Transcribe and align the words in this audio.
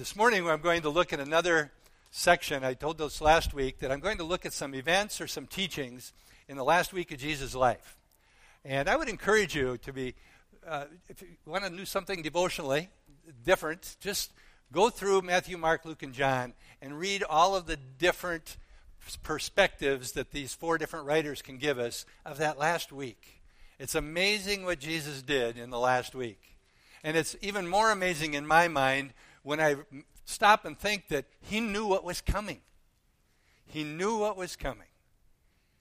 This 0.00 0.16
morning, 0.16 0.48
I'm 0.48 0.62
going 0.62 0.80
to 0.80 0.88
look 0.88 1.12
at 1.12 1.20
another 1.20 1.70
section. 2.10 2.64
I 2.64 2.72
told 2.72 3.02
us 3.02 3.20
last 3.20 3.52
week 3.52 3.80
that 3.80 3.92
I'm 3.92 4.00
going 4.00 4.16
to 4.16 4.24
look 4.24 4.46
at 4.46 4.54
some 4.54 4.74
events 4.74 5.20
or 5.20 5.26
some 5.26 5.46
teachings 5.46 6.14
in 6.48 6.56
the 6.56 6.64
last 6.64 6.94
week 6.94 7.12
of 7.12 7.18
Jesus' 7.18 7.54
life. 7.54 7.98
And 8.64 8.88
I 8.88 8.96
would 8.96 9.10
encourage 9.10 9.54
you 9.54 9.76
to 9.76 9.92
be, 9.92 10.14
uh, 10.66 10.86
if 11.10 11.20
you 11.20 11.28
want 11.44 11.64
to 11.64 11.70
do 11.70 11.84
something 11.84 12.22
devotionally 12.22 12.88
different, 13.44 13.98
just 14.00 14.32
go 14.72 14.88
through 14.88 15.20
Matthew, 15.20 15.58
Mark, 15.58 15.84
Luke, 15.84 16.02
and 16.02 16.14
John 16.14 16.54
and 16.80 16.98
read 16.98 17.22
all 17.22 17.54
of 17.54 17.66
the 17.66 17.76
different 17.76 18.56
perspectives 19.22 20.12
that 20.12 20.30
these 20.30 20.54
four 20.54 20.78
different 20.78 21.04
writers 21.04 21.42
can 21.42 21.58
give 21.58 21.78
us 21.78 22.06
of 22.24 22.38
that 22.38 22.58
last 22.58 22.90
week. 22.90 23.42
It's 23.78 23.94
amazing 23.94 24.64
what 24.64 24.80
Jesus 24.80 25.20
did 25.20 25.58
in 25.58 25.68
the 25.68 25.78
last 25.78 26.14
week. 26.14 26.40
And 27.04 27.18
it's 27.18 27.36
even 27.42 27.68
more 27.68 27.90
amazing 27.90 28.32
in 28.32 28.46
my 28.46 28.66
mind 28.66 29.12
when 29.42 29.60
I 29.60 29.76
stop 30.24 30.64
and 30.64 30.78
think 30.78 31.08
that 31.08 31.26
he 31.40 31.60
knew 31.60 31.86
what 31.86 32.04
was 32.04 32.20
coming. 32.20 32.60
He 33.66 33.84
knew 33.84 34.18
what 34.18 34.36
was 34.36 34.56
coming. 34.56 34.86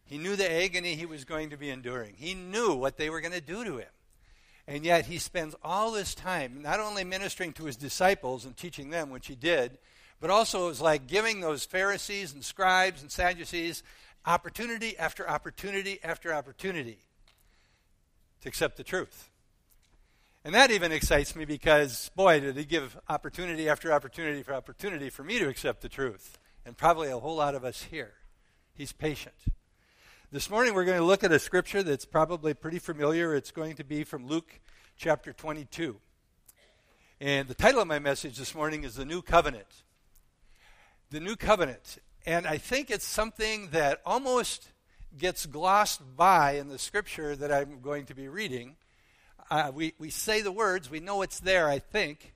He 0.06 0.18
knew 0.18 0.36
the 0.36 0.52
agony 0.52 0.96
he 0.96 1.06
was 1.06 1.24
going 1.24 1.52
to 1.52 1.58
be 1.58 1.70
enduring. 1.70 2.16
He 2.18 2.34
knew 2.34 2.74
what 2.74 2.98
they 2.98 3.10
were 3.10 3.22
going 3.22 3.34
to 3.34 3.42
do 3.42 3.64
to 3.64 3.78
him. 3.78 3.90
And 4.68 4.84
yet 4.86 5.06
he 5.06 5.18
spends 5.18 5.56
all 5.64 5.92
this 5.92 6.14
time 6.14 6.62
not 6.62 6.80
only 6.80 7.04
ministering 7.04 7.54
to 7.54 7.66
his 7.66 7.76
disciples 7.76 8.46
and 8.46 8.56
teaching 8.56 8.90
them, 8.90 9.10
which 9.10 9.28
he 9.28 9.36
did, 9.36 9.78
but 10.20 10.30
also 10.30 10.66
it 10.66 10.70
was 10.70 10.82
like 10.82 11.08
giving 11.08 11.42
those 11.42 11.64
Pharisees 11.64 12.34
and 12.34 12.44
scribes 12.44 13.02
and 13.02 13.12
Sadducees 13.12 13.84
opportunity 14.26 14.98
after 14.98 15.28
opportunity 15.28 16.00
after 16.04 16.34
opportunity 16.34 17.00
to 18.42 18.50
accept 18.50 18.78
the 18.78 18.84
truth. 18.84 19.29
And 20.50 20.56
that 20.56 20.72
even 20.72 20.92
excites 20.92 21.36
me 21.36 21.46
because, 21.46 22.10
boy, 22.16 22.40
did 22.40 22.58
he 22.58 22.66
give 22.66 22.98
opportunity 23.08 23.70
after 23.70 23.94
opportunity 23.94 24.42
for 24.42 24.56
opportunity 24.56 25.12
for 25.12 25.24
me 25.24 25.38
to 25.38 25.48
accept 25.48 25.82
the 25.82 25.90
truth. 25.90 26.40
And 26.66 26.76
probably 26.76 27.10
a 27.10 27.20
whole 27.20 27.36
lot 27.36 27.54
of 27.54 27.64
us 27.64 27.84
here. 27.84 28.14
He's 28.74 28.92
patient. 28.92 29.36
This 30.32 30.50
morning 30.50 30.74
we're 30.74 30.86
going 30.86 30.98
to 30.98 31.06
look 31.06 31.24
at 31.24 31.32
a 31.32 31.38
scripture 31.38 31.84
that's 31.84 32.06
probably 32.06 32.56
pretty 32.56 32.80
familiar. 32.80 33.36
It's 33.36 33.52
going 33.52 33.76
to 33.76 33.84
be 33.84 34.04
from 34.04 34.26
Luke 34.26 34.60
chapter 34.98 35.34
22. 35.34 35.98
And 37.22 37.48
the 37.48 37.54
title 37.54 37.84
of 37.84 37.88
my 37.88 38.00
message 38.00 38.36
this 38.36 38.56
morning 38.56 38.84
is 38.84 38.96
The 38.96 39.06
New 39.06 39.22
Covenant. 39.22 39.84
The 41.12 41.20
New 41.20 41.36
Covenant. 41.36 42.00
And 42.26 42.48
I 42.48 42.58
think 42.58 42.90
it's 42.90 43.06
something 43.06 43.68
that 43.70 44.02
almost 44.04 44.70
gets 45.16 45.46
glossed 45.46 46.02
by 46.18 46.54
in 46.54 46.70
the 46.70 46.80
scripture 46.80 47.36
that 47.36 47.52
I'm 47.52 47.82
going 47.82 48.08
to 48.08 48.16
be 48.16 48.28
reading 48.28 48.78
we, 49.74 49.94
we 49.98 50.10
say 50.10 50.42
the 50.42 50.52
words, 50.52 50.90
we 50.90 51.00
know 51.00 51.22
it's 51.22 51.40
there, 51.40 51.68
I 51.68 51.80
think, 51.80 52.34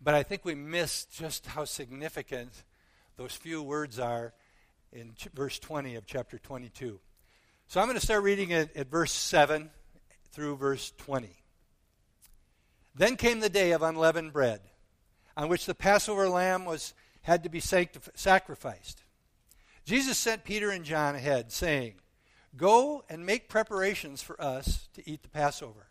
but 0.00 0.14
I 0.14 0.22
think 0.22 0.44
we 0.44 0.54
miss 0.54 1.04
just 1.06 1.46
how 1.46 1.64
significant 1.64 2.64
those 3.16 3.32
few 3.32 3.62
words 3.62 3.98
are 3.98 4.34
in 4.92 5.14
ch- 5.14 5.28
verse 5.34 5.58
20 5.58 5.94
of 5.96 6.06
chapter 6.06 6.38
22. 6.38 6.98
So 7.66 7.80
I'm 7.80 7.86
going 7.86 7.98
to 7.98 8.04
start 8.04 8.22
reading 8.22 8.50
it 8.50 8.74
at 8.76 8.90
verse 8.90 9.12
7 9.12 9.70
through 10.32 10.56
verse 10.56 10.92
20. 10.98 11.30
Then 12.94 13.16
came 13.16 13.40
the 13.40 13.48
day 13.48 13.72
of 13.72 13.82
unleavened 13.82 14.32
bread, 14.32 14.60
on 15.36 15.48
which 15.48 15.66
the 15.66 15.74
Passover 15.74 16.28
lamb 16.28 16.64
was, 16.64 16.94
had 17.22 17.42
to 17.42 17.48
be 17.48 17.60
sanctif- 17.60 18.10
sacrificed. 18.14 19.02
Jesus 19.84 20.18
sent 20.18 20.44
Peter 20.44 20.70
and 20.70 20.84
John 20.84 21.14
ahead, 21.14 21.52
saying, 21.52 21.94
Go 22.56 23.04
and 23.08 23.26
make 23.26 23.48
preparations 23.48 24.22
for 24.22 24.40
us 24.40 24.88
to 24.94 25.08
eat 25.08 25.22
the 25.22 25.28
Passover. 25.28 25.88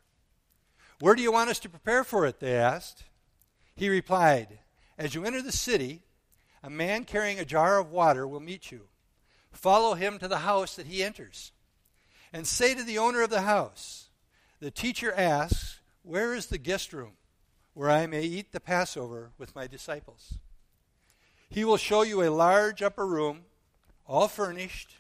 Where 1.00 1.16
do 1.16 1.22
you 1.22 1.32
want 1.32 1.50
us 1.50 1.60
to 1.60 1.70
prepare 1.70 2.04
for 2.04 2.26
it? 2.26 2.40
They 2.40 2.56
asked. 2.56 3.04
He 3.76 3.90
replied, 3.90 4.60
As 4.98 5.16
you 5.16 5.26
enter 5.26 5.42
the 5.42 5.52
city, 5.52 6.04
a 6.62 6.70
man 6.70 7.04
carrying 7.04 7.40
a 7.40 7.46
jar 7.46 7.80
of 7.80 7.92
water 7.92 8.28
will 8.28 8.40
meet 8.40 8.72
you. 8.72 8.88
Follow 9.52 9.94
him 9.96 10.18
to 10.20 10.28
the 10.28 10.40
house 10.40 10.76
that 10.76 10.88
he 10.88 11.04
enters. 11.04 11.52
And 12.32 12.48
say 12.48 12.74
to 12.74 12.84
the 12.84 12.98
owner 12.98 13.22
of 13.22 13.30
the 13.30 13.42
house, 13.42 14.10
The 14.60 14.72
teacher 14.72 15.14
asks, 15.14 15.80
Where 16.04 16.34
is 16.34 16.48
the 16.48 16.58
guest 16.58 16.94
room 16.94 17.14
where 17.74 17.90
I 17.90 18.08
may 18.08 18.24
eat 18.24 18.52
the 18.52 18.60
Passover 18.60 19.32
with 19.38 19.56
my 19.56 19.68
disciples? 19.68 20.36
He 21.50 21.64
will 21.64 21.78
show 21.78 22.02
you 22.02 22.24
a 22.24 22.30
large 22.30 22.82
upper 22.82 23.06
room, 23.06 23.42
all 24.08 24.28
furnished, 24.28 24.96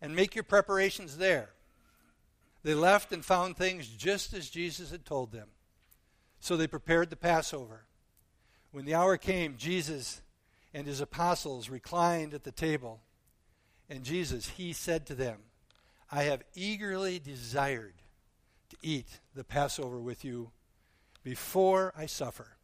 and 0.00 0.14
make 0.14 0.34
your 0.34 0.44
preparations 0.44 1.18
there. 1.18 1.53
They 2.64 2.74
left 2.74 3.12
and 3.12 3.22
found 3.24 3.56
things 3.56 3.86
just 3.86 4.32
as 4.32 4.48
Jesus 4.50 4.90
had 4.90 5.04
told 5.04 5.30
them. 5.30 5.48
So 6.40 6.56
they 6.56 6.66
prepared 6.66 7.10
the 7.10 7.16
Passover. 7.16 7.84
When 8.72 8.86
the 8.86 8.94
hour 8.94 9.18
came, 9.18 9.56
Jesus 9.56 10.22
and 10.72 10.86
his 10.86 11.00
apostles 11.00 11.68
reclined 11.68 12.32
at 12.32 12.42
the 12.42 12.50
table. 12.50 13.02
And 13.88 14.02
Jesus, 14.02 14.48
he 14.48 14.72
said 14.72 15.06
to 15.06 15.14
them, 15.14 15.40
I 16.10 16.24
have 16.24 16.42
eagerly 16.54 17.18
desired 17.18 17.94
to 18.70 18.76
eat 18.80 19.20
the 19.34 19.44
Passover 19.44 19.98
with 20.00 20.24
you 20.24 20.50
before 21.22 21.92
I 21.96 22.06
suffer. 22.06 22.56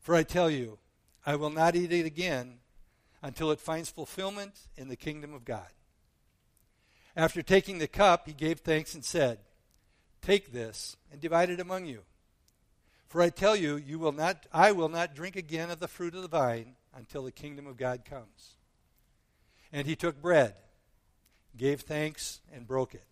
For 0.00 0.14
I 0.14 0.22
tell 0.22 0.50
you, 0.50 0.78
I 1.26 1.34
will 1.34 1.50
not 1.50 1.74
eat 1.74 1.92
it 1.92 2.06
again 2.06 2.58
until 3.22 3.50
it 3.50 3.58
finds 3.58 3.90
fulfillment 3.90 4.68
in 4.76 4.88
the 4.88 4.96
kingdom 4.96 5.34
of 5.34 5.44
God. 5.44 5.68
After 7.16 7.42
taking 7.42 7.78
the 7.78 7.86
cup, 7.86 8.26
he 8.26 8.32
gave 8.32 8.60
thanks 8.60 8.94
and 8.94 9.04
said, 9.04 9.38
Take 10.20 10.52
this 10.52 10.96
and 11.12 11.20
divide 11.20 11.50
it 11.50 11.60
among 11.60 11.86
you. 11.86 12.02
For 13.06 13.22
I 13.22 13.30
tell 13.30 13.54
you, 13.54 13.76
you 13.76 13.98
will 13.98 14.12
not, 14.12 14.46
I 14.52 14.72
will 14.72 14.88
not 14.88 15.14
drink 15.14 15.36
again 15.36 15.70
of 15.70 15.78
the 15.78 15.86
fruit 15.86 16.14
of 16.14 16.22
the 16.22 16.28
vine 16.28 16.74
until 16.96 17.22
the 17.22 17.30
kingdom 17.30 17.66
of 17.66 17.76
God 17.76 18.04
comes. 18.04 18.56
And 19.72 19.86
he 19.86 19.94
took 19.94 20.20
bread, 20.20 20.54
gave 21.56 21.82
thanks, 21.82 22.40
and 22.52 22.66
broke 22.66 22.94
it. 22.94 23.04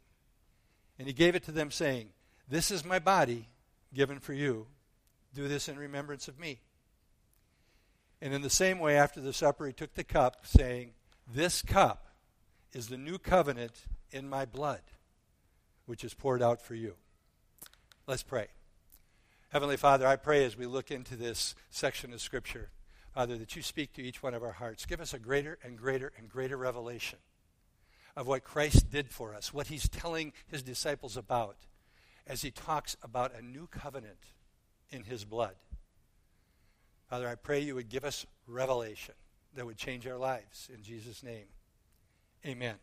And 0.99 1.07
he 1.07 1.15
gave 1.15 1.35
it 1.35 1.45
to 1.45 1.53
them, 1.53 1.71
saying, 1.71 2.09
This 2.49 2.71
is 2.71 2.85
my 2.85 2.99
body 2.99 3.49
given 3.95 4.19
for 4.19 4.33
you. 4.33 4.67
Do 5.35 5.47
this 5.49 5.69
in 5.69 5.79
remembrance 5.79 6.29
of 6.29 6.39
me. 6.39 6.61
And 8.21 8.35
in 8.35 8.43
the 8.43 8.51
same 8.51 8.79
way, 8.79 8.97
after 8.97 9.21
the 9.21 9.33
supper, 9.33 9.67
he 9.67 9.73
took 9.73 9.95
the 9.95 10.05
cup, 10.05 10.47
saying, 10.47 10.93
This 11.33 11.62
cup 11.62 12.07
is 12.72 12.88
the 12.88 12.97
new 12.97 13.19
covenant 13.19 13.84
in 14.10 14.28
my 14.28 14.44
blood, 14.44 14.83
which 15.87 16.05
is 16.05 16.15
poured 16.15 16.43
out 16.43 16.60
for 16.60 16.75
you. 16.75 16.94
Let's 18.06 18.22
pray. 18.22 18.49
Heavenly 19.50 19.77
Father, 19.77 20.06
I 20.06 20.16
pray 20.16 20.44
as 20.44 20.56
we 20.56 20.66
look 20.66 20.91
into 20.91 21.15
this 21.15 21.55
section 21.71 22.12
of 22.12 22.21
Scripture, 22.21 22.71
Father, 23.15 23.37
that 23.37 23.55
you 23.55 23.62
speak 23.62 23.93
to 23.93 24.03
each 24.03 24.22
one 24.22 24.32
of 24.32 24.43
our 24.43 24.53
hearts. 24.53 24.87
Give 24.87 25.00
us 25.00 25.12
a 25.12 25.19
greater 25.19 25.59
and 25.62 25.77
greater 25.77 26.12
and 26.16 26.28
greater 26.28 26.56
revelation 26.56 27.19
of 28.16 28.27
what 28.27 28.44
Christ 28.44 28.91
did 28.91 29.11
for 29.11 29.34
us, 29.34 29.53
what 29.53 29.66
he's 29.66 29.88
telling 29.88 30.32
his 30.47 30.62
disciples 30.62 31.16
about 31.16 31.56
as 32.27 32.43
he 32.43 32.50
talks 32.50 32.97
about 33.03 33.34
a 33.34 33.44
new 33.44 33.66
covenant 33.66 34.19
in 34.91 35.05
his 35.05 35.25
blood. 35.25 35.56
Father, 37.09 37.28
I 37.28 37.34
pray 37.34 37.61
you 37.61 37.75
would 37.75 37.91
give 37.91 38.05
us 38.05 38.27
revelation 38.47 39.15
that 39.55 39.66
would 39.66 39.77
change 39.77 40.06
our 40.06 40.16
lives. 40.16 40.71
In 40.72 40.82
Jesus' 40.82 41.22
name, 41.22 41.44
amen. 42.47 42.77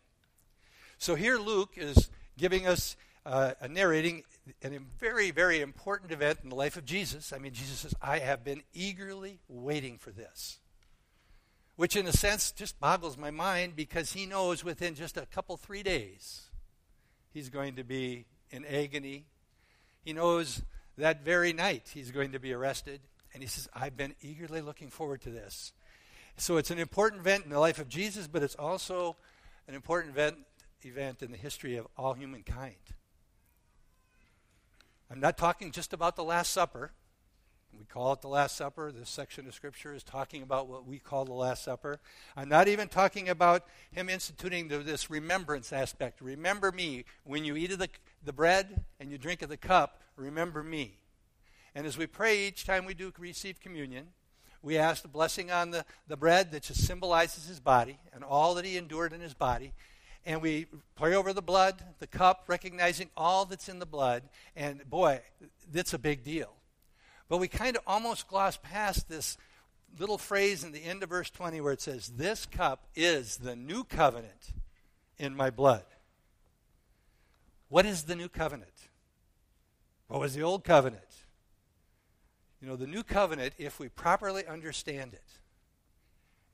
So 0.98 1.14
here 1.14 1.38
Luke 1.38 1.72
is 1.76 2.10
giving 2.36 2.66
us 2.66 2.96
uh, 3.24 3.52
a 3.60 3.68
narrating 3.68 4.24
a 4.64 4.78
very, 4.98 5.30
very 5.30 5.60
important 5.60 6.10
event 6.12 6.40
in 6.42 6.48
the 6.48 6.56
life 6.56 6.76
of 6.76 6.84
Jesus. 6.84 7.32
I 7.32 7.38
mean, 7.38 7.52
Jesus 7.52 7.78
says, 7.78 7.94
I 8.00 8.18
have 8.18 8.44
been 8.44 8.62
eagerly 8.72 9.40
waiting 9.48 9.98
for 9.98 10.10
this. 10.10 10.58
Which, 11.76 11.96
in 11.96 12.06
a 12.06 12.12
sense, 12.12 12.52
just 12.52 12.78
boggles 12.80 13.16
my 13.16 13.30
mind 13.30 13.74
because 13.76 14.12
he 14.12 14.26
knows 14.26 14.64
within 14.64 14.94
just 14.94 15.16
a 15.16 15.26
couple, 15.26 15.56
three 15.56 15.82
days, 15.82 16.48
he's 17.32 17.48
going 17.48 17.76
to 17.76 17.84
be 17.84 18.26
in 18.50 18.64
agony. 18.66 19.24
He 20.04 20.12
knows 20.12 20.62
that 20.98 21.24
very 21.24 21.52
night 21.52 21.90
he's 21.94 22.10
going 22.10 22.32
to 22.32 22.38
be 22.38 22.52
arrested. 22.52 23.00
And 23.32 23.42
he 23.42 23.48
says, 23.48 23.68
I've 23.72 23.96
been 23.96 24.14
eagerly 24.20 24.60
looking 24.60 24.90
forward 24.90 25.22
to 25.22 25.30
this. 25.30 25.72
So 26.36 26.56
it's 26.56 26.70
an 26.70 26.78
important 26.78 27.20
event 27.20 27.44
in 27.44 27.50
the 27.50 27.60
life 27.60 27.78
of 27.78 27.88
Jesus, 27.88 28.26
but 28.26 28.42
it's 28.42 28.56
also 28.56 29.16
an 29.70 29.76
important 29.76 30.12
event 30.12 30.36
event 30.82 31.22
in 31.22 31.30
the 31.30 31.36
history 31.36 31.76
of 31.76 31.86
all 31.96 32.14
humankind. 32.14 32.74
I'm 35.08 35.20
not 35.20 35.38
talking 35.38 35.70
just 35.70 35.92
about 35.92 36.16
the 36.16 36.24
Last 36.24 36.50
Supper. 36.50 36.90
We 37.78 37.84
call 37.84 38.12
it 38.12 38.20
the 38.20 38.28
Last 38.28 38.56
Supper. 38.56 38.90
This 38.90 39.08
section 39.08 39.46
of 39.46 39.54
Scripture 39.54 39.94
is 39.94 40.02
talking 40.02 40.42
about 40.42 40.66
what 40.66 40.88
we 40.88 40.98
call 40.98 41.24
the 41.24 41.32
Last 41.32 41.62
Supper. 41.62 42.00
I'm 42.36 42.48
not 42.48 42.66
even 42.66 42.88
talking 42.88 43.28
about 43.28 43.64
him 43.92 44.08
instituting 44.08 44.66
the, 44.66 44.78
this 44.78 45.08
remembrance 45.08 45.72
aspect. 45.72 46.20
Remember 46.20 46.72
me. 46.72 47.04
When 47.22 47.44
you 47.44 47.54
eat 47.54 47.70
of 47.70 47.78
the, 47.78 47.90
the 48.24 48.32
bread 48.32 48.82
and 48.98 49.12
you 49.12 49.18
drink 49.18 49.40
of 49.40 49.50
the 49.50 49.56
cup, 49.56 50.02
remember 50.16 50.64
me. 50.64 50.98
And 51.76 51.86
as 51.86 51.96
we 51.96 52.08
pray 52.08 52.48
each 52.48 52.66
time 52.66 52.86
we 52.86 52.94
do 52.94 53.12
receive 53.16 53.60
communion, 53.60 54.08
we 54.62 54.76
ask 54.76 55.02
the 55.02 55.08
blessing 55.08 55.50
on 55.50 55.70
the, 55.70 55.84
the 56.08 56.16
bread 56.16 56.52
that 56.52 56.64
just 56.64 56.86
symbolizes 56.86 57.46
his 57.46 57.60
body 57.60 57.98
and 58.12 58.22
all 58.22 58.54
that 58.54 58.64
he 58.64 58.76
endured 58.76 59.12
in 59.12 59.20
his 59.20 59.34
body 59.34 59.72
and 60.26 60.42
we 60.42 60.66
pray 60.96 61.14
over 61.14 61.32
the 61.32 61.42
blood, 61.42 61.82
the 61.98 62.06
cup, 62.06 62.44
recognizing 62.46 63.10
all 63.16 63.46
that's 63.46 63.68
in 63.68 63.78
the 63.78 63.86
blood. 63.86 64.22
And 64.54 64.88
boy, 64.88 65.20
that's 65.72 65.94
a 65.94 65.98
big 65.98 66.24
deal. 66.24 66.52
But 67.28 67.38
we 67.38 67.48
kind 67.48 67.76
of 67.76 67.82
almost 67.86 68.28
gloss 68.28 68.58
past 68.62 69.08
this 69.08 69.38
little 69.98 70.18
phrase 70.18 70.62
in 70.62 70.72
the 70.72 70.84
end 70.84 71.02
of 71.02 71.08
verse 71.08 71.30
20 71.30 71.60
where 71.60 71.72
it 71.72 71.80
says, 71.80 72.08
This 72.08 72.44
cup 72.44 72.86
is 72.94 73.38
the 73.38 73.56
new 73.56 73.84
covenant 73.84 74.52
in 75.18 75.34
my 75.34 75.50
blood. 75.50 75.84
What 77.68 77.86
is 77.86 78.02
the 78.02 78.16
new 78.16 78.28
covenant? 78.28 78.88
What 80.08 80.20
was 80.20 80.34
the 80.34 80.42
old 80.42 80.64
covenant? 80.64 81.02
You 82.60 82.68
know, 82.68 82.76
the 82.76 82.86
new 82.86 83.02
covenant, 83.02 83.54
if 83.58 83.80
we 83.80 83.88
properly 83.88 84.46
understand 84.46 85.14
it, 85.14 85.24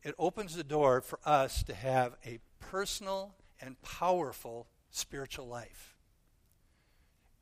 it 0.03 0.15
opens 0.19 0.55
the 0.55 0.63
door 0.63 1.01
for 1.01 1.19
us 1.25 1.65
to 1.65 1.75
have 1.75 2.15
a 2.25 2.39
personal 2.61 3.35
and 3.61 3.81
powerful 3.83 4.69
spiritual 4.91 5.49
life. 5.49 5.97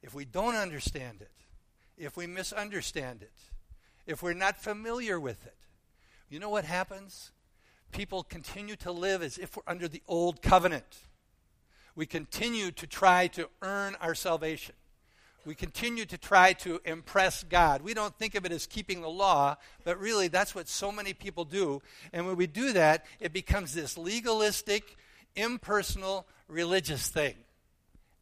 If 0.03 0.15
we 0.15 0.25
don't 0.25 0.55
understand 0.55 1.21
it, 1.21 1.31
if 1.99 2.17
we 2.17 2.27
misunderstand 2.27 3.23
it, 3.23 3.33
if 4.07 4.23
we're 4.23 4.33
not 4.33 4.57
familiar 4.57 5.21
with 5.21 5.45
it, 5.47 5.57
you 6.29 6.39
know 6.39 6.49
what 6.49 6.65
happens? 6.65 7.33
People 7.93 8.23
continue 8.23 8.77
to 8.77 8.91
live 8.93 9.23
as 9.23 9.39
if 9.39 9.57
we're 9.57 9.63
under 9.67 9.87
the 9.87 10.03
old 10.09 10.43
covenant. 10.43 11.01
We 11.95 12.07
continue 12.07 12.71
to 12.73 12.87
try 12.87 13.29
to 13.29 13.49
earn 13.63 13.97
our 14.01 14.15
salvation. 14.15 14.75
We 15.45 15.55
continue 15.55 16.07
to 16.07 16.17
try 16.17 16.55
to 16.55 16.81
impress 16.85 17.43
God. 17.45 17.83
We 17.83 17.95
don't 17.95 18.17
think 18.19 18.35
of 18.35 18.47
it 18.47 18.53
as 18.53 18.67
keeping 18.67 19.03
the 19.03 19.09
law, 19.09 19.57
but 19.85 19.99
really 19.99 20.29
that's 20.29 20.55
what 20.55 20.69
so 20.69 20.91
many 20.91 21.13
people 21.13 21.45
do. 21.45 21.83
And 22.13 22.27
when 22.27 22.37
we 22.37 22.47
do 22.47 22.73
that, 22.73 23.05
it 23.21 23.33
becomes 23.33 23.75
this 23.75 23.99
legalistic, 23.99 24.97
impersonal, 25.37 26.27
religious 26.49 27.09
thing. 27.09 27.35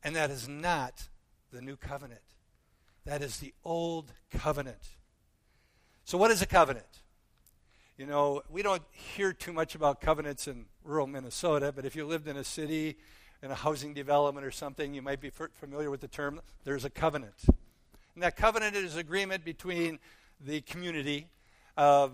And 0.03 0.17
that 0.17 0.31
is 0.31 0.49
not 0.49 1.09
the 1.53 1.61
new 1.61 1.77
covenant. 1.77 2.21
That 3.05 3.23
is 3.23 3.39
the 3.39 3.55
old 3.65 4.13
covenant. 4.31 4.83
So, 6.05 6.19
what 6.19 6.31
is 6.31 6.43
a 6.43 6.47
covenant? 6.47 6.87
You 7.97 8.07
know, 8.07 8.43
we 8.49 8.63
don't 8.63 8.83
hear 8.91 9.33
too 9.33 9.53
much 9.53 9.75
about 9.75 10.01
covenants 10.01 10.49
in 10.49 10.67
rural 10.83 11.07
Minnesota, 11.07 11.73
but 11.75 11.85
if 11.85 11.95
you 11.95 12.05
lived 12.07 12.27
in 12.27 12.37
a 12.37 12.45
city, 12.45 12.97
in 13.43 13.51
a 13.51 13.55
housing 13.55 13.93
development 13.93 14.47
or 14.47 14.51
something, 14.51 14.95
you 14.95 15.03
might 15.03 15.21
be 15.21 15.31
familiar 15.31 15.91
with 15.91 16.01
the 16.01 16.09
term 16.09 16.41
there's 16.65 16.85
a 16.85 16.91
covenant. 16.91 17.35
And 18.15 18.23
that 18.23 18.37
covenant 18.37 18.77
is 18.77 18.97
agreement 18.97 19.45
between 19.45 19.99
the 20.41 20.61
community 20.61 21.27
of 21.77 22.13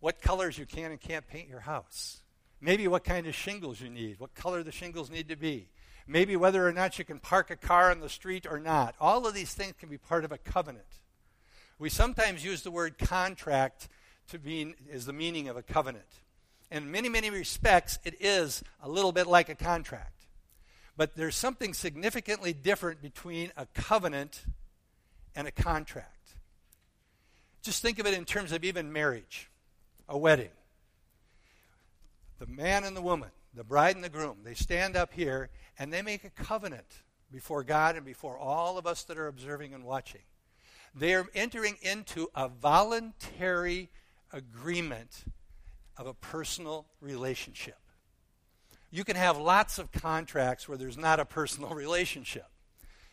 what 0.00 0.20
colors 0.20 0.58
you 0.58 0.66
can 0.66 0.90
and 0.90 1.00
can't 1.00 1.26
paint 1.26 1.48
your 1.48 1.60
house. 1.60 2.18
Maybe 2.60 2.88
what 2.88 3.04
kind 3.04 3.26
of 3.26 3.34
shingles 3.34 3.80
you 3.80 3.88
need, 3.88 4.18
what 4.18 4.34
color 4.34 4.62
the 4.62 4.72
shingles 4.72 5.10
need 5.10 5.28
to 5.28 5.36
be. 5.36 5.68
Maybe 6.06 6.36
whether 6.36 6.66
or 6.66 6.72
not 6.72 6.98
you 6.98 7.04
can 7.04 7.18
park 7.18 7.50
a 7.50 7.56
car 7.56 7.90
on 7.90 8.00
the 8.00 8.08
street 8.08 8.46
or 8.48 8.60
not. 8.60 8.94
All 9.00 9.26
of 9.26 9.34
these 9.34 9.52
things 9.52 9.74
can 9.78 9.88
be 9.88 9.98
part 9.98 10.24
of 10.24 10.32
a 10.32 10.38
covenant. 10.38 10.86
We 11.78 11.90
sometimes 11.90 12.44
use 12.44 12.62
the 12.62 12.70
word 12.70 12.96
contract 12.98 13.88
to 14.30 14.38
mean 14.38 14.74
is 14.90 15.06
the 15.06 15.12
meaning 15.12 15.48
of 15.48 15.56
a 15.56 15.62
covenant. 15.62 16.06
In 16.70 16.90
many, 16.90 17.08
many 17.08 17.30
respects, 17.30 17.98
it 18.04 18.14
is 18.20 18.62
a 18.82 18.88
little 18.88 19.12
bit 19.12 19.26
like 19.26 19.48
a 19.48 19.54
contract. 19.54 20.15
But 20.96 21.14
there's 21.14 21.36
something 21.36 21.74
significantly 21.74 22.52
different 22.52 23.02
between 23.02 23.52
a 23.56 23.66
covenant 23.74 24.44
and 25.34 25.46
a 25.46 25.52
contract. 25.52 26.30
Just 27.62 27.82
think 27.82 27.98
of 27.98 28.06
it 28.06 28.14
in 28.14 28.24
terms 28.24 28.52
of 28.52 28.64
even 28.64 28.92
marriage, 28.92 29.50
a 30.08 30.16
wedding. 30.16 30.50
The 32.38 32.46
man 32.46 32.84
and 32.84 32.96
the 32.96 33.02
woman, 33.02 33.30
the 33.54 33.64
bride 33.64 33.96
and 33.96 34.04
the 34.04 34.08
groom, 34.08 34.38
they 34.44 34.54
stand 34.54 34.96
up 34.96 35.12
here 35.12 35.50
and 35.78 35.92
they 35.92 36.02
make 36.02 36.24
a 36.24 36.30
covenant 36.30 37.02
before 37.30 37.64
God 37.64 37.96
and 37.96 38.04
before 38.04 38.38
all 38.38 38.78
of 38.78 38.86
us 38.86 39.04
that 39.04 39.18
are 39.18 39.26
observing 39.26 39.74
and 39.74 39.84
watching. 39.84 40.22
They 40.94 41.14
are 41.14 41.26
entering 41.34 41.76
into 41.82 42.28
a 42.34 42.48
voluntary 42.48 43.90
agreement 44.32 45.24
of 45.96 46.06
a 46.06 46.14
personal 46.14 46.86
relationship. 47.00 47.78
You 48.90 49.04
can 49.04 49.16
have 49.16 49.36
lots 49.36 49.78
of 49.78 49.92
contracts 49.92 50.68
where 50.68 50.78
there's 50.78 50.96
not 50.96 51.20
a 51.20 51.24
personal 51.24 51.70
relationship. 51.74 52.46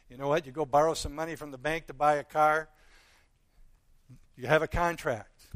You 0.10 0.18
know 0.18 0.28
what? 0.28 0.46
You 0.46 0.52
go 0.52 0.66
borrow 0.66 0.94
some 0.94 1.16
money 1.16 1.36
from 1.36 1.52
the 1.52 1.58
bank 1.58 1.88
to 1.88 1.94
buy 1.94 2.16
a 2.16 2.24
car, 2.24 2.70
you 4.36 4.48
have 4.48 4.62
a 4.62 4.68
contract. 4.68 5.48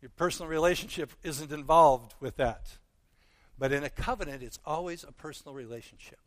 Your 0.00 0.10
personal 0.16 0.48
relationship 0.48 1.10
isn't 1.22 1.52
involved 1.52 2.14
with 2.20 2.36
that. 2.36 2.78
But 3.58 3.72
in 3.72 3.84
a 3.84 3.90
covenant, 3.90 4.42
it's 4.42 4.58
always 4.64 5.04
a 5.04 5.12
personal 5.12 5.54
relationship. 5.54 6.18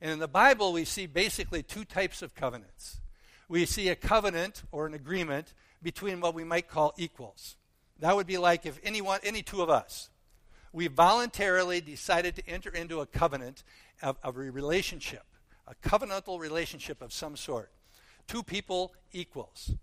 And 0.00 0.10
in 0.10 0.18
the 0.18 0.28
Bible, 0.28 0.72
we 0.72 0.84
see 0.84 1.06
basically 1.06 1.62
two 1.62 1.84
types 1.84 2.22
of 2.22 2.34
covenants. 2.34 3.00
We 3.48 3.66
see 3.66 3.88
a 3.88 3.96
covenant 3.96 4.62
or 4.72 4.86
an 4.86 4.94
agreement 4.94 5.54
between 5.82 6.20
what 6.20 6.34
we 6.34 6.44
might 6.44 6.68
call 6.68 6.94
equals. 6.96 7.56
That 7.98 8.16
would 8.16 8.26
be 8.26 8.38
like 8.38 8.66
if 8.66 8.80
anyone, 8.82 9.20
any 9.22 9.42
two 9.42 9.62
of 9.62 9.70
us, 9.70 10.10
we 10.72 10.86
voluntarily 10.86 11.80
decided 11.80 12.34
to 12.36 12.48
enter 12.48 12.70
into 12.70 13.00
a 13.00 13.06
covenant 13.06 13.62
of, 14.02 14.16
of 14.22 14.36
a 14.36 14.50
relationship, 14.50 15.24
a 15.66 15.74
covenantal 15.86 16.40
relationship 16.40 17.02
of 17.02 17.12
some 17.12 17.36
sort. 17.36 17.70
Two 18.26 18.42
people 18.42 18.94
equals. 19.12 19.74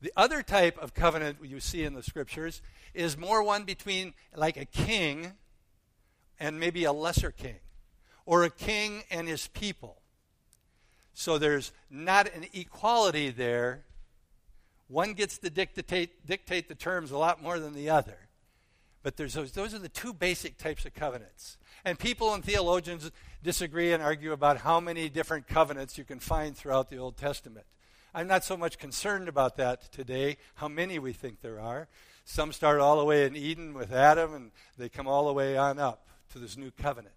The 0.00 0.12
other 0.16 0.42
type 0.42 0.76
of 0.78 0.92
covenant 0.92 1.38
you 1.42 1.60
see 1.60 1.82
in 1.82 1.94
the 1.94 2.02
scriptures 2.02 2.60
is 2.92 3.16
more 3.16 3.42
one 3.42 3.64
between 3.64 4.12
like 4.36 4.56
a 4.56 4.66
king 4.66 5.32
and 6.38 6.60
maybe 6.60 6.84
a 6.84 6.92
lesser 6.92 7.30
king, 7.30 7.56
or 8.26 8.44
a 8.44 8.50
king 8.50 9.04
and 9.10 9.28
his 9.28 9.46
people. 9.48 10.02
So 11.14 11.38
there's 11.38 11.72
not 11.88 12.26
an 12.34 12.46
equality 12.52 13.30
there. 13.30 13.84
One 14.88 15.14
gets 15.14 15.38
to 15.38 15.48
dictate, 15.48 16.26
dictate 16.26 16.68
the 16.68 16.74
terms 16.74 17.12
a 17.12 17.16
lot 17.16 17.42
more 17.42 17.58
than 17.58 17.72
the 17.72 17.88
other. 17.88 18.23
But 19.04 19.18
there's 19.18 19.34
those, 19.34 19.52
those 19.52 19.74
are 19.74 19.78
the 19.78 19.90
two 19.90 20.14
basic 20.14 20.56
types 20.56 20.86
of 20.86 20.94
covenants. 20.94 21.58
And 21.84 21.98
people 21.98 22.32
and 22.32 22.42
theologians 22.42 23.12
disagree 23.42 23.92
and 23.92 24.02
argue 24.02 24.32
about 24.32 24.56
how 24.56 24.80
many 24.80 25.10
different 25.10 25.46
covenants 25.46 25.98
you 25.98 26.04
can 26.04 26.18
find 26.18 26.56
throughout 26.56 26.88
the 26.88 26.96
Old 26.96 27.18
Testament. 27.18 27.66
I'm 28.14 28.26
not 28.26 28.44
so 28.44 28.56
much 28.56 28.78
concerned 28.78 29.28
about 29.28 29.58
that 29.58 29.92
today, 29.92 30.38
how 30.54 30.68
many 30.68 30.98
we 30.98 31.12
think 31.12 31.42
there 31.42 31.60
are. 31.60 31.86
Some 32.24 32.50
start 32.50 32.80
all 32.80 32.96
the 32.96 33.04
way 33.04 33.26
in 33.26 33.36
Eden 33.36 33.74
with 33.74 33.92
Adam, 33.92 34.32
and 34.32 34.50
they 34.78 34.88
come 34.88 35.06
all 35.06 35.26
the 35.26 35.34
way 35.34 35.58
on 35.58 35.78
up 35.78 36.08
to 36.32 36.38
this 36.38 36.56
new 36.56 36.70
covenant. 36.70 37.14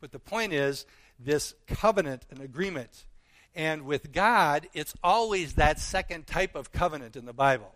But 0.00 0.12
the 0.12 0.18
point 0.18 0.54
is, 0.54 0.86
this 1.18 1.54
covenant, 1.66 2.24
an 2.30 2.40
agreement. 2.40 3.04
And 3.54 3.82
with 3.82 4.12
God, 4.12 4.68
it's 4.72 4.94
always 5.04 5.54
that 5.54 5.78
second 5.78 6.26
type 6.26 6.54
of 6.54 6.72
covenant 6.72 7.14
in 7.14 7.26
the 7.26 7.34
Bible. 7.34 7.74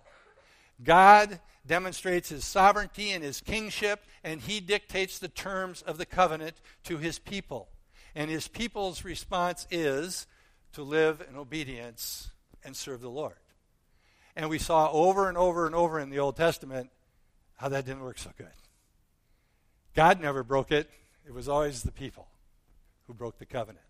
God 0.82 1.40
demonstrates 1.66 2.28
his 2.28 2.44
sovereignty 2.44 3.10
and 3.10 3.22
his 3.22 3.40
kingship, 3.40 4.04
and 4.22 4.40
he 4.40 4.60
dictates 4.60 5.18
the 5.18 5.28
terms 5.28 5.82
of 5.82 5.98
the 5.98 6.06
covenant 6.06 6.56
to 6.84 6.98
his 6.98 7.18
people. 7.18 7.68
And 8.14 8.30
his 8.30 8.48
people's 8.48 9.04
response 9.04 9.66
is 9.70 10.26
to 10.72 10.82
live 10.82 11.24
in 11.28 11.36
obedience 11.36 12.30
and 12.64 12.76
serve 12.76 13.00
the 13.00 13.08
Lord. 13.08 13.34
And 14.36 14.50
we 14.50 14.58
saw 14.58 14.90
over 14.90 15.28
and 15.28 15.38
over 15.38 15.66
and 15.66 15.74
over 15.74 16.00
in 16.00 16.10
the 16.10 16.18
Old 16.18 16.36
Testament 16.36 16.90
how 17.56 17.68
that 17.68 17.86
didn't 17.86 18.02
work 18.02 18.18
so 18.18 18.30
good. 18.36 18.48
God 19.94 20.20
never 20.20 20.42
broke 20.42 20.72
it, 20.72 20.90
it 21.26 21.32
was 21.32 21.48
always 21.48 21.82
the 21.82 21.92
people 21.92 22.26
who 23.06 23.14
broke 23.14 23.38
the 23.38 23.46
covenant. 23.46 23.84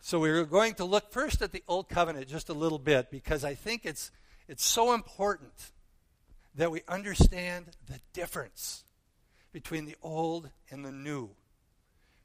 So 0.00 0.20
we 0.20 0.30
are 0.30 0.44
going 0.44 0.74
to 0.74 0.84
look 0.84 1.10
first 1.12 1.42
at 1.42 1.52
the 1.52 1.64
Old 1.66 1.88
Covenant 1.88 2.28
just 2.28 2.48
a 2.48 2.54
little 2.54 2.78
bit 2.78 3.10
because 3.10 3.44
I 3.44 3.54
think 3.54 3.84
it's 3.84 4.10
it's 4.48 4.64
so 4.64 4.94
important 4.94 5.52
that 6.54 6.70
we 6.70 6.82
understand 6.88 7.66
the 7.86 8.00
difference 8.12 8.84
between 9.52 9.84
the 9.84 9.96
old 10.02 10.50
and 10.70 10.84
the 10.84 10.90
new. 10.90 11.30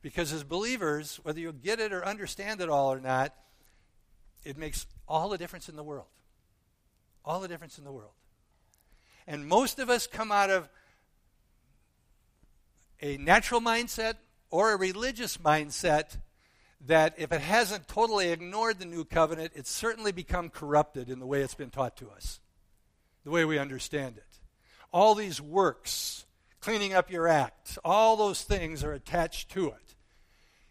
Because 0.02 0.34
as 0.34 0.44
believers, 0.44 1.20
whether 1.24 1.40
you 1.40 1.52
get 1.54 1.80
it 1.80 1.94
or 1.94 2.06
understand 2.06 2.62
it 2.62 2.70
all 2.70 2.92
or 2.92 3.00
not, 3.00 3.34
it 4.44 4.58
makes 4.58 4.88
all 5.08 5.30
the 5.30 5.38
difference 5.38 5.70
in 5.70 5.76
the 5.76 5.84
world. 5.84 6.08
All 7.24 7.40
the 7.40 7.48
difference 7.48 7.78
in 7.78 7.84
the 7.84 7.92
world. 7.92 8.12
And 9.28 9.48
most 9.48 9.80
of 9.80 9.90
us 9.90 10.08
come 10.08 10.32
out 10.32 10.50
of 10.50 10.68
a 13.02 13.18
natural 13.18 13.62
mindset 13.62 14.16
or 14.50 14.74
a 14.74 14.78
religious 14.78 15.38
mindset 15.38 16.18
that 16.86 17.14
if 17.18 17.32
it 17.32 17.42
hasn't 17.42 17.88
totally 17.88 18.30
ignored 18.30 18.80
the 18.80 18.86
new 18.86 19.06
covenant, 19.06 19.54
it's 19.56 19.72
certainly 19.72 20.12
become 20.12 20.50
corrupted 20.50 21.10
in 21.10 21.20
the 21.20 21.26
way 21.26 21.42
it's 21.42 21.56
been 21.56 21.70
taught 21.70 21.96
to 21.98 22.10
us, 22.10 22.40
the 23.24 23.32
way 23.32 23.46
we 23.46 23.58
understand 23.58 24.18
it. 24.18 24.40
All 24.92 25.16
these 25.16 25.42
works, 25.42 26.26
cleaning 26.60 26.94
up 26.94 27.10
your 27.10 27.28
act, 27.28 27.78
all 27.86 28.18
those 28.18 28.44
things 28.44 28.84
are 28.84 28.94
attached 28.94 29.50
to 29.52 29.68
it. 29.68 29.96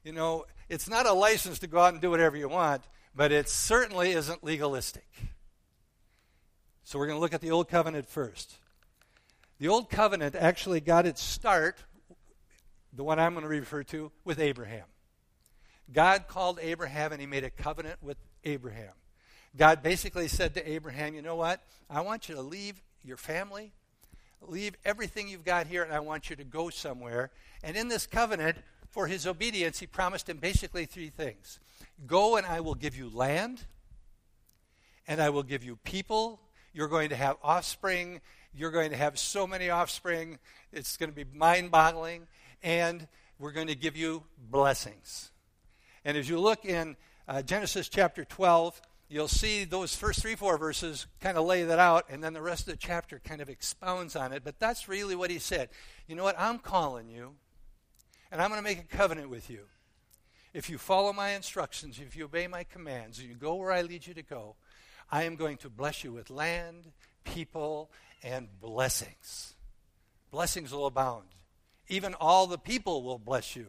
You 0.05 0.13
know, 0.13 0.45
it's 0.69 0.89
not 0.89 1.07
a 1.07 1.13
license 1.13 1.59
to 1.61 1.67
go 1.67 1.81
out 1.81 1.93
and 1.93 2.03
do 2.03 2.11
whatever 2.11 2.37
you 2.37 2.49
want, 2.49 2.83
but 3.15 3.33
it 3.33 3.49
certainly 3.49 4.13
isn't 4.13 4.45
legalistic. 4.45 5.09
So 6.85 6.99
we're 6.99 7.07
going 7.07 7.17
to 7.17 7.21
look 7.21 7.35
at 7.35 7.41
the 7.41 7.53
Old 7.53 7.69
Covenant 7.69 8.07
first. 8.07 8.59
The 9.59 9.69
Old 9.69 9.89
Covenant 9.89 10.35
actually 10.35 10.81
got 10.81 11.07
its 11.07 11.23
start, 11.23 11.79
the 12.93 13.05
one 13.05 13.19
I'm 13.19 13.33
going 13.33 13.45
to 13.45 13.49
refer 13.49 13.83
to, 13.85 14.13
with 14.25 14.41
Abraham. 14.41 14.85
God 15.93 16.29
called 16.29 16.59
Abraham 16.61 17.13
and 17.13 17.21
he 17.21 17.27
made 17.27 17.45
a 17.45 17.51
covenant 17.51 18.03
with 18.03 18.17
Abraham. 18.45 18.93
God 19.57 19.83
basically 19.83 20.29
said 20.29 20.55
to 20.55 20.71
Abraham, 20.71 21.15
You 21.15 21.23
know 21.23 21.37
what? 21.37 21.61
I 21.91 22.01
want 22.01 22.29
you 22.29 22.35
to 22.35 22.43
leave 22.43 22.81
your 23.05 23.17
family, 23.17 23.73
leave 24.41 24.77
everything 24.85 25.29
you've 25.29 25.45
got 25.45 25.67
here 25.67 25.83
and 25.83 25.93
I 25.93 26.01
want 26.01 26.31
you 26.31 26.37
to 26.37 26.45
go 26.45 26.71
somewhere. 26.71 27.31
And 27.63 27.77
in 27.77 27.89
this 27.89 28.07
covenant, 28.07 28.59
for 28.93 29.07
his 29.07 29.27
obedience, 29.27 29.81
he 29.81 29.87
promised 29.87 30.29
him 30.29 30.37
basically 30.37 30.85
three 30.85 31.09
things 31.09 31.59
Go 32.07 32.37
and 32.37 32.47
I 32.47 32.61
will 32.61 32.75
give 32.75 32.97
you 32.97 33.11
land, 33.13 33.65
and 35.09 35.21
I 35.21 35.31
will 35.31 35.43
give 35.43 35.65
you 35.65 35.77
people. 35.77 36.41
You're 36.73 36.89
going 36.89 37.09
to 37.09 37.17
have 37.17 37.37
offspring. 37.43 38.21
You're 38.55 38.71
going 38.71 38.91
to 38.91 38.97
have 38.97 39.19
so 39.19 39.47
many 39.47 39.71
offspring. 39.71 40.39
It's 40.73 40.97
going 40.97 41.11
to 41.11 41.17
be 41.17 41.25
mind 41.37 41.71
boggling. 41.71 42.27
And 42.63 43.07
we're 43.39 43.53
going 43.53 43.67
to 43.67 43.75
give 43.75 43.97
you 43.97 44.23
blessings. 44.39 45.32
And 46.05 46.17
as 46.17 46.29
you 46.29 46.39
look 46.39 46.65
in 46.65 46.97
uh, 47.29 47.43
Genesis 47.43 47.89
chapter 47.89 48.25
12, 48.25 48.81
you'll 49.09 49.29
see 49.29 49.65
those 49.65 49.95
first 49.95 50.21
three, 50.21 50.35
four 50.35 50.59
verses 50.59 51.07
kind 51.21 51.37
of 51.37 51.45
lay 51.45 51.65
that 51.65 51.79
out, 51.79 52.07
and 52.09 52.25
then 52.25 52.33
the 52.33 52.43
rest 52.43 52.67
of 52.67 52.73
the 52.73 52.77
chapter 52.77 53.21
kind 53.21 53.41
of 53.41 53.49
expounds 53.49 54.17
on 54.17 54.33
it. 54.33 54.43
But 54.43 54.59
that's 54.59 54.89
really 54.89 55.15
what 55.15 55.31
he 55.31 55.39
said. 55.39 55.69
You 56.09 56.17
know 56.17 56.25
what? 56.25 56.39
I'm 56.39 56.59
calling 56.59 57.09
you, 57.09 57.35
and 58.31 58.41
I'm 58.41 58.49
going 58.49 58.59
to 58.59 58.65
make 58.65 58.81
a 58.81 58.97
covenant 58.97 59.31
with 59.31 59.49
you. 59.49 59.61
If 60.53 60.69
you 60.69 60.77
follow 60.77 61.13
my 61.13 61.31
instructions, 61.31 61.99
if 61.99 62.17
you 62.17 62.25
obey 62.25 62.47
my 62.47 62.65
commands, 62.65 63.19
and 63.19 63.29
you 63.29 63.35
go 63.35 63.55
where 63.55 63.73
I 63.73 63.83
lead 63.83 64.07
you 64.07 64.15
to 64.15 64.23
go, 64.23 64.57
I 65.11 65.25
am 65.25 65.37
going 65.37 65.59
to 65.59 65.69
bless 65.69 66.05
you 66.05 66.13
with 66.13 66.31
land, 66.31 66.91
people, 67.25 67.91
and 68.23 68.49
blessings. 68.61 69.55
Blessings 70.31 70.73
will 70.73 70.87
abound. 70.87 71.29
Even 71.89 72.15
all 72.15 72.47
the 72.47 72.59
people 72.59 73.03
will 73.03 73.19
bless 73.19 73.55
you. 73.55 73.67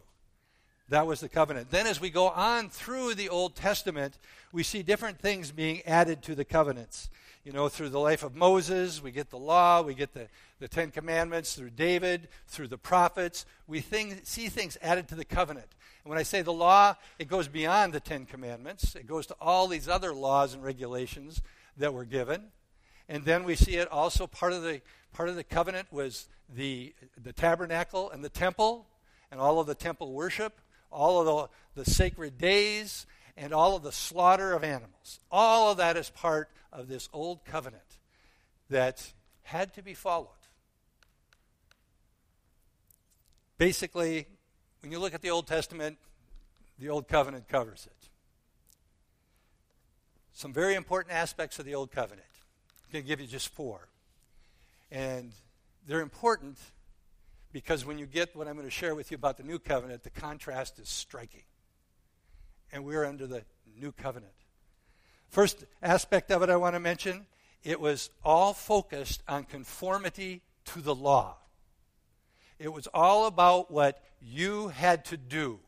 That 0.90 1.08
was 1.08 1.22
the 1.22 1.30
covenant. 1.30 1.72
Then, 1.72 1.88
as 1.88 2.02
we 2.02 2.10
go 2.10 2.30
on 2.30 2.70
through 2.70 3.16
the 3.16 3.30
Old 3.30 3.56
Testament, 3.56 4.18
we 4.52 4.64
see 4.64 4.84
different 4.84 5.20
things 5.20 5.52
being 5.52 5.82
added 5.86 6.22
to 6.24 6.36
the 6.36 6.46
covenants. 6.46 7.10
You 7.46 7.52
know, 7.52 7.68
through 7.70 7.90
the 7.90 8.00
life 8.00 8.24
of 8.24 8.36
Moses, 8.36 9.02
we 9.02 9.12
get 9.12 9.30
the 9.30 9.38
law, 9.38 9.82
we 9.82 9.96
get 9.96 10.14
the, 10.14 10.28
the 10.60 10.68
Ten 10.68 10.92
Commandments, 10.92 11.56
through 11.56 11.72
David, 11.72 12.28
through 12.48 12.68
the 12.68 12.78
prophets. 12.78 13.46
We 13.68 13.82
see 13.82 14.50
things 14.50 14.78
added 14.82 15.08
to 15.10 15.16
the 15.16 15.26
covenant. 15.26 15.68
And 16.04 16.10
when 16.10 16.20
I 16.20 16.24
say 16.24 16.42
the 16.42 16.54
law, 16.54 16.96
it 17.18 17.28
goes 17.28 17.48
beyond 17.48 17.94
the 17.94 18.00
Ten 18.00 18.26
Commandments, 18.26 18.96
it 18.96 19.08
goes 19.08 19.26
to 19.28 19.36
all 19.42 19.68
these 19.68 19.88
other 19.88 20.14
laws 20.14 20.54
and 20.54 20.64
regulations 20.64 21.42
that 21.78 21.94
were 21.94 22.06
given. 22.06 22.44
And 23.10 23.26
then 23.26 23.44
we 23.44 23.56
see 23.56 23.76
it 23.76 23.92
also 23.92 24.28
part 24.28 24.54
of 24.54 24.64
the 24.64 24.82
part 25.14 25.30
of 25.30 25.36
the 25.36 25.44
covenant 25.44 25.92
was 25.92 26.28
the 26.54 26.94
the 27.22 27.34
tabernacle 27.34 28.10
and 28.10 28.24
the 28.24 28.30
temple 28.30 28.88
and 29.32 29.40
all 29.40 29.60
of 29.60 29.68
the 29.68 29.76
temple 29.76 30.14
worship 30.14 30.60
all 30.94 31.20
of 31.20 31.50
the, 31.76 31.84
the 31.84 31.90
sacred 31.90 32.38
days, 32.38 33.06
and 33.36 33.54
all 33.54 33.76
of 33.76 33.84
the 33.84 33.92
slaughter 33.92 34.54
of 34.54 34.64
animals. 34.64 35.20
All 35.32 35.72
of 35.72 35.78
that 35.78 35.98
is 35.98 36.10
part 36.10 36.50
of 36.72 36.88
this 36.88 37.10
old 37.12 37.44
covenant 37.46 37.82
that 38.70 39.14
had 39.44 39.74
to 39.74 39.82
be 39.82 39.94
followed. 39.94 40.30
Basically, 43.58 44.28
when 44.82 44.92
you 44.92 45.00
look 45.00 45.14
at 45.14 45.22
the 45.22 45.30
Old 45.30 45.48
Testament, 45.48 45.98
the 46.80 46.90
Old 46.90 47.08
Covenant 47.08 47.48
covers 47.48 47.86
it. 47.86 48.10
Some 50.34 50.52
very 50.52 50.74
important 50.74 51.14
aspects 51.14 51.60
of 51.60 51.66
the 51.66 51.76
Old 51.76 51.92
Covenant. 51.92 52.28
I'm 52.88 52.94
going 52.94 53.04
to 53.04 53.08
give 53.08 53.22
you 53.22 53.28
just 53.28 53.50
four. 53.50 53.88
And 54.92 55.32
they're 55.88 56.02
important 56.02 56.58
because 57.54 57.86
when 57.86 58.00
you 58.00 58.08
get 58.08 58.36
what 58.36 58.48
I'm 58.48 58.56
going 58.56 58.68
to 58.68 58.72
share 58.72 58.96
with 58.96 59.12
you 59.12 59.16
about 59.16 59.38
the 59.38 59.44
new 59.44 59.60
covenant, 59.60 60.04
the 60.04 60.10
contrast 60.10 60.80
is 60.80 60.90
striking. 60.90 61.44
And 62.74 62.84
we're 62.84 63.06
under 63.06 63.28
the 63.28 63.44
new 63.80 63.92
covenant. 63.92 64.34
First 65.30 65.64
aspect 65.82 66.32
of 66.32 66.42
it 66.42 66.50
I 66.50 66.58
want 66.58 66.76
to 66.76 66.80
mention 66.80 67.28
it 67.64 67.80
was 67.80 68.10
all 68.24 68.54
focused 68.54 69.22
on 69.28 69.44
conformity 69.44 70.42
to 70.66 70.82
the 70.82 70.96
law. 70.96 71.38
It 72.58 72.74
was 72.74 72.88
all 72.88 73.28
about 73.28 73.72
what 73.72 74.02
you 74.20 74.70
had 74.70 75.06
to 75.06 75.18
do 75.18 75.60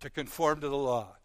to 0.00 0.10
conform 0.10 0.60
to 0.60 0.68
the 0.68 0.76
law. 0.76 1.16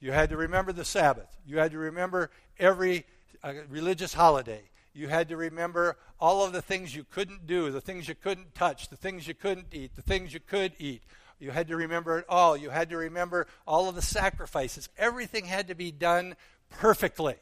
You 0.00 0.12
had 0.12 0.30
to 0.30 0.36
remember 0.36 0.72
the 0.72 0.84
Sabbath. 0.84 1.28
You 1.44 1.58
had 1.58 1.72
to 1.72 1.78
remember 1.78 2.30
every 2.58 3.04
uh, 3.42 3.52
religious 3.68 4.14
holiday 4.14 4.62
you 4.94 5.08
had 5.08 5.28
to 5.28 5.36
remember 5.36 5.96
all 6.20 6.44
of 6.44 6.52
the 6.52 6.62
things 6.62 6.94
you 6.94 7.04
couldn't 7.04 7.46
do, 7.46 7.70
the 7.70 7.80
things 7.80 8.08
you 8.08 8.14
couldn't 8.14 8.54
touch, 8.54 8.88
the 8.88 8.96
things 8.96 9.26
you 9.26 9.34
couldn't 9.34 9.66
eat, 9.72 9.96
the 9.96 10.02
things 10.02 10.32
you 10.32 10.40
could 10.40 10.72
eat. 10.78 11.02
You 11.40 11.50
had 11.50 11.68
to 11.68 11.76
remember 11.76 12.20
it 12.20 12.26
all. 12.28 12.56
You 12.56 12.70
had 12.70 12.90
to 12.90 12.96
remember 12.96 13.48
all 13.66 13.88
of 13.88 13.96
the 13.96 14.02
sacrifices. 14.02 14.88
Everything 14.96 15.46
had 15.46 15.68
to 15.68 15.74
be 15.74 15.90
done 15.90 16.36
perfectly. 16.70 17.34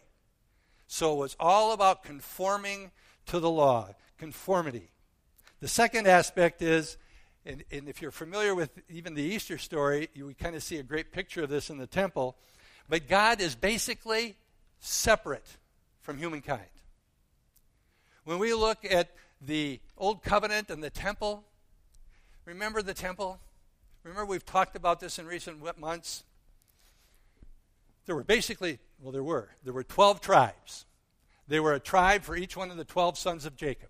So 0.87 1.13
it 1.13 1.19
was 1.19 1.37
all 1.39 1.73
about 1.73 2.03
conforming 2.03 2.91
to 3.27 3.39
the 3.39 3.51
law, 3.51 3.91
conformity. 4.19 4.91
The 5.61 5.69
second 5.69 6.09
aspect 6.09 6.63
is, 6.63 6.97
and, 7.45 7.65
and 7.71 7.89
if 7.89 8.01
you're 8.01 8.11
familiar 8.11 8.55
with 8.55 8.71
even 8.89 9.15
the 9.15 9.23
Easter 9.23 9.59
story, 9.59 10.09
you 10.15 10.35
kind 10.41 10.57
of 10.57 10.63
see 10.63 10.79
a 10.79 10.83
great 10.83 11.13
picture 11.13 11.43
of 11.43 11.51
this 11.51 11.71
in 11.71 11.77
the 11.77 11.87
temple. 11.87 12.37
But 12.89 13.09
God 13.09 13.41
is 13.41 13.55
basically 13.55 14.37
separate 14.81 15.47
from 16.01 16.19
humankind. 16.19 16.63
When 18.25 18.39
we 18.39 18.55
look 18.55 18.85
at 18.89 19.11
the 19.41 19.81
Old 19.99 20.23
Covenant 20.23 20.71
and 20.71 20.83
the 20.83 20.91
temple, 20.91 21.45
remember 22.45 22.83
the 22.83 22.95
temple? 22.95 23.41
Remember, 24.05 24.25
we've 24.25 24.47
talked 24.47 24.77
about 24.77 25.01
this 25.01 25.19
in 25.19 25.27
recent 25.27 25.59
months. 25.79 26.25
There 28.07 28.15
were 28.17 28.25
basically, 28.25 28.79
well, 29.01 29.13
there 29.13 29.23
were. 29.23 29.51
There 29.65 29.73
were 29.73 29.85
12 29.85 30.21
tribes. 30.21 30.87
They 31.49 31.61
were 31.61 31.73
a 31.73 31.81
tribe 31.81 32.23
for 32.23 32.37
each 32.37 32.57
one 32.57 32.71
of 32.71 32.77
the 32.77 32.85
12 32.85 33.19
sons 33.19 33.47
of 33.47 33.57
Jacob. 33.57 33.89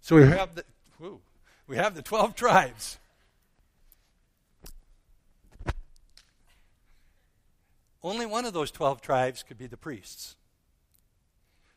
So 0.00 0.16
we 0.16 0.26
have 0.26 0.54
the, 0.54 0.64
whew, 0.98 1.20
we 1.66 1.76
have 1.76 1.94
the 1.94 2.02
12 2.02 2.34
tribes. 2.34 2.98
Only 8.02 8.26
one 8.26 8.46
of 8.46 8.52
those 8.52 8.70
12 8.70 9.00
tribes 9.00 9.42
could 9.42 9.58
be 9.58 9.66
the 9.66 9.76
priests. 9.76 10.36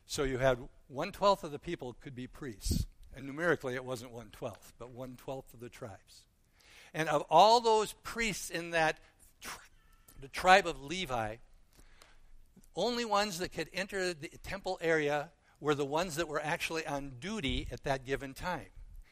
So 0.06 0.24
you 0.24 0.38
had 0.38 0.58
one 0.94 1.12
twelfth 1.12 1.44
of 1.44 1.52
the 1.52 1.60
people 1.60 1.96
could 2.00 2.16
be 2.16 2.28
priests. 2.28 2.86
And 3.16 3.26
numerically, 3.26 3.76
it 3.76 3.86
wasn't 3.86 4.12
one 4.12 4.30
twelfth, 4.32 4.74
but 4.78 4.92
one 4.92 5.16
twelfth 5.16 5.54
of 5.54 5.60
the 5.60 5.70
tribes. 5.70 6.24
And 6.94 7.10
of 7.10 7.24
all 7.30 7.60
those 7.60 7.94
priests 8.04 8.50
in 8.50 8.72
that, 8.72 9.00
tri- 9.42 9.62
the 10.22 10.28
tribe 10.28 10.68
of 10.68 10.84
Levi, 10.84 11.38
only 12.76 13.06
ones 13.06 13.40
that 13.40 13.52
could 13.52 13.70
enter 13.74 14.14
the 14.14 14.30
temple 14.44 14.80
area 14.82 15.32
were 15.60 15.76
the 15.76 15.86
ones 15.86 16.16
that 16.16 16.28
were 16.28 16.42
actually 16.44 16.86
on 16.86 17.14
duty 17.20 17.68
at 17.72 17.84
that 17.84 18.06
given 18.06 18.34
time. 18.34 18.68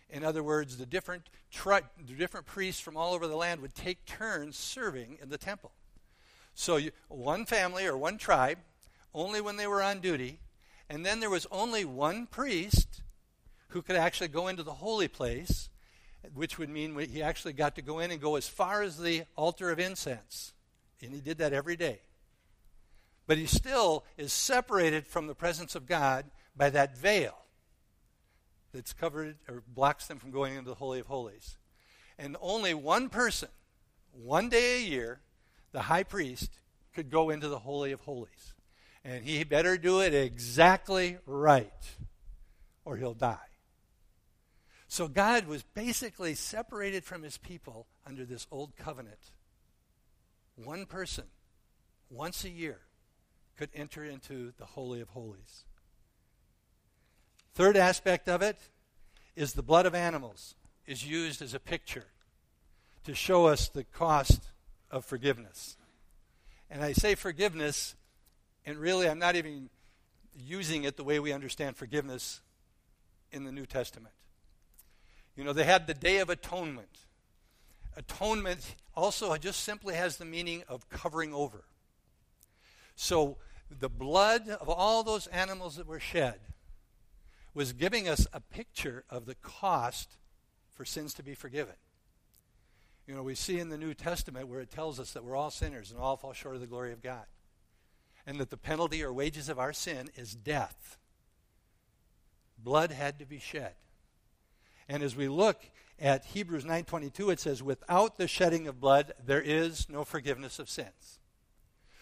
In 0.09 0.23
other 0.23 0.43
words, 0.43 0.77
the 0.77 0.85
different, 0.85 1.29
tri- 1.51 1.81
the 2.05 2.13
different 2.13 2.45
priests 2.45 2.81
from 2.81 2.97
all 2.97 3.13
over 3.13 3.27
the 3.27 3.35
land 3.35 3.61
would 3.61 3.73
take 3.73 4.05
turns 4.05 4.57
serving 4.57 5.17
in 5.21 5.29
the 5.29 5.37
temple. 5.37 5.71
So, 6.53 6.75
you, 6.75 6.91
one 7.07 7.45
family 7.45 7.85
or 7.85 7.97
one 7.97 8.17
tribe, 8.17 8.57
only 9.13 9.41
when 9.41 9.57
they 9.57 9.67
were 9.67 9.81
on 9.81 9.99
duty, 9.99 10.39
and 10.91 11.05
then 11.05 11.21
there 11.21 11.29
was 11.29 11.47
only 11.51 11.85
one 11.85 12.27
priest 12.27 13.01
who 13.69 13.81
could 13.81 13.95
actually 13.95 14.27
go 14.27 14.49
into 14.49 14.61
the 14.61 14.73
holy 14.73 15.07
place, 15.07 15.69
which 16.33 16.57
would 16.57 16.69
mean 16.69 16.99
he 16.99 17.23
actually 17.23 17.53
got 17.53 17.75
to 17.75 17.81
go 17.81 17.99
in 17.99 18.11
and 18.11 18.19
go 18.19 18.35
as 18.35 18.49
far 18.49 18.81
as 18.81 18.97
the 18.97 19.23
altar 19.37 19.71
of 19.71 19.79
incense. 19.79 20.51
And 21.01 21.13
he 21.13 21.21
did 21.21 21.37
that 21.37 21.53
every 21.53 21.77
day. 21.77 22.01
But 23.25 23.37
he 23.37 23.45
still 23.45 24.03
is 24.17 24.33
separated 24.33 25.07
from 25.07 25.27
the 25.27 25.33
presence 25.33 25.75
of 25.75 25.87
God 25.87 26.25
by 26.57 26.69
that 26.71 26.97
veil 26.97 27.37
that's 28.73 28.91
covered 28.91 29.37
or 29.47 29.63
blocks 29.65 30.07
them 30.07 30.19
from 30.19 30.31
going 30.31 30.57
into 30.57 30.71
the 30.71 30.75
Holy 30.75 30.99
of 30.99 31.05
Holies. 31.05 31.55
And 32.19 32.35
only 32.41 32.73
one 32.73 33.07
person, 33.07 33.47
one 34.11 34.49
day 34.49 34.79
a 34.79 34.85
year, 34.85 35.21
the 35.71 35.83
high 35.83 36.03
priest, 36.03 36.59
could 36.93 37.09
go 37.09 37.29
into 37.29 37.47
the 37.47 37.59
Holy 37.59 37.93
of 37.93 38.01
Holies. 38.01 38.55
And 39.03 39.23
he 39.23 39.43
better 39.43 39.77
do 39.77 40.01
it 40.01 40.13
exactly 40.13 41.17
right, 41.25 41.71
or 42.85 42.97
he'll 42.97 43.13
die. 43.13 43.37
So 44.87 45.07
God 45.07 45.47
was 45.47 45.63
basically 45.63 46.35
separated 46.35 47.03
from 47.03 47.23
his 47.23 47.37
people 47.37 47.87
under 48.05 48.25
this 48.25 48.45
old 48.51 48.75
covenant. 48.75 49.31
One 50.55 50.85
person, 50.85 51.23
once 52.09 52.43
a 52.43 52.49
year, 52.49 52.79
could 53.57 53.69
enter 53.73 54.03
into 54.03 54.53
the 54.57 54.65
Holy 54.65 55.01
of 55.01 55.09
Holies. 55.09 55.63
Third 57.53 57.77
aspect 57.77 58.27
of 58.27 58.41
it 58.41 58.57
is 59.35 59.53
the 59.53 59.63
blood 59.63 59.85
of 59.85 59.95
animals 59.95 60.55
is 60.85 61.07
used 61.07 61.41
as 61.41 61.53
a 61.53 61.59
picture 61.59 62.07
to 63.05 63.15
show 63.15 63.45
us 63.45 63.69
the 63.69 63.83
cost 63.83 64.41
of 64.89 65.05
forgiveness. 65.05 65.77
And 66.69 66.83
I 66.83 66.93
say 66.93 67.15
forgiveness 67.15 67.95
and 68.65 68.77
really, 68.77 69.09
I'm 69.09 69.19
not 69.19 69.35
even 69.35 69.69
using 70.35 70.83
it 70.83 70.97
the 70.97 71.03
way 71.03 71.19
we 71.19 71.33
understand 71.33 71.75
forgiveness 71.75 72.41
in 73.31 73.43
the 73.43 73.51
New 73.51 73.65
Testament. 73.65 74.13
You 75.35 75.43
know, 75.43 75.53
they 75.53 75.63
had 75.63 75.87
the 75.87 75.93
Day 75.93 76.19
of 76.19 76.29
Atonement. 76.29 76.99
Atonement 77.95 78.75
also 78.95 79.35
just 79.37 79.61
simply 79.61 79.95
has 79.95 80.17
the 80.17 80.25
meaning 80.25 80.63
of 80.67 80.89
covering 80.89 81.33
over. 81.33 81.63
So, 82.95 83.37
the 83.79 83.89
blood 83.89 84.49
of 84.49 84.69
all 84.69 85.01
those 85.01 85.27
animals 85.27 85.77
that 85.77 85.87
were 85.87 85.99
shed 85.99 86.39
was 87.53 87.73
giving 87.73 88.07
us 88.07 88.27
a 88.33 88.41
picture 88.41 89.03
of 89.09 89.25
the 89.25 89.35
cost 89.35 90.17
for 90.73 90.85
sins 90.85 91.13
to 91.15 91.23
be 91.23 91.33
forgiven. 91.33 91.75
You 93.07 93.15
know, 93.15 93.23
we 93.23 93.35
see 93.35 93.59
in 93.59 93.69
the 93.69 93.77
New 93.77 93.93
Testament 93.93 94.47
where 94.47 94.59
it 94.59 94.71
tells 94.71 94.99
us 94.99 95.13
that 95.13 95.23
we're 95.23 95.35
all 95.35 95.51
sinners 95.51 95.91
and 95.91 95.99
all 95.99 96.17
fall 96.17 96.33
short 96.33 96.55
of 96.55 96.61
the 96.61 96.67
glory 96.67 96.91
of 96.91 97.01
God. 97.01 97.25
And 98.31 98.39
that 98.39 98.49
the 98.49 98.55
penalty 98.55 99.03
or 99.03 99.11
wages 99.11 99.49
of 99.49 99.59
our 99.59 99.73
sin 99.73 100.09
is 100.15 100.33
death. 100.33 100.97
Blood 102.57 102.91
had 102.93 103.19
to 103.19 103.25
be 103.25 103.39
shed. 103.39 103.73
And 104.87 105.03
as 105.03 105.17
we 105.17 105.27
look 105.27 105.69
at 105.99 106.23
Hebrews 106.27 106.63
9:22 106.63 107.29
it 107.29 107.41
says 107.41 107.61
without 107.61 108.17
the 108.17 108.29
shedding 108.29 108.69
of 108.69 108.79
blood 108.79 109.11
there 109.21 109.41
is 109.41 109.89
no 109.89 110.05
forgiveness 110.05 110.59
of 110.59 110.69
sins. 110.69 111.19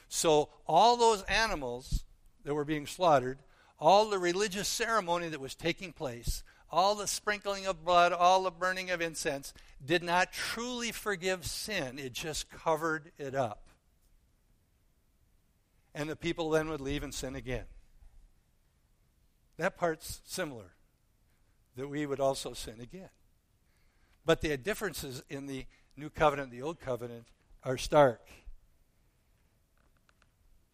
So 0.07 0.49
all 0.67 0.97
those 0.97 1.23
animals 1.23 2.03
that 2.43 2.53
were 2.53 2.63
being 2.63 2.85
slaughtered, 2.85 3.39
all 3.79 4.07
the 4.07 4.19
religious 4.19 4.67
ceremony 4.67 5.29
that 5.29 5.41
was 5.41 5.55
taking 5.55 5.91
place, 5.91 6.43
all 6.69 6.93
the 6.93 7.07
sprinkling 7.07 7.65
of 7.65 7.83
blood, 7.83 8.13
all 8.13 8.43
the 8.43 8.51
burning 8.51 8.91
of 8.91 9.01
incense 9.01 9.51
did 9.83 10.03
not 10.03 10.31
truly 10.31 10.91
forgive 10.91 11.47
sin. 11.47 11.97
It 11.97 12.13
just 12.13 12.51
covered 12.51 13.11
it 13.17 13.33
up. 13.33 13.68
And 15.93 16.09
the 16.09 16.15
people 16.15 16.49
then 16.49 16.69
would 16.69 16.81
leave 16.81 17.03
and 17.03 17.13
sin 17.13 17.35
again. 17.35 17.65
That 19.57 19.77
part's 19.77 20.21
similar, 20.25 20.75
that 21.75 21.87
we 21.87 22.05
would 22.05 22.19
also 22.19 22.53
sin 22.53 22.79
again. 22.79 23.09
But 24.25 24.41
the 24.41 24.55
differences 24.57 25.23
in 25.29 25.47
the 25.47 25.65
New 25.97 26.09
Covenant 26.09 26.51
and 26.51 26.57
the 26.57 26.65
Old 26.65 26.79
Covenant 26.79 27.27
are 27.63 27.77
stark. 27.77 28.21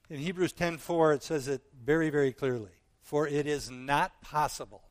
In 0.10 0.19
Hebrews 0.19 0.53
10:4 0.53 1.15
it 1.15 1.24
says 1.24 1.48
it 1.48 1.63
very 1.74 2.10
very 2.10 2.31
clearly, 2.31 2.81
for 3.01 3.27
it 3.27 3.48
is 3.48 3.72
not 3.72 4.22
possible 4.22 4.84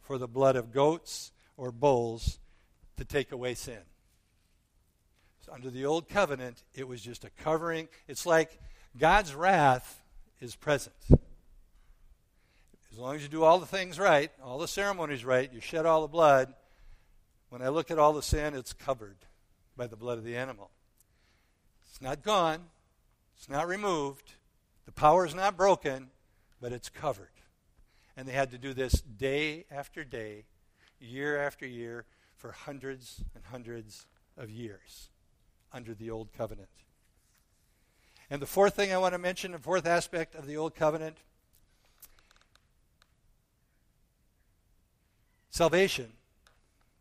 for 0.00 0.16
the 0.16 0.28
blood 0.28 0.54
of 0.54 0.72
goats 0.72 1.32
or 1.56 1.72
bulls 1.72 2.38
to 2.96 3.04
take 3.04 3.32
away 3.32 3.54
sin. 3.54 3.82
So 5.44 5.52
under 5.52 5.70
the 5.70 5.86
old 5.86 6.08
covenant, 6.08 6.62
it 6.74 6.86
was 6.86 7.02
just 7.02 7.24
a 7.24 7.30
covering. 7.30 7.88
It's 8.06 8.26
like 8.26 8.60
God's 8.98 9.34
wrath 9.34 10.02
is 10.40 10.56
present. 10.56 10.94
As 12.92 12.98
long 12.98 13.14
as 13.14 13.22
you 13.22 13.28
do 13.28 13.44
all 13.44 13.58
the 13.58 13.66
things 13.66 13.98
right, 13.98 14.30
all 14.42 14.58
the 14.58 14.68
ceremonies 14.68 15.24
right, 15.24 15.52
you 15.52 15.60
shed 15.60 15.86
all 15.86 16.02
the 16.02 16.08
blood, 16.08 16.52
when 17.48 17.62
I 17.62 17.68
look 17.68 17.90
at 17.90 17.98
all 17.98 18.12
the 18.12 18.22
sin, 18.22 18.54
it's 18.54 18.72
covered 18.72 19.16
by 19.76 19.86
the 19.86 19.96
blood 19.96 20.18
of 20.18 20.24
the 20.24 20.36
animal. 20.36 20.70
It's 21.88 22.02
not 22.02 22.22
gone, 22.22 22.66
it's 23.36 23.48
not 23.48 23.68
removed, 23.68 24.32
the 24.86 24.92
power 24.92 25.24
is 25.24 25.34
not 25.34 25.56
broken, 25.56 26.10
but 26.60 26.72
it's 26.72 26.88
covered. 26.88 27.28
And 28.16 28.26
they 28.26 28.32
had 28.32 28.50
to 28.50 28.58
do 28.58 28.74
this 28.74 29.00
day 29.00 29.66
after 29.70 30.04
day, 30.04 30.44
year 30.98 31.40
after 31.40 31.66
year, 31.66 32.06
for 32.36 32.52
hundreds 32.52 33.22
and 33.34 33.44
hundreds 33.44 34.06
of 34.36 34.50
years 34.50 35.10
under 35.72 35.94
the 35.94 36.10
Old 36.10 36.32
Covenant. 36.32 36.68
And 38.30 38.40
the 38.40 38.46
fourth 38.46 38.76
thing 38.76 38.92
I 38.92 38.98
want 38.98 39.14
to 39.14 39.18
mention, 39.18 39.52
the 39.52 39.58
fourth 39.58 39.86
aspect 39.86 40.34
of 40.34 40.46
the 40.46 40.56
Old 40.56 40.74
Covenant 40.74 41.18
salvation 45.50 46.12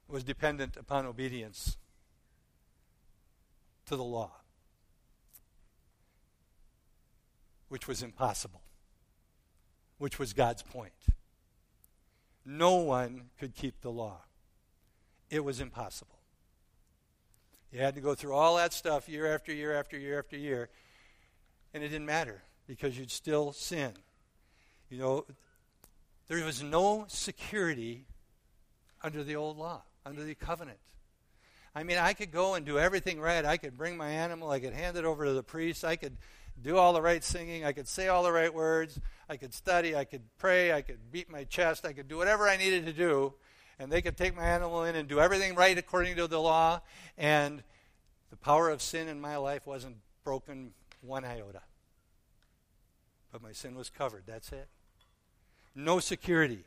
was 0.08 0.24
dependent 0.24 0.76
upon 0.76 1.06
obedience 1.06 1.78
to 3.86 3.96
the 3.96 4.04
law. 4.04 4.40
which 7.70 7.88
was 7.88 8.04
impossible, 8.04 8.62
which 10.00 10.20
was 10.20 10.34
God's 10.34 10.64
point. 10.64 10.92
No 12.44 12.76
one 12.76 13.30
could 13.40 13.56
keep 13.56 13.82
the 13.82 13.92
law, 13.92 14.22
it 15.30 15.44
was 15.44 15.62
impossible. 15.62 16.18
You 17.72 17.80
had 17.80 17.94
to 17.96 18.02
go 18.02 18.16
through 18.16 18.34
all 18.34 18.58
that 18.58 18.74
stuff 18.74 19.08
year 19.08 19.32
after 19.32 19.54
year 19.54 19.74
after 19.74 19.98
year 19.98 20.18
after 20.18 20.36
year, 20.36 20.70
and 21.74 21.84
it 21.84 21.90
didn't 21.90 22.06
matter 22.06 22.42
because 22.68 22.98
you'd 22.98 23.12
still 23.12 23.52
sin. 23.52 23.94
You 24.90 25.00
know, 25.00 25.26
there 26.28 26.44
was 26.46 26.64
no 26.64 27.06
security 27.08 28.06
under 29.04 29.24
the 29.24 29.36
old 29.36 29.58
law, 29.58 29.84
under 30.06 30.24
the 30.24 30.36
covenant. 30.36 30.80
I 31.76 31.84
mean, 31.84 31.98
I 31.98 32.14
could 32.14 32.32
go 32.32 32.56
and 32.56 32.66
do 32.66 32.80
everything 32.80 33.20
right. 33.20 33.46
I 33.46 33.58
could 33.58 33.78
bring 33.78 33.96
my 33.96 34.10
animal. 34.10 34.50
I 34.50 34.60
could 34.60 34.74
hand 34.74 34.98
it 34.98 35.06
over 35.06 35.26
to 35.26 35.34
the 35.34 35.44
priest. 35.44 35.86
I 35.86 35.96
could 35.96 36.18
do 36.62 36.78
all 36.78 36.94
the 36.94 37.02
right 37.02 37.24
singing. 37.24 37.64
I 37.64 37.72
could 37.72 37.88
say 37.88 38.08
all 38.08 38.24
the 38.24 38.32
right 38.32 38.54
words. 38.54 39.00
I 39.30 39.38
could 39.38 39.54
study. 39.54 39.96
I 39.96 40.04
could 40.04 40.24
pray. 40.38 40.74
I 40.74 40.82
could 40.82 41.12
beat 41.12 41.30
my 41.30 41.44
chest. 41.44 41.86
I 41.86 41.94
could 41.94 42.08
do 42.08 42.18
whatever 42.18 42.48
I 42.48 42.58
needed 42.58 42.86
to 42.86 42.94
do. 42.94 43.34
And 43.78 43.92
they 43.92 44.02
could 44.02 44.18
take 44.18 44.36
my 44.36 44.44
animal 44.44 44.84
in 44.84 44.96
and 44.96 45.08
do 45.08 45.20
everything 45.20 45.56
right 45.56 45.78
according 45.78 46.18
to 46.18 46.28
the 46.28 46.40
law. 46.40 46.82
And 47.18 47.64
the 48.30 48.38
power 48.38 48.70
of 48.70 48.82
sin 48.82 49.08
in 49.08 49.22
my 49.22 49.38
life 49.38 49.66
wasn't 49.66 49.98
broken 50.24 50.74
one 51.02 51.26
iota. 51.26 51.62
But 53.32 53.42
my 53.42 53.52
sin 53.52 53.76
was 53.76 53.90
covered. 53.90 54.24
That's 54.26 54.52
it. 54.52 54.68
No 55.76 56.00
security. 56.00 56.66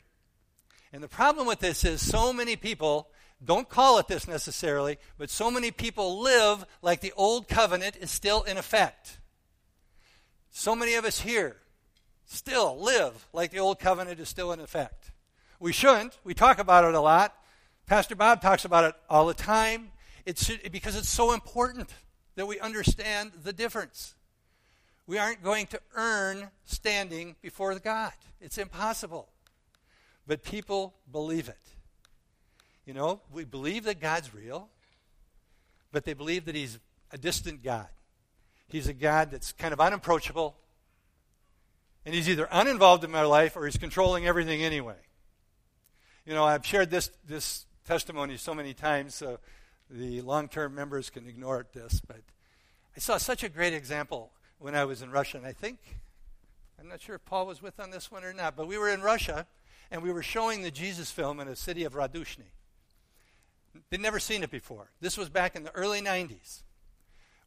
And 0.91 1.03
the 1.03 1.07
problem 1.07 1.47
with 1.47 1.59
this 1.59 1.83
is 1.83 2.07
so 2.07 2.31
many 2.31 2.55
people 2.55 3.09
don't 3.43 3.67
call 3.67 3.99
it 3.99 4.07
this 4.07 4.27
necessarily, 4.27 4.97
but 5.17 5.29
so 5.29 5.51
many 5.51 5.71
people 5.71 6.21
live 6.21 6.65
like 6.81 7.01
the 7.01 7.13
old 7.17 7.47
covenant 7.47 7.97
is 7.99 8.09
still 8.09 8.43
in 8.43 8.57
effect. 8.57 9.19
So 10.51 10.75
many 10.75 10.93
of 10.93 11.03
us 11.03 11.19
here 11.19 11.57
still 12.25 12.79
live 12.79 13.27
like 13.33 13.51
the 13.51 13.59
old 13.59 13.79
covenant 13.79 14.19
is 14.19 14.29
still 14.29 14.51
in 14.53 14.59
effect. 14.59 15.11
We 15.59 15.73
shouldn't. 15.73 16.17
We 16.23 16.33
talk 16.33 16.59
about 16.59 16.85
it 16.85 16.93
a 16.93 17.01
lot. 17.01 17.35
Pastor 17.85 18.15
Bob 18.15 18.41
talks 18.41 18.63
about 18.63 18.85
it 18.85 18.95
all 19.09 19.25
the 19.25 19.33
time. 19.33 19.91
It's 20.25 20.49
because 20.71 20.95
it's 20.95 21.09
so 21.09 21.33
important 21.33 21.89
that 22.35 22.45
we 22.45 22.59
understand 22.59 23.31
the 23.43 23.51
difference. 23.51 24.15
We 25.05 25.17
aren't 25.17 25.43
going 25.43 25.67
to 25.67 25.81
earn 25.95 26.49
standing 26.65 27.35
before 27.41 27.77
God. 27.79 28.13
It's 28.39 28.57
impossible. 28.57 29.29
But 30.25 30.43
people 30.43 30.93
believe 31.11 31.49
it. 31.49 31.57
You 32.85 32.93
know, 32.93 33.21
we 33.31 33.45
believe 33.45 33.85
that 33.85 33.99
God's 33.99 34.33
real, 34.33 34.69
but 35.91 36.03
they 36.03 36.13
believe 36.13 36.45
that 36.45 36.55
He's 36.55 36.79
a 37.11 37.17
distant 37.17 37.63
God. 37.63 37.87
He's 38.67 38.87
a 38.87 38.93
God 38.93 39.31
that's 39.31 39.51
kind 39.53 39.73
of 39.73 39.79
unapproachable, 39.79 40.57
and 42.05 42.13
He's 42.13 42.27
either 42.27 42.47
uninvolved 42.51 43.03
in 43.03 43.11
my 43.11 43.23
life 43.23 43.55
or 43.55 43.65
He's 43.65 43.77
controlling 43.77 44.25
everything 44.25 44.63
anyway. 44.63 44.97
You 46.25 46.33
know, 46.33 46.43
I've 46.43 46.65
shared 46.65 46.89
this, 46.89 47.09
this 47.25 47.65
testimony 47.85 48.35
so 48.35 48.53
many 48.53 48.73
times, 48.73 49.15
so 49.15 49.39
the 49.89 50.21
long 50.21 50.49
term 50.49 50.75
members 50.75 51.09
can 51.09 51.27
ignore 51.27 51.65
this, 51.73 52.01
but 52.05 52.21
I 52.95 52.99
saw 52.99 53.17
such 53.17 53.43
a 53.43 53.49
great 53.49 53.73
example 53.73 54.31
when 54.59 54.75
I 54.75 54.85
was 54.85 55.01
in 55.01 55.11
Russia, 55.11 55.37
and 55.37 55.45
I 55.45 55.53
think, 55.53 55.79
I'm 56.79 56.87
not 56.87 57.01
sure 57.01 57.15
if 57.15 57.25
Paul 57.25 57.47
was 57.47 57.61
with 57.61 57.79
on 57.79 57.91
this 57.91 58.11
one 58.11 58.23
or 58.23 58.33
not, 58.33 58.55
but 58.55 58.67
we 58.67 58.77
were 58.77 58.89
in 58.89 59.01
Russia 59.01 59.47
and 59.91 60.01
we 60.01 60.11
were 60.11 60.23
showing 60.23 60.63
the 60.63 60.71
Jesus 60.71 61.11
film 61.11 61.39
in 61.39 61.47
the 61.47 61.55
city 61.55 61.83
of 61.83 61.93
Radushny. 61.93 62.51
They'd 63.89 64.01
never 64.01 64.19
seen 64.19 64.43
it 64.43 64.51
before. 64.51 64.89
This 64.99 65.17
was 65.17 65.29
back 65.29 65.55
in 65.55 65.63
the 65.63 65.71
early 65.75 66.01
90s 66.01 66.63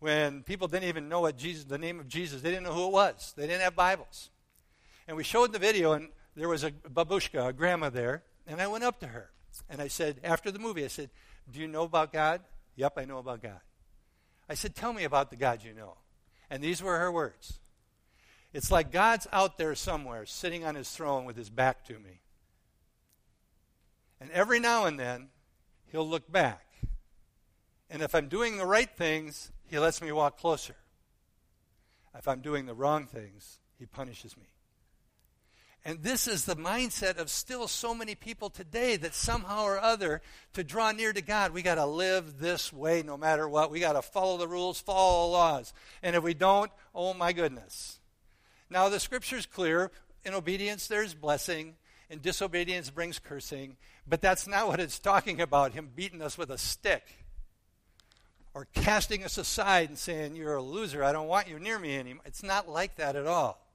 when 0.00 0.42
people 0.42 0.68
didn't 0.68 0.88
even 0.88 1.08
know 1.08 1.20
what 1.20 1.36
Jesus, 1.36 1.64
the 1.64 1.78
name 1.78 2.00
of 2.00 2.08
Jesus, 2.08 2.42
they 2.42 2.50
didn't 2.50 2.64
know 2.64 2.72
who 2.72 2.86
it 2.86 2.92
was. 2.92 3.34
They 3.36 3.46
didn't 3.46 3.62
have 3.62 3.74
Bibles. 3.74 4.30
And 5.08 5.16
we 5.16 5.24
showed 5.24 5.52
the 5.52 5.58
video, 5.58 5.92
and 5.92 6.08
there 6.34 6.48
was 6.48 6.64
a 6.64 6.70
babushka, 6.70 7.48
a 7.48 7.52
grandma 7.52 7.90
there, 7.90 8.22
and 8.46 8.60
I 8.60 8.66
went 8.66 8.84
up 8.84 9.00
to 9.00 9.08
her. 9.08 9.30
And 9.68 9.80
I 9.80 9.88
said, 9.88 10.20
after 10.22 10.50
the 10.50 10.58
movie, 10.58 10.84
I 10.84 10.88
said, 10.88 11.10
Do 11.50 11.60
you 11.60 11.68
know 11.68 11.84
about 11.84 12.12
God? 12.12 12.42
Yep, 12.76 12.94
I 12.98 13.04
know 13.04 13.18
about 13.18 13.42
God. 13.42 13.60
I 14.48 14.54
said, 14.54 14.74
Tell 14.74 14.92
me 14.92 15.04
about 15.04 15.30
the 15.30 15.36
God 15.36 15.64
you 15.64 15.72
know. 15.72 15.96
And 16.50 16.62
these 16.62 16.82
were 16.82 16.98
her 16.98 17.10
words. 17.10 17.58
It's 18.52 18.70
like 18.70 18.90
God's 18.90 19.26
out 19.32 19.58
there 19.58 19.74
somewhere, 19.74 20.24
sitting 20.24 20.64
on 20.64 20.74
his 20.74 20.90
throne 20.90 21.24
with 21.24 21.36
his 21.36 21.50
back 21.50 21.84
to 21.86 21.94
me. 21.94 22.20
And 24.20 24.30
every 24.30 24.60
now 24.60 24.86
and 24.86 24.98
then, 24.98 25.28
he'll 25.90 26.08
look 26.08 26.30
back. 26.30 26.64
And 27.90 28.02
if 28.02 28.14
I'm 28.14 28.28
doing 28.28 28.56
the 28.56 28.66
right 28.66 28.90
things, 28.96 29.52
he 29.66 29.78
lets 29.78 30.00
me 30.00 30.10
walk 30.12 30.38
closer. 30.38 30.76
If 32.16 32.26
I'm 32.26 32.40
doing 32.40 32.66
the 32.66 32.74
wrong 32.74 33.06
things, 33.06 33.58
he 33.78 33.84
punishes 33.84 34.36
me. 34.36 34.46
And 35.86 36.02
this 36.02 36.26
is 36.26 36.44
the 36.44 36.56
mindset 36.56 37.16
of 37.16 37.30
still 37.30 37.68
so 37.68 37.94
many 37.94 38.16
people 38.16 38.50
today 38.50 38.96
that 38.96 39.14
somehow 39.14 39.62
or 39.62 39.78
other, 39.78 40.20
to 40.54 40.64
draw 40.64 40.90
near 40.90 41.12
to 41.12 41.22
God, 41.22 41.52
we 41.52 41.62
got 41.62 41.76
to 41.76 41.86
live 41.86 42.40
this 42.40 42.72
way 42.72 43.04
no 43.04 43.16
matter 43.16 43.48
what. 43.48 43.70
We 43.70 43.78
got 43.78 43.92
to 43.92 44.02
follow 44.02 44.36
the 44.36 44.48
rules, 44.48 44.80
follow 44.80 45.28
the 45.28 45.32
laws. 45.32 45.72
And 46.02 46.16
if 46.16 46.24
we 46.24 46.34
don't, 46.34 46.72
oh 46.92 47.14
my 47.14 47.32
goodness. 47.32 48.00
Now, 48.68 48.88
the 48.88 48.98
scripture's 48.98 49.46
clear. 49.46 49.92
In 50.24 50.34
obedience, 50.34 50.88
there's 50.88 51.14
blessing 51.14 51.76
and 52.10 52.20
disobedience 52.20 52.90
brings 52.90 53.20
cursing. 53.20 53.76
But 54.08 54.20
that's 54.20 54.48
not 54.48 54.66
what 54.66 54.80
it's 54.80 54.98
talking 54.98 55.40
about, 55.40 55.72
him 55.72 55.90
beating 55.94 56.20
us 56.20 56.36
with 56.36 56.50
a 56.50 56.58
stick 56.58 57.04
or 58.54 58.66
casting 58.74 59.22
us 59.22 59.38
aside 59.38 59.88
and 59.88 59.96
saying, 59.96 60.34
You're 60.34 60.56
a 60.56 60.62
loser, 60.62 61.04
I 61.04 61.12
don't 61.12 61.28
want 61.28 61.46
you 61.46 61.60
near 61.60 61.78
me 61.78 61.96
anymore. 61.96 62.24
It's 62.26 62.42
not 62.42 62.68
like 62.68 62.96
that 62.96 63.14
at 63.14 63.28
all. 63.28 63.65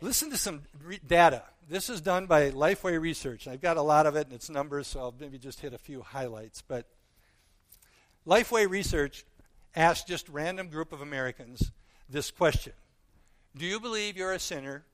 Listen 0.00 0.30
to 0.30 0.36
some 0.36 0.62
re- 0.84 1.00
data. 1.04 1.42
this 1.68 1.90
is 1.90 2.00
done 2.00 2.26
by 2.26 2.50
Lifeway 2.50 3.00
Research. 3.00 3.48
I've 3.48 3.60
got 3.60 3.76
a 3.76 3.82
lot 3.82 4.06
of 4.06 4.14
it 4.14 4.26
and 4.26 4.34
its 4.34 4.48
numbers, 4.48 4.86
so 4.86 5.00
I'll 5.00 5.14
maybe 5.18 5.38
just 5.38 5.60
hit 5.60 5.74
a 5.74 5.78
few 5.78 6.02
highlights. 6.02 6.62
But 6.62 6.86
Lifeway 8.24 8.70
Research 8.70 9.24
asked 9.74 10.06
just 10.06 10.28
random 10.28 10.68
group 10.68 10.92
of 10.92 11.00
Americans 11.00 11.72
this 12.08 12.30
question 12.30 12.74
Do 13.56 13.66
you 13.66 13.80
believe 13.80 14.16
you're 14.16 14.32
a 14.32 14.38
sinner 14.38 14.84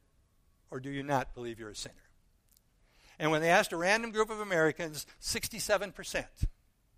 or 0.70 0.80
do 0.80 0.90
you 0.90 1.02
not 1.02 1.34
believe 1.34 1.58
you're 1.58 1.68
a 1.68 1.76
sinner? 1.76 1.94
And 3.18 3.30
when 3.30 3.42
they 3.42 3.50
asked 3.50 3.72
a 3.72 3.76
random 3.76 4.10
group 4.10 4.30
of 4.30 4.40
Americans, 4.40 5.06
67%, 5.22 6.24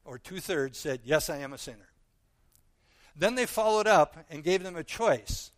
or 0.04 0.18
two 0.18 0.38
thirds, 0.38 0.78
said, 0.78 1.00
Yes, 1.04 1.28
I 1.28 1.38
am 1.38 1.52
a 1.52 1.58
sinner. 1.58 1.88
Then 3.16 3.34
they 3.34 3.46
followed 3.46 3.88
up 3.88 4.16
and 4.30 4.44
gave 4.44 4.62
them 4.62 4.76
a 4.76 4.84
choice 4.84 5.50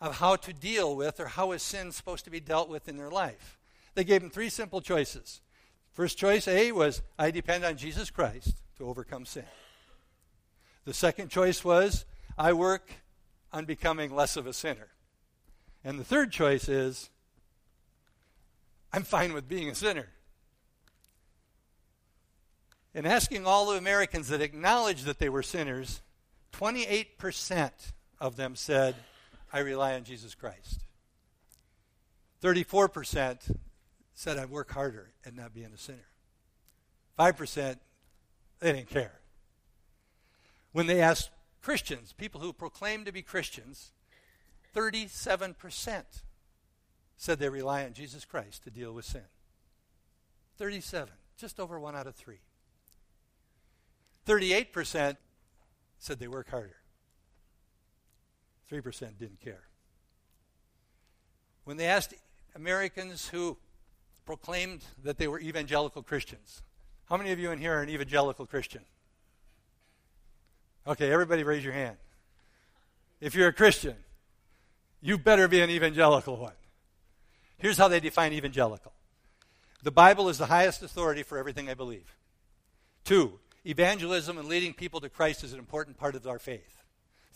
of 0.00 0.16
how 0.16 0.36
to 0.36 0.52
deal 0.52 0.94
with 0.94 1.20
or 1.20 1.26
how 1.26 1.52
is 1.52 1.62
sin 1.62 1.92
supposed 1.92 2.24
to 2.24 2.30
be 2.30 2.40
dealt 2.40 2.68
with 2.68 2.88
in 2.88 2.96
their 2.96 3.10
life. 3.10 3.58
They 3.94 4.04
gave 4.04 4.20
them 4.20 4.30
three 4.30 4.50
simple 4.50 4.80
choices. 4.80 5.40
First 5.92 6.18
choice 6.18 6.46
A 6.46 6.72
was, 6.72 7.00
I 7.18 7.30
depend 7.30 7.64
on 7.64 7.78
Jesus 7.78 8.10
Christ 8.10 8.56
to 8.76 8.86
overcome 8.86 9.24
sin. 9.24 9.44
The 10.84 10.92
second 10.92 11.30
choice 11.30 11.64
was, 11.64 12.04
I 12.36 12.52
work 12.52 12.92
on 13.52 13.64
becoming 13.64 14.14
less 14.14 14.36
of 14.36 14.46
a 14.46 14.52
sinner. 14.52 14.88
And 15.82 15.98
the 15.98 16.04
third 16.04 16.30
choice 16.30 16.68
is, 16.68 17.08
I'm 18.92 19.02
fine 19.02 19.32
with 19.32 19.48
being 19.48 19.70
a 19.70 19.74
sinner. 19.74 20.08
In 22.94 23.06
asking 23.06 23.46
all 23.46 23.70
the 23.70 23.78
Americans 23.78 24.28
that 24.28 24.40
acknowledged 24.40 25.04
that 25.04 25.18
they 25.18 25.28
were 25.28 25.42
sinners, 25.42 26.02
28% 26.52 27.70
of 28.20 28.36
them 28.36 28.56
said, 28.56 28.94
I 29.56 29.60
rely 29.60 29.94
on 29.94 30.04
Jesus 30.04 30.34
Christ. 30.34 30.84
34% 32.42 33.56
said, 34.12 34.36
I'd 34.36 34.50
work 34.50 34.70
harder 34.72 35.12
at 35.24 35.34
not 35.34 35.54
being 35.54 35.70
a 35.74 35.78
sinner. 35.78 36.10
5%, 37.18 37.78
they 38.60 38.72
didn't 38.72 38.90
care. 38.90 39.20
When 40.72 40.86
they 40.86 41.00
asked 41.00 41.30
Christians, 41.62 42.12
people 42.12 42.42
who 42.42 42.52
proclaim 42.52 43.06
to 43.06 43.12
be 43.12 43.22
Christians, 43.22 43.92
37% 44.74 46.02
said 47.16 47.38
they 47.38 47.48
rely 47.48 47.86
on 47.86 47.94
Jesus 47.94 48.26
Christ 48.26 48.62
to 48.64 48.70
deal 48.70 48.92
with 48.92 49.06
sin. 49.06 49.22
37, 50.58 51.14
just 51.38 51.58
over 51.58 51.80
one 51.80 51.96
out 51.96 52.06
of 52.06 52.14
three. 52.14 52.40
38% 54.26 55.16
said 55.98 56.18
they 56.18 56.28
work 56.28 56.50
harder. 56.50 56.76
3% 58.70 59.18
didn't 59.18 59.40
care. 59.40 59.62
When 61.64 61.76
they 61.76 61.86
asked 61.86 62.14
Americans 62.54 63.28
who 63.28 63.56
proclaimed 64.24 64.82
that 65.04 65.18
they 65.18 65.28
were 65.28 65.40
evangelical 65.40 66.02
Christians, 66.02 66.62
how 67.08 67.16
many 67.16 67.32
of 67.32 67.38
you 67.38 67.50
in 67.50 67.58
here 67.58 67.74
are 67.74 67.82
an 67.82 67.88
evangelical 67.88 68.46
Christian? 68.46 68.82
Okay, 70.86 71.10
everybody 71.10 71.42
raise 71.42 71.64
your 71.64 71.72
hand. 71.72 71.96
If 73.20 73.34
you're 73.34 73.48
a 73.48 73.52
Christian, 73.52 73.96
you 75.00 75.18
better 75.18 75.48
be 75.48 75.60
an 75.60 75.70
evangelical 75.70 76.36
one. 76.36 76.52
Here's 77.58 77.78
how 77.78 77.88
they 77.88 78.00
define 78.00 78.32
evangelical 78.32 78.92
the 79.82 79.90
Bible 79.92 80.28
is 80.28 80.38
the 80.38 80.46
highest 80.46 80.82
authority 80.82 81.22
for 81.22 81.38
everything 81.38 81.70
I 81.70 81.74
believe. 81.74 82.16
Two, 83.04 83.38
evangelism 83.64 84.36
and 84.36 84.48
leading 84.48 84.72
people 84.72 85.00
to 85.00 85.08
Christ 85.08 85.44
is 85.44 85.52
an 85.52 85.60
important 85.60 85.96
part 85.96 86.16
of 86.16 86.26
our 86.26 86.40
faith. 86.40 86.82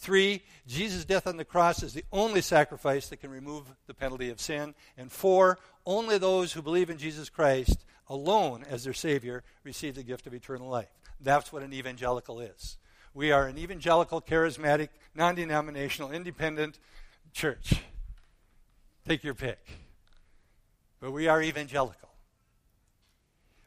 Three, 0.00 0.42
Jesus' 0.66 1.04
death 1.04 1.26
on 1.26 1.36
the 1.36 1.44
cross 1.44 1.82
is 1.82 1.92
the 1.92 2.06
only 2.10 2.40
sacrifice 2.40 3.10
that 3.10 3.18
can 3.18 3.28
remove 3.28 3.66
the 3.86 3.92
penalty 3.92 4.30
of 4.30 4.40
sin. 4.40 4.74
And 4.96 5.12
four, 5.12 5.58
only 5.84 6.16
those 6.16 6.54
who 6.54 6.62
believe 6.62 6.88
in 6.88 6.96
Jesus 6.96 7.28
Christ 7.28 7.84
alone 8.08 8.64
as 8.66 8.82
their 8.82 8.94
Savior 8.94 9.44
receive 9.62 9.94
the 9.94 10.02
gift 10.02 10.26
of 10.26 10.32
eternal 10.32 10.70
life. 10.70 10.88
That's 11.20 11.52
what 11.52 11.62
an 11.62 11.74
evangelical 11.74 12.40
is. 12.40 12.78
We 13.12 13.30
are 13.30 13.46
an 13.46 13.58
evangelical, 13.58 14.22
charismatic, 14.22 14.88
non 15.14 15.34
denominational, 15.34 16.12
independent 16.12 16.78
church. 17.34 17.82
Take 19.06 19.22
your 19.22 19.34
pick. 19.34 19.58
But 20.98 21.10
we 21.10 21.28
are 21.28 21.42
evangelical. 21.42 22.08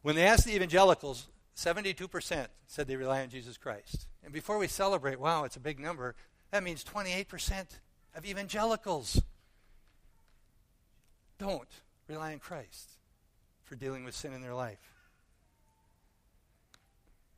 When 0.02 0.16
they 0.16 0.26
asked 0.26 0.48
the 0.48 0.56
evangelicals, 0.56 1.28
72% 1.56 2.48
said 2.66 2.88
they 2.88 2.96
rely 2.96 3.22
on 3.22 3.30
Jesus 3.30 3.56
Christ. 3.56 4.08
And 4.24 4.34
before 4.34 4.58
we 4.58 4.68
celebrate, 4.68 5.20
wow, 5.20 5.44
it's 5.44 5.58
a 5.58 5.62
big 5.62 5.80
number, 5.80 6.16
that 6.52 6.64
means 6.64 6.84
28% 6.84 7.66
of 8.16 8.26
evangelicals 8.26 9.22
don't 11.38 11.68
rely 12.08 12.34
on 12.34 12.40
Christ 12.40 12.92
for 13.64 13.76
dealing 13.76 14.04
with 14.04 14.16
sin 14.16 14.34
in 14.34 14.42
their 14.42 14.54
life. 14.54 14.80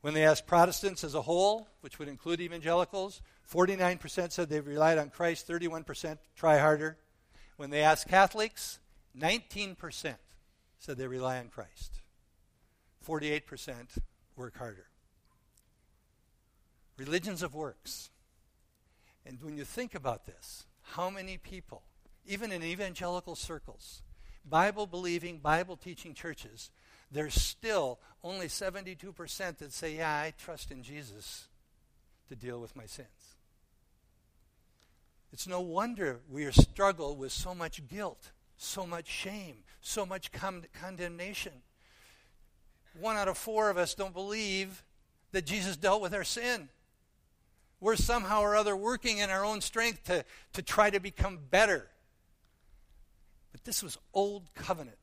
When 0.00 0.14
they 0.14 0.24
asked 0.24 0.46
Protestants 0.46 1.02
as 1.02 1.14
a 1.14 1.22
whole, 1.22 1.68
which 1.80 1.98
would 1.98 2.08
include 2.08 2.40
evangelicals, 2.40 3.22
49% 3.50 4.30
said 4.30 4.48
they 4.48 4.60
relied 4.60 4.98
on 4.98 5.10
Christ, 5.10 5.48
31% 5.48 6.18
try 6.36 6.58
harder. 6.58 6.96
When 7.56 7.70
they 7.70 7.82
asked 7.82 8.06
Catholics, 8.06 8.78
19% 9.18 10.14
said 10.78 10.96
they 10.96 11.06
rely 11.08 11.38
on 11.38 11.48
Christ. 11.48 12.02
48% 13.04 13.98
work 14.36 14.56
harder. 14.58 14.86
Religions 16.96 17.42
of 17.42 17.54
works. 17.54 18.10
And 19.24 19.42
when 19.42 19.56
you 19.56 19.64
think 19.64 19.94
about 19.94 20.26
this, 20.26 20.66
how 20.82 21.10
many 21.10 21.36
people, 21.36 21.82
even 22.26 22.52
in 22.52 22.62
evangelical 22.62 23.34
circles, 23.34 24.02
Bible 24.48 24.86
believing, 24.86 25.38
Bible 25.38 25.76
teaching 25.76 26.14
churches, 26.14 26.70
there's 27.10 27.34
still 27.34 27.98
only 28.22 28.46
72% 28.46 29.58
that 29.58 29.72
say, 29.72 29.96
Yeah, 29.96 30.10
I 30.10 30.32
trust 30.36 30.70
in 30.70 30.82
Jesus 30.82 31.48
to 32.28 32.36
deal 32.36 32.60
with 32.60 32.76
my 32.76 32.86
sins. 32.86 33.36
It's 35.32 35.46
no 35.46 35.60
wonder 35.60 36.20
we 36.30 36.50
struggle 36.52 37.16
with 37.16 37.32
so 37.32 37.54
much 37.54 37.86
guilt, 37.88 38.30
so 38.56 38.86
much 38.86 39.06
shame, 39.06 39.64
so 39.80 40.06
much 40.06 40.32
con- 40.32 40.66
condemnation. 40.72 41.52
One 42.98 43.16
out 43.16 43.28
of 43.28 43.36
four 43.36 43.68
of 43.68 43.76
us 43.76 43.94
don't 43.94 44.14
believe 44.14 44.82
that 45.32 45.44
Jesus 45.44 45.76
dealt 45.76 46.00
with 46.00 46.14
our 46.14 46.24
sin. 46.24 46.68
We're 47.80 47.96
somehow 47.96 48.40
or 48.40 48.56
other 48.56 48.74
working 48.74 49.18
in 49.18 49.30
our 49.30 49.44
own 49.44 49.60
strength 49.60 50.04
to, 50.04 50.24
to 50.54 50.62
try 50.62 50.90
to 50.90 51.00
become 51.00 51.38
better. 51.50 51.88
But 53.52 53.64
this 53.64 53.82
was 53.82 53.98
old 54.14 54.54
covenant. 54.54 54.98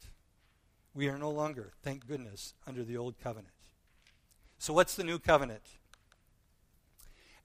We 0.96 1.08
are 1.08 1.18
no 1.18 1.32
longer, 1.32 1.74
thank 1.82 2.08
goodness, 2.08 2.54
under 2.68 2.84
the 2.84 2.98
old 2.98 3.20
covenant. 3.20 3.54
So, 4.60 4.74
what's 4.74 4.96
the 4.96 5.04
new 5.04 5.20
covenant? 5.20 5.64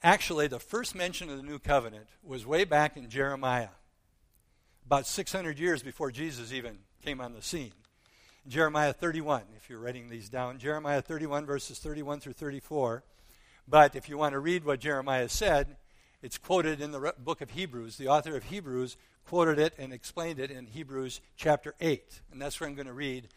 Actually, 0.02 0.46
the 0.46 0.60
first 0.60 0.94
mention 0.94 1.28
of 1.28 1.36
the 1.36 1.42
new 1.42 1.58
covenant 1.58 2.06
was 2.22 2.46
way 2.46 2.64
back 2.64 2.96
in 2.96 3.10
Jeremiah, 3.10 3.70
about 4.86 5.06
600 5.06 5.58
years 5.58 5.82
before 5.82 6.10
Jesus 6.10 6.52
even 6.52 6.78
came 7.04 7.20
on 7.20 7.32
the 7.32 7.42
scene. 7.42 7.72
Jeremiah 8.46 8.92
31, 8.92 9.42
if 9.56 9.68
you're 9.68 9.80
writing 9.80 10.08
these 10.08 10.28
down. 10.28 10.58
Jeremiah 10.58 11.02
31, 11.02 11.44
verses 11.44 11.78
31 11.78 12.20
through 12.20 12.34
34. 12.34 13.02
But 13.70 13.94
if 13.94 14.08
you 14.08 14.16
want 14.16 14.32
to 14.32 14.38
read 14.38 14.64
what 14.64 14.80
Jeremiah 14.80 15.28
said, 15.28 15.76
it's 16.22 16.38
quoted 16.38 16.80
in 16.80 16.90
the 16.90 17.14
book 17.18 17.42
of 17.42 17.50
Hebrews. 17.50 17.96
The 17.96 18.08
author 18.08 18.34
of 18.34 18.44
Hebrews 18.44 18.96
quoted 19.26 19.58
it 19.58 19.74
and 19.78 19.92
explained 19.92 20.38
it 20.38 20.50
in 20.50 20.66
Hebrews 20.66 21.20
chapter 21.36 21.74
8. 21.78 22.22
And 22.32 22.40
that's 22.40 22.58
where 22.58 22.68
I'm 22.68 22.74
going 22.74 22.86
to 22.86 22.94
read 22.94 23.28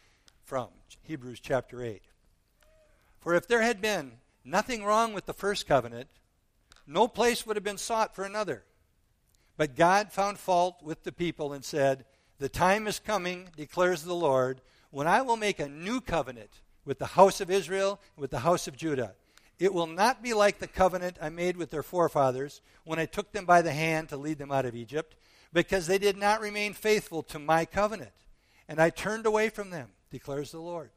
from 0.45 0.69
Hebrews 1.03 1.41
chapter 1.41 1.83
8. 1.83 2.01
For 3.19 3.35
if 3.35 3.45
there 3.45 3.61
had 3.61 3.81
been 3.81 4.13
nothing 4.45 4.85
wrong 4.85 5.13
with 5.13 5.25
the 5.25 5.33
first 5.33 5.67
covenant, 5.67 6.07
no 6.87 7.09
place 7.09 7.45
would 7.45 7.57
have 7.57 7.63
been 7.63 7.77
sought 7.77 8.15
for 8.15 8.23
another. 8.23 8.63
But 9.57 9.75
God 9.75 10.13
found 10.13 10.39
fault 10.39 10.81
with 10.81 11.03
the 11.03 11.11
people 11.11 11.51
and 11.51 11.63
said, 11.63 12.05
The 12.39 12.49
time 12.49 12.87
is 12.87 12.99
coming, 12.99 13.49
declares 13.57 14.03
the 14.03 14.15
Lord, 14.15 14.61
when 14.91 15.07
I 15.07 15.21
will 15.23 15.37
make 15.37 15.59
a 15.59 15.67
new 15.67 15.99
covenant 15.99 16.61
with 16.85 16.99
the 16.99 17.05
house 17.05 17.41
of 17.41 17.51
Israel 17.51 17.99
and 18.15 18.21
with 18.21 18.31
the 18.31 18.39
house 18.39 18.67
of 18.67 18.77
Judah. 18.77 19.13
It 19.61 19.75
will 19.75 19.85
not 19.85 20.23
be 20.23 20.33
like 20.33 20.57
the 20.57 20.65
covenant 20.65 21.17
I 21.21 21.29
made 21.29 21.55
with 21.55 21.69
their 21.69 21.83
forefathers 21.83 22.61
when 22.83 22.97
I 22.97 23.05
took 23.05 23.31
them 23.31 23.45
by 23.45 23.61
the 23.61 23.71
hand 23.71 24.09
to 24.09 24.17
lead 24.17 24.39
them 24.39 24.51
out 24.51 24.65
of 24.65 24.75
Egypt, 24.75 25.15
because 25.53 25.85
they 25.85 25.99
did 25.99 26.17
not 26.17 26.41
remain 26.41 26.73
faithful 26.73 27.21
to 27.21 27.37
my 27.37 27.65
covenant, 27.65 28.09
and 28.67 28.81
I 28.81 28.89
turned 28.89 29.27
away 29.27 29.49
from 29.49 29.69
them, 29.69 29.89
declares 30.09 30.51
the 30.51 30.59
Lord. 30.59 30.89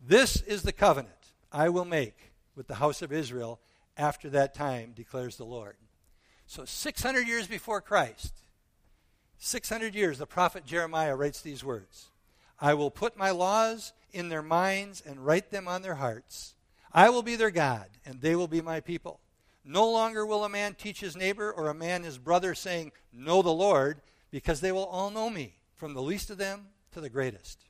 This 0.00 0.42
is 0.42 0.62
the 0.62 0.70
covenant 0.70 1.32
I 1.50 1.68
will 1.68 1.84
make 1.84 2.30
with 2.54 2.68
the 2.68 2.76
house 2.76 3.02
of 3.02 3.12
Israel 3.12 3.58
after 3.96 4.30
that 4.30 4.54
time, 4.54 4.92
declares 4.94 5.36
the 5.36 5.44
Lord. 5.44 5.74
So, 6.46 6.64
600 6.64 7.26
years 7.26 7.48
before 7.48 7.80
Christ, 7.80 8.32
600 9.38 9.92
years, 9.92 10.18
the 10.18 10.26
prophet 10.26 10.64
Jeremiah 10.66 11.16
writes 11.16 11.40
these 11.40 11.64
words 11.64 12.10
I 12.60 12.74
will 12.74 12.92
put 12.92 13.16
my 13.16 13.32
laws 13.32 13.92
in 14.12 14.28
their 14.28 14.40
minds 14.40 15.02
and 15.04 15.26
write 15.26 15.50
them 15.50 15.66
on 15.66 15.82
their 15.82 15.96
hearts. 15.96 16.52
I 16.92 17.10
will 17.10 17.22
be 17.22 17.36
their 17.36 17.50
God, 17.50 17.88
and 18.04 18.20
they 18.20 18.36
will 18.36 18.48
be 18.48 18.60
my 18.60 18.80
people. 18.80 19.20
No 19.64 19.90
longer 19.90 20.24
will 20.24 20.44
a 20.44 20.48
man 20.48 20.74
teach 20.74 21.00
his 21.00 21.16
neighbor 21.16 21.52
or 21.52 21.68
a 21.68 21.74
man 21.74 22.04
his 22.04 22.18
brother, 22.18 22.54
saying, 22.54 22.92
Know 23.12 23.42
the 23.42 23.50
Lord, 23.50 24.00
because 24.30 24.60
they 24.60 24.72
will 24.72 24.84
all 24.84 25.10
know 25.10 25.28
me, 25.28 25.56
from 25.74 25.94
the 25.94 26.02
least 26.02 26.30
of 26.30 26.38
them 26.38 26.68
to 26.92 27.00
the 27.00 27.10
greatest. 27.10 27.64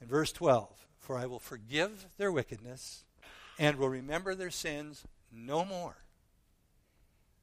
In 0.00 0.08
verse 0.08 0.32
12, 0.32 0.68
for 0.98 1.16
I 1.16 1.26
will 1.26 1.38
forgive 1.38 2.06
their 2.18 2.30
wickedness 2.30 3.04
and 3.58 3.76
will 3.76 3.88
remember 3.88 4.34
their 4.34 4.50
sins 4.50 5.04
no 5.32 5.64
more. 5.64 5.96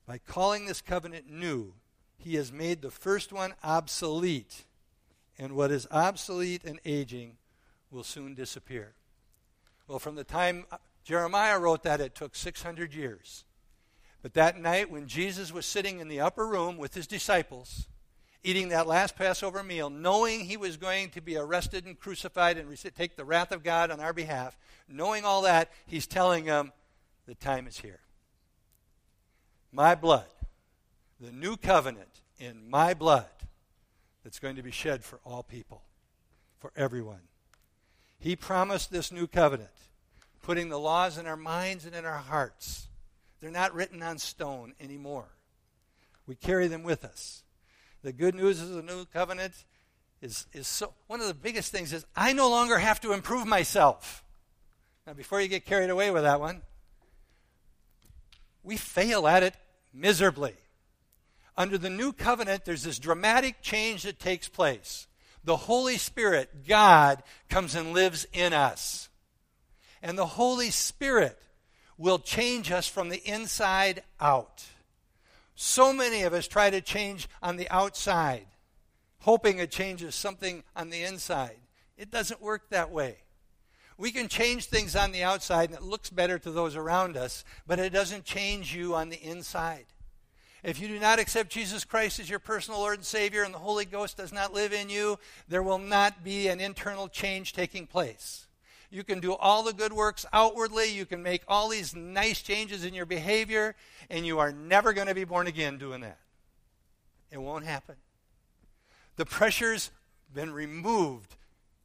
By 0.05 0.17
calling 0.17 0.65
this 0.65 0.81
covenant 0.81 1.29
new, 1.29 1.73
he 2.17 2.35
has 2.35 2.51
made 2.51 2.81
the 2.81 2.91
first 2.91 3.31
one 3.31 3.53
obsolete, 3.63 4.65
and 5.37 5.53
what 5.53 5.71
is 5.71 5.87
obsolete 5.91 6.63
and 6.65 6.79
aging 6.83 7.37
will 7.89 8.03
soon 8.03 8.35
disappear. 8.35 8.93
Well, 9.89 9.97
from 9.97 10.13
the 10.13 10.23
time 10.23 10.65
Jeremiah 11.03 11.57
wrote 11.57 11.81
that, 11.81 11.99
it 11.99 12.13
took 12.13 12.35
600 12.35 12.93
years. 12.93 13.43
But 14.21 14.35
that 14.35 14.61
night, 14.61 14.91
when 14.91 15.07
Jesus 15.07 15.51
was 15.51 15.65
sitting 15.65 15.99
in 15.99 16.09
the 16.09 16.19
upper 16.19 16.47
room 16.47 16.77
with 16.77 16.93
his 16.93 17.07
disciples, 17.07 17.87
eating 18.43 18.69
that 18.69 18.85
last 18.85 19.15
Passover 19.15 19.63
meal, 19.63 19.89
knowing 19.89 20.41
he 20.41 20.57
was 20.57 20.77
going 20.77 21.09
to 21.09 21.21
be 21.21 21.37
arrested 21.37 21.87
and 21.87 21.99
crucified 21.99 22.57
and 22.57 22.95
take 22.95 23.15
the 23.15 23.25
wrath 23.25 23.51
of 23.51 23.63
God 23.63 23.89
on 23.89 23.99
our 23.99 24.13
behalf, 24.13 24.55
knowing 24.87 25.25
all 25.25 25.41
that, 25.41 25.71
he's 25.87 26.05
telling 26.05 26.45
them, 26.45 26.71
the 27.25 27.33
time 27.33 27.65
is 27.65 27.79
here. 27.79 28.01
My 29.71 29.95
blood, 29.95 30.29
the 31.19 31.31
new 31.31 31.57
covenant 31.57 32.21
in 32.37 32.69
my 32.69 32.93
blood 32.93 33.25
that's 34.23 34.39
going 34.39 34.55
to 34.55 34.63
be 34.63 34.71
shed 34.71 35.03
for 35.03 35.19
all 35.25 35.41
people, 35.41 35.81
for 36.59 36.71
everyone. 36.75 37.21
He 38.19 38.35
promised 38.35 38.91
this 38.91 39.11
new 39.11 39.27
covenant, 39.27 39.69
putting 40.43 40.69
the 40.69 40.79
laws 40.79 41.17
in 41.17 41.25
our 41.25 41.37
minds 41.37 41.85
and 41.85 41.95
in 41.95 42.05
our 42.05 42.17
hearts. 42.17 42.87
They're 43.39 43.49
not 43.49 43.73
written 43.73 44.03
on 44.03 44.17
stone 44.17 44.73
anymore. 44.79 45.29
We 46.27 46.35
carry 46.35 46.67
them 46.67 46.83
with 46.83 47.05
us. 47.05 47.43
The 48.03 48.11
good 48.11 48.35
news 48.35 48.61
of 48.61 48.69
the 48.69 48.81
new 48.81 49.05
covenant 49.05 49.53
is, 50.21 50.47
is 50.53 50.67
so 50.67 50.93
one 51.07 51.21
of 51.21 51.27
the 51.27 51.33
biggest 51.33 51.71
things 51.71 51.93
is 51.93 52.05
I 52.15 52.33
no 52.33 52.49
longer 52.49 52.77
have 52.77 52.99
to 53.01 53.13
improve 53.13 53.47
myself. 53.47 54.23
Now, 55.07 55.13
before 55.13 55.41
you 55.41 55.47
get 55.47 55.65
carried 55.65 55.89
away 55.89 56.11
with 56.11 56.23
that 56.23 56.39
one, 56.39 56.61
we 58.63 58.77
fail 58.77 59.27
at 59.27 59.43
it 59.43 59.55
miserably. 59.93 60.55
Under 61.57 61.77
the 61.77 61.89
new 61.89 62.13
covenant, 62.13 62.65
there's 62.65 62.83
this 62.83 62.99
dramatic 62.99 63.61
change 63.61 64.03
that 64.03 64.19
takes 64.19 64.47
place. 64.47 65.07
The 65.49 65.57
Holy 65.57 65.97
Spirit, 65.97 66.67
God, 66.67 67.23
comes 67.49 67.73
and 67.73 67.91
lives 67.91 68.27
in 68.33 68.53
us. 68.53 69.09
And 69.99 70.15
the 70.15 70.27
Holy 70.27 70.69
Spirit 70.69 71.41
will 71.97 72.19
change 72.19 72.71
us 72.71 72.87
from 72.87 73.09
the 73.09 73.27
inside 73.27 74.03
out. 74.19 74.63
So 75.55 75.91
many 75.91 76.21
of 76.21 76.35
us 76.35 76.47
try 76.47 76.69
to 76.69 76.81
change 76.81 77.27
on 77.41 77.57
the 77.57 77.67
outside, 77.71 78.45
hoping 79.21 79.57
it 79.57 79.71
changes 79.71 80.13
something 80.13 80.63
on 80.75 80.91
the 80.91 81.01
inside. 81.01 81.57
It 81.97 82.11
doesn't 82.11 82.43
work 82.43 82.69
that 82.69 82.91
way. 82.91 83.17
We 83.97 84.11
can 84.11 84.27
change 84.27 84.65
things 84.65 84.95
on 84.95 85.11
the 85.11 85.23
outside 85.23 85.69
and 85.69 85.79
it 85.79 85.83
looks 85.83 86.11
better 86.11 86.37
to 86.37 86.51
those 86.51 86.75
around 86.75 87.17
us, 87.17 87.43
but 87.65 87.79
it 87.79 87.91
doesn't 87.91 88.23
change 88.23 88.75
you 88.75 88.93
on 88.93 89.09
the 89.09 89.23
inside. 89.23 89.87
If 90.63 90.81
you 90.81 90.87
do 90.89 90.99
not 90.99 91.19
accept 91.19 91.51
Jesus 91.51 91.85
Christ 91.85 92.19
as 92.19 92.29
your 92.29 92.39
personal 92.39 92.79
Lord 92.79 92.97
and 92.97 93.05
Savior 93.05 93.43
and 93.43 93.53
the 93.53 93.59
Holy 93.59 93.85
Ghost 93.85 94.17
does 94.17 94.33
not 94.33 94.53
live 94.53 94.73
in 94.73 94.89
you, 94.89 95.17
there 95.47 95.63
will 95.63 95.77
not 95.77 96.23
be 96.23 96.47
an 96.47 96.59
internal 96.59 97.07
change 97.07 97.53
taking 97.53 97.87
place. 97.87 98.47
You 98.91 99.03
can 99.03 99.19
do 99.19 99.33
all 99.33 99.63
the 99.63 99.73
good 99.73 99.93
works 99.93 100.25
outwardly. 100.33 100.91
You 100.91 101.05
can 101.05 101.21
make 101.23 101.43
all 101.47 101.69
these 101.69 101.95
nice 101.95 102.41
changes 102.41 102.83
in 102.83 102.93
your 102.93 103.05
behavior, 103.05 103.75
and 104.09 104.25
you 104.25 104.39
are 104.39 104.51
never 104.51 104.93
going 104.93 105.07
to 105.07 105.15
be 105.15 105.25
born 105.25 105.47
again 105.47 105.77
doing 105.77 106.01
that. 106.01 106.17
It 107.31 107.37
won't 107.37 107.65
happen. 107.65 107.95
The 109.15 109.25
pressure's 109.25 109.91
been 110.33 110.51
removed, 110.51 111.35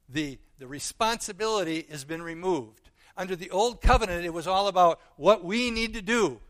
the, 0.08 0.38
the 0.58 0.66
responsibility 0.66 1.86
has 1.90 2.04
been 2.04 2.22
removed. 2.22 2.90
Under 3.16 3.36
the 3.36 3.50
old 3.50 3.80
covenant, 3.80 4.24
it 4.24 4.32
was 4.32 4.46
all 4.46 4.66
about 4.66 5.00
what 5.16 5.44
we 5.44 5.70
need 5.70 5.94
to 5.94 6.02
do. 6.02 6.40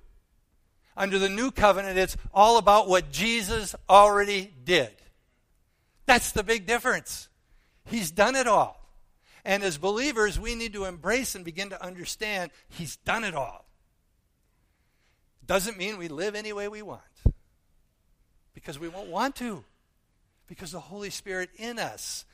Under 0.96 1.18
the 1.18 1.28
new 1.28 1.50
covenant, 1.50 1.98
it's 1.98 2.16
all 2.33 2.59
about 2.59 2.88
what 2.88 3.11
Jesus 3.11 3.74
already 3.88 4.52
did. 4.64 4.90
That's 6.07 6.33
the 6.33 6.44
big 6.44 6.66
difference. 6.66 7.28
He's 7.85 8.11
done 8.11 8.37
it 8.37 8.46
all. 8.46 8.80
And 9.44 9.62
as 9.62 9.76
believers, 9.76 10.38
we 10.38 10.54
need 10.54 10.72
to 10.74 10.85
embrace 10.85 11.35
and 11.35 11.44
begin 11.44 11.70
to 11.70 11.83
understand 11.83 12.50
He's 12.68 12.96
done 12.96 13.24
it 13.24 13.35
all. 13.35 13.66
Doesn't 15.46 15.76
mean 15.76 15.98
we 15.98 16.09
live 16.09 16.35
any 16.35 16.52
way 16.52 16.68
we 16.68 16.80
want, 16.80 17.02
because 18.54 18.78
we 18.78 18.88
won't 18.88 19.09
want 19.09 19.37
to, 19.37 19.64
because 20.46 20.72
the 20.72 20.80
Holy 20.80 21.11
Spirit 21.11 21.50
in 21.57 21.78
us, 21.78 22.24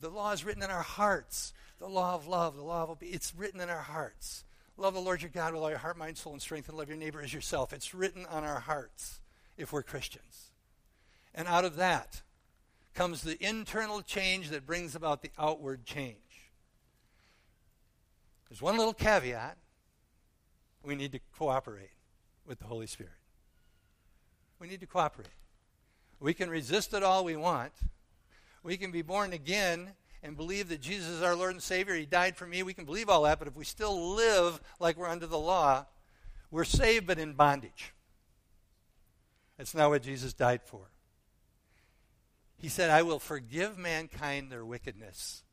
the 0.00 0.08
law 0.08 0.32
is 0.32 0.44
written 0.44 0.62
in 0.62 0.70
our 0.70 0.82
hearts. 0.82 1.52
The 1.80 1.88
law 1.88 2.14
of 2.14 2.26
love, 2.26 2.56
the 2.56 2.62
law 2.62 2.84
of 2.84 2.90
obedience, 2.90 3.16
it's 3.16 3.34
written 3.34 3.60
in 3.60 3.68
our 3.68 3.82
hearts. 3.82 4.44
Love 4.76 4.94
the 4.94 5.00
Lord 5.00 5.22
your 5.22 5.30
God 5.30 5.54
with 5.54 5.62
all 5.62 5.70
your 5.70 5.78
heart, 5.78 5.96
mind, 5.96 6.18
soul, 6.18 6.32
and 6.32 6.42
strength, 6.42 6.68
and 6.68 6.76
love 6.76 6.88
your 6.88 6.98
neighbor 6.98 7.22
as 7.22 7.32
yourself. 7.32 7.72
It's 7.72 7.94
written 7.94 8.26
on 8.26 8.44
our 8.44 8.60
hearts 8.60 9.20
if 9.56 9.72
we're 9.72 9.82
Christians. 9.82 10.50
And 11.34 11.46
out 11.46 11.64
of 11.64 11.76
that 11.76 12.22
comes 12.94 13.22
the 13.22 13.42
internal 13.44 14.02
change 14.02 14.50
that 14.50 14.66
brings 14.66 14.94
about 14.94 15.22
the 15.22 15.30
outward 15.38 15.84
change. 15.84 16.16
There's 18.48 18.62
one 18.62 18.76
little 18.76 18.94
caveat 18.94 19.58
we 20.82 20.94
need 20.94 21.12
to 21.12 21.20
cooperate 21.36 21.90
with 22.46 22.58
the 22.58 22.66
Holy 22.66 22.86
Spirit. 22.86 23.12
We 24.58 24.68
need 24.68 24.80
to 24.80 24.86
cooperate. 24.86 25.28
We 26.20 26.34
can 26.34 26.50
resist 26.50 26.94
it 26.94 27.02
all 27.02 27.24
we 27.24 27.36
want. 27.36 27.72
We 28.62 28.76
can 28.76 28.90
be 28.90 29.02
born 29.02 29.32
again 29.32 29.92
and 30.24 30.36
believe 30.36 30.68
that 30.70 30.80
Jesus 30.80 31.08
is 31.08 31.22
our 31.22 31.36
Lord 31.36 31.52
and 31.52 31.62
Savior. 31.62 31.94
He 31.94 32.06
died 32.06 32.36
for 32.36 32.46
me. 32.46 32.64
We 32.64 32.74
can 32.74 32.84
believe 32.84 33.08
all 33.08 33.22
that, 33.22 33.38
but 33.38 33.46
if 33.46 33.54
we 33.54 33.64
still 33.64 34.14
live 34.16 34.60
like 34.80 34.96
we're 34.96 35.06
under 35.06 35.28
the 35.28 35.38
law, 35.38 35.86
we're 36.50 36.64
saved 36.64 37.06
but 37.06 37.20
in 37.20 37.34
bondage. 37.34 37.92
That's 39.56 39.74
not 39.74 39.90
what 39.90 40.02
Jesus 40.02 40.32
died 40.32 40.62
for. 40.64 40.90
He 42.56 42.68
said, 42.68 42.90
I 42.90 43.02
will 43.02 43.20
forgive 43.20 43.78
mankind 43.78 44.50
their 44.50 44.64
wickedness. 44.64 45.44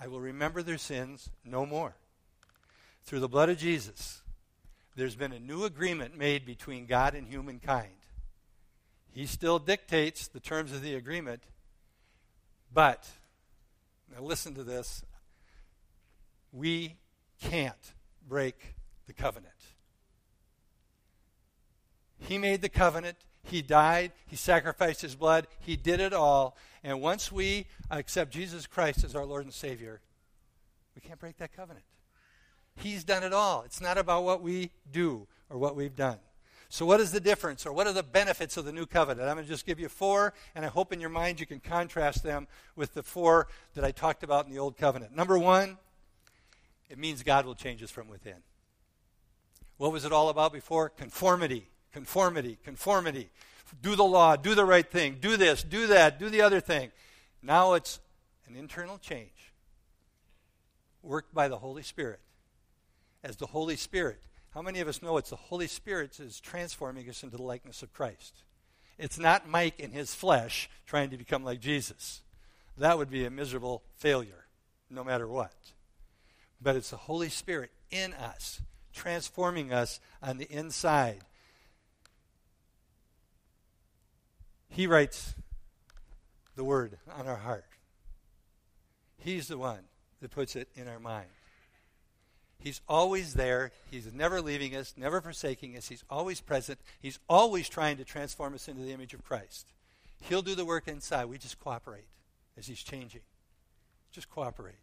I 0.00 0.08
will 0.08 0.20
remember 0.20 0.62
their 0.62 0.78
sins 0.78 1.30
no 1.44 1.64
more 1.64 1.94
through 3.06 3.20
the 3.20 3.28
blood 3.28 3.48
of 3.48 3.56
Jesus, 3.56 4.22
there's 4.96 5.14
been 5.14 5.32
a 5.32 5.38
new 5.38 5.64
agreement 5.64 6.18
made 6.18 6.44
between 6.44 6.86
God 6.86 7.14
and 7.14 7.28
humankind. 7.28 7.92
He 9.12 9.26
still 9.26 9.60
dictates 9.60 10.26
the 10.26 10.40
terms 10.40 10.72
of 10.72 10.82
the 10.82 10.96
agreement, 10.96 11.44
but, 12.72 13.08
now 14.12 14.22
listen 14.22 14.54
to 14.54 14.64
this, 14.64 15.04
we 16.52 16.96
can't 17.40 17.92
break 18.26 18.74
the 19.06 19.12
covenant. 19.12 19.52
He 22.18 22.38
made 22.38 22.62
the 22.62 22.68
covenant. 22.68 23.18
He 23.42 23.62
died. 23.62 24.12
He 24.26 24.36
sacrificed 24.36 25.02
his 25.02 25.14
blood. 25.14 25.46
He 25.60 25.76
did 25.76 26.00
it 26.00 26.12
all. 26.12 26.56
And 26.82 27.00
once 27.00 27.30
we 27.30 27.66
accept 27.90 28.32
Jesus 28.32 28.66
Christ 28.66 29.04
as 29.04 29.14
our 29.14 29.24
Lord 29.24 29.44
and 29.44 29.54
Savior, 29.54 30.00
we 30.94 31.00
can't 31.00 31.20
break 31.20 31.36
that 31.38 31.54
covenant. 31.54 31.84
He's 32.74 33.04
done 33.04 33.22
it 33.22 33.32
all. 33.32 33.62
It's 33.62 33.80
not 33.80 33.98
about 33.98 34.24
what 34.24 34.42
we 34.42 34.70
do 34.90 35.26
or 35.48 35.58
what 35.58 35.76
we've 35.76 35.96
done. 35.96 36.18
So, 36.76 36.84
what 36.84 37.00
is 37.00 37.10
the 37.10 37.20
difference, 37.20 37.64
or 37.64 37.72
what 37.72 37.86
are 37.86 37.94
the 37.94 38.02
benefits 38.02 38.58
of 38.58 38.66
the 38.66 38.72
new 38.72 38.84
covenant? 38.84 39.26
I'm 39.26 39.36
going 39.36 39.46
to 39.46 39.50
just 39.50 39.64
give 39.64 39.80
you 39.80 39.88
four, 39.88 40.34
and 40.54 40.62
I 40.62 40.68
hope 40.68 40.92
in 40.92 41.00
your 41.00 41.08
mind 41.08 41.40
you 41.40 41.46
can 41.46 41.58
contrast 41.58 42.22
them 42.22 42.46
with 42.74 42.92
the 42.92 43.02
four 43.02 43.48
that 43.72 43.82
I 43.82 43.92
talked 43.92 44.22
about 44.22 44.44
in 44.44 44.52
the 44.52 44.58
old 44.58 44.76
covenant. 44.76 45.16
Number 45.16 45.38
one, 45.38 45.78
it 46.90 46.98
means 46.98 47.22
God 47.22 47.46
will 47.46 47.54
change 47.54 47.82
us 47.82 47.90
from 47.90 48.08
within. 48.08 48.42
What 49.78 49.90
was 49.90 50.04
it 50.04 50.12
all 50.12 50.28
about 50.28 50.52
before? 50.52 50.90
Conformity, 50.90 51.70
conformity, 51.94 52.58
conformity. 52.62 53.30
Do 53.80 53.96
the 53.96 54.04
law, 54.04 54.36
do 54.36 54.54
the 54.54 54.66
right 54.66 54.86
thing, 54.86 55.16
do 55.18 55.38
this, 55.38 55.62
do 55.62 55.86
that, 55.86 56.18
do 56.18 56.28
the 56.28 56.42
other 56.42 56.60
thing. 56.60 56.90
Now 57.42 57.72
it's 57.72 58.00
an 58.46 58.54
internal 58.54 58.98
change 58.98 59.54
worked 61.02 61.32
by 61.32 61.48
the 61.48 61.56
Holy 61.56 61.82
Spirit 61.82 62.20
as 63.24 63.36
the 63.36 63.46
Holy 63.46 63.76
Spirit. 63.76 64.20
How 64.56 64.62
many 64.62 64.80
of 64.80 64.88
us 64.88 65.02
know 65.02 65.18
it's 65.18 65.28
the 65.28 65.36
Holy 65.36 65.66
Spirit 65.66 66.18
is 66.18 66.40
transforming 66.40 67.10
us 67.10 67.22
into 67.22 67.36
the 67.36 67.42
likeness 67.42 67.82
of 67.82 67.92
Christ? 67.92 68.36
It's 68.96 69.18
not 69.18 69.46
Mike 69.46 69.78
in 69.78 69.90
his 69.90 70.14
flesh 70.14 70.70
trying 70.86 71.10
to 71.10 71.18
become 71.18 71.44
like 71.44 71.60
Jesus. 71.60 72.22
That 72.78 72.96
would 72.96 73.10
be 73.10 73.26
a 73.26 73.30
miserable 73.30 73.82
failure, 73.96 74.46
no 74.88 75.04
matter 75.04 75.28
what. 75.28 75.52
But 76.58 76.74
it's 76.74 76.88
the 76.88 76.96
Holy 76.96 77.28
Spirit 77.28 77.70
in 77.90 78.14
us, 78.14 78.62
transforming 78.94 79.74
us 79.74 80.00
on 80.22 80.38
the 80.38 80.50
inside. 80.50 81.20
He 84.70 84.86
writes 84.86 85.34
the 86.54 86.64
word 86.64 86.96
on 87.14 87.26
our 87.26 87.36
heart. 87.36 87.66
He's 89.18 89.48
the 89.48 89.58
one 89.58 89.80
that 90.22 90.30
puts 90.30 90.56
it 90.56 90.70
in 90.74 90.88
our 90.88 90.98
mind. 90.98 91.35
He's 92.58 92.80
always 92.88 93.34
there. 93.34 93.70
He's 93.90 94.12
never 94.12 94.40
leaving 94.40 94.74
us, 94.74 94.94
never 94.96 95.20
forsaking 95.20 95.76
us. 95.76 95.88
He's 95.88 96.04
always 96.10 96.40
present. 96.40 96.80
He's 97.00 97.18
always 97.28 97.68
trying 97.68 97.96
to 97.98 98.04
transform 98.04 98.54
us 98.54 98.68
into 98.68 98.82
the 98.82 98.92
image 98.92 99.14
of 99.14 99.24
Christ. 99.24 99.68
He'll 100.22 100.42
do 100.42 100.54
the 100.54 100.64
work 100.64 100.88
inside. 100.88 101.26
We 101.26 101.38
just 101.38 101.60
cooperate 101.60 102.08
as 102.56 102.66
He's 102.66 102.82
changing. 102.82 103.20
just 104.10 104.30
cooperate. 104.30 104.78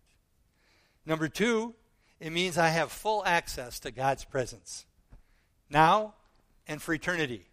Number 1.06 1.28
two, 1.28 1.74
it 2.20 2.32
means 2.32 2.58
I 2.58 2.70
have 2.70 2.92
full 2.92 3.24
access 3.26 3.80
to 3.80 3.92
God's 3.92 4.24
presence 4.24 4.86
now 5.70 6.14
and 6.68 6.82
for 6.82 6.94
eternity. 6.94 7.48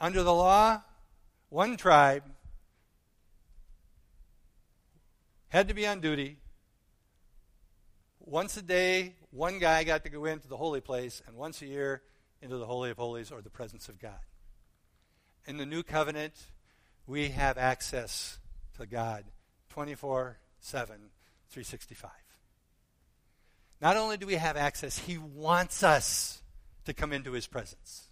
Under 0.00 0.22
the 0.22 0.34
law, 0.34 0.82
one 1.48 1.76
tribe 1.76 2.24
had 5.48 5.68
to 5.68 5.74
be 5.74 5.86
on 5.86 6.00
duty. 6.00 6.38
Once 8.26 8.56
a 8.56 8.62
day, 8.62 9.14
one 9.30 9.58
guy 9.58 9.84
got 9.84 10.02
to 10.02 10.08
go 10.08 10.24
into 10.24 10.48
the 10.48 10.56
holy 10.56 10.80
place, 10.80 11.22
and 11.26 11.36
once 11.36 11.60
a 11.60 11.66
year 11.66 12.02
into 12.40 12.56
the 12.56 12.64
Holy 12.64 12.90
of 12.90 12.96
Holies 12.96 13.30
or 13.30 13.42
the 13.42 13.50
presence 13.50 13.88
of 13.88 13.98
God. 13.98 14.18
In 15.46 15.58
the 15.58 15.66
new 15.66 15.82
covenant, 15.82 16.32
we 17.06 17.28
have 17.28 17.58
access 17.58 18.38
to 18.78 18.86
God 18.86 19.24
24 19.70 20.38
7, 20.60 20.96
365. 21.50 22.10
Not 23.82 23.98
only 23.98 24.16
do 24.16 24.26
we 24.26 24.36
have 24.36 24.56
access, 24.56 24.98
He 24.98 25.18
wants 25.18 25.82
us 25.82 26.42
to 26.86 26.94
come 26.94 27.12
into 27.12 27.32
His 27.32 27.46
presence. 27.46 28.08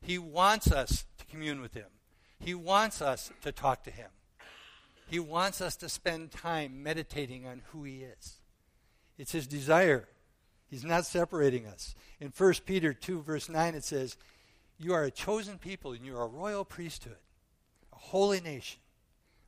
He 0.00 0.18
wants 0.18 0.72
us 0.72 1.04
to 1.18 1.26
commune 1.26 1.60
with 1.60 1.74
Him. 1.74 1.88
He 2.40 2.54
wants 2.54 3.02
us 3.02 3.30
to 3.42 3.52
talk 3.52 3.84
to 3.84 3.90
Him. 3.90 4.08
He 5.08 5.18
wants 5.18 5.60
us 5.60 5.76
to 5.76 5.90
spend 5.90 6.30
time 6.30 6.82
meditating 6.82 7.46
on 7.46 7.60
who 7.66 7.84
He 7.84 7.98
is. 8.02 8.41
It's 9.18 9.32
His 9.32 9.46
desire. 9.46 10.08
He's 10.68 10.84
not 10.84 11.04
separating 11.04 11.66
us. 11.66 11.94
In 12.20 12.32
1 12.36 12.54
Peter 12.64 12.94
2, 12.94 13.22
verse 13.22 13.48
9, 13.48 13.74
it 13.74 13.84
says, 13.84 14.16
You 14.78 14.94
are 14.94 15.04
a 15.04 15.10
chosen 15.10 15.58
people, 15.58 15.92
and 15.92 16.04
you 16.04 16.16
are 16.16 16.24
a 16.24 16.28
royal 16.28 16.64
priesthood, 16.64 17.18
a 17.92 17.96
holy 17.96 18.40
nation, 18.40 18.80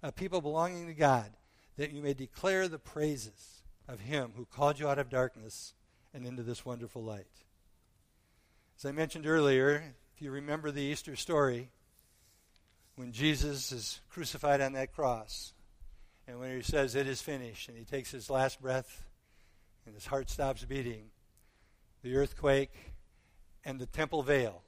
a 0.03 0.13
people 0.13 0.41
belonging 0.41 0.87
to 0.87 0.95
God, 0.95 1.31
that 1.77 1.93
you 1.93 2.03
may 2.03 2.15
declare 2.15 2.69
the 2.69 2.79
praises 2.79 3.63
of 3.89 4.01
Him 4.01 4.33
who 4.37 4.45
called 4.45 4.79
you 4.79 4.89
out 4.89 4.99
of 4.99 5.09
darkness 5.09 5.75
and 6.13 6.27
into 6.27 6.43
this 6.43 6.65
wonderful 6.65 7.03
light. 7.03 7.27
As 8.79 8.85
I 8.85 8.93
mentioned 8.93 9.27
earlier, 9.27 9.95
if 10.15 10.23
you 10.23 10.31
remember 10.31 10.71
the 10.71 10.83
Easter 10.83 11.17
story, 11.17 11.71
when 12.97 13.13
Jesus 13.13 13.73
is 13.73 14.01
crucified 14.11 14.61
on 14.61 14.75
that 14.75 14.95
cross, 14.95 15.53
and 16.27 16.39
when 16.39 16.55
he 16.55 16.63
says, 16.63 16.95
It 16.95 17.07
is 17.07 17.21
finished, 17.21 17.69
and 17.69 17.77
he 17.77 17.85
takes 17.85 18.11
his 18.11 18.31
last 18.31 18.61
breath, 18.61 19.04
and 19.87 19.95
his 19.95 20.07
heart 20.07 20.31
stops 20.31 20.65
beating, 20.65 21.11
the 22.03 22.17
earthquake, 22.17 22.93
and 23.65 23.79
the 23.79 23.87
temple 23.87 24.23
veil, 24.23 24.63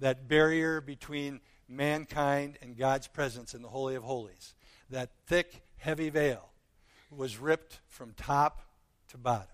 that 0.00 0.28
barrier 0.28 0.80
between 0.80 1.40
mankind 1.68 2.58
and 2.60 2.76
God's 2.76 3.06
presence 3.06 3.54
in 3.54 3.62
the 3.62 3.68
Holy 3.68 3.94
of 3.94 4.02
Holies, 4.02 4.54
that 4.90 5.10
thick, 5.26 5.62
heavy 5.76 6.10
veil 6.10 6.50
was 7.10 7.38
ripped 7.38 7.80
from 7.86 8.12
top 8.16 8.62
to 9.08 9.18
bottom. 9.18 9.48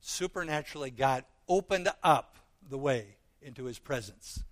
Supernaturally, 0.00 0.90
God 0.90 1.24
opened 1.48 1.88
up 2.02 2.36
the 2.68 2.78
way 2.78 3.16
into 3.42 3.64
his 3.64 3.78
presence 3.78 4.42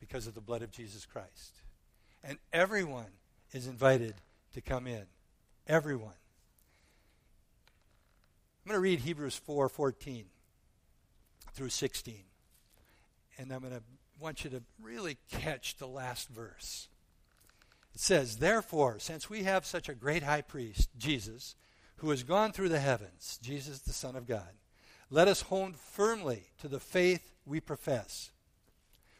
because 0.00 0.26
of 0.26 0.34
the 0.34 0.40
blood 0.40 0.62
of 0.62 0.70
Jesus 0.70 1.06
Christ. 1.06 1.56
And 2.24 2.38
everyone 2.52 3.10
is 3.52 3.66
invited 3.66 4.14
to 4.54 4.60
come 4.60 4.86
in. 4.86 5.04
Everyone. 5.66 6.14
I'm 8.64 8.70
going 8.70 8.76
to 8.76 8.80
read 8.80 9.00
Hebrews 9.00 9.40
4:14 9.46 10.24
through 11.52 11.70
16. 11.70 12.24
And 13.38 13.52
I'm 13.52 13.60
going 13.60 13.72
to 13.72 13.82
want 14.20 14.44
you 14.44 14.50
to 14.50 14.62
really 14.80 15.18
catch 15.30 15.76
the 15.76 15.88
last 15.88 16.28
verse. 16.28 16.88
It 17.94 18.00
says, 18.00 18.36
Therefore, 18.36 18.98
since 18.98 19.28
we 19.28 19.42
have 19.42 19.66
such 19.66 19.88
a 19.88 19.94
great 19.94 20.22
high 20.22 20.42
priest, 20.42 20.90
Jesus, 20.96 21.56
who 21.96 22.10
has 22.10 22.22
gone 22.22 22.52
through 22.52 22.68
the 22.68 22.80
heavens, 22.80 23.38
Jesus 23.42 23.80
the 23.80 23.92
Son 23.92 24.16
of 24.16 24.26
God, 24.26 24.48
let 25.10 25.28
us 25.28 25.42
hold 25.42 25.76
firmly 25.76 26.44
to 26.60 26.68
the 26.68 26.80
faith 26.80 27.32
we 27.44 27.60
profess. 27.60 28.30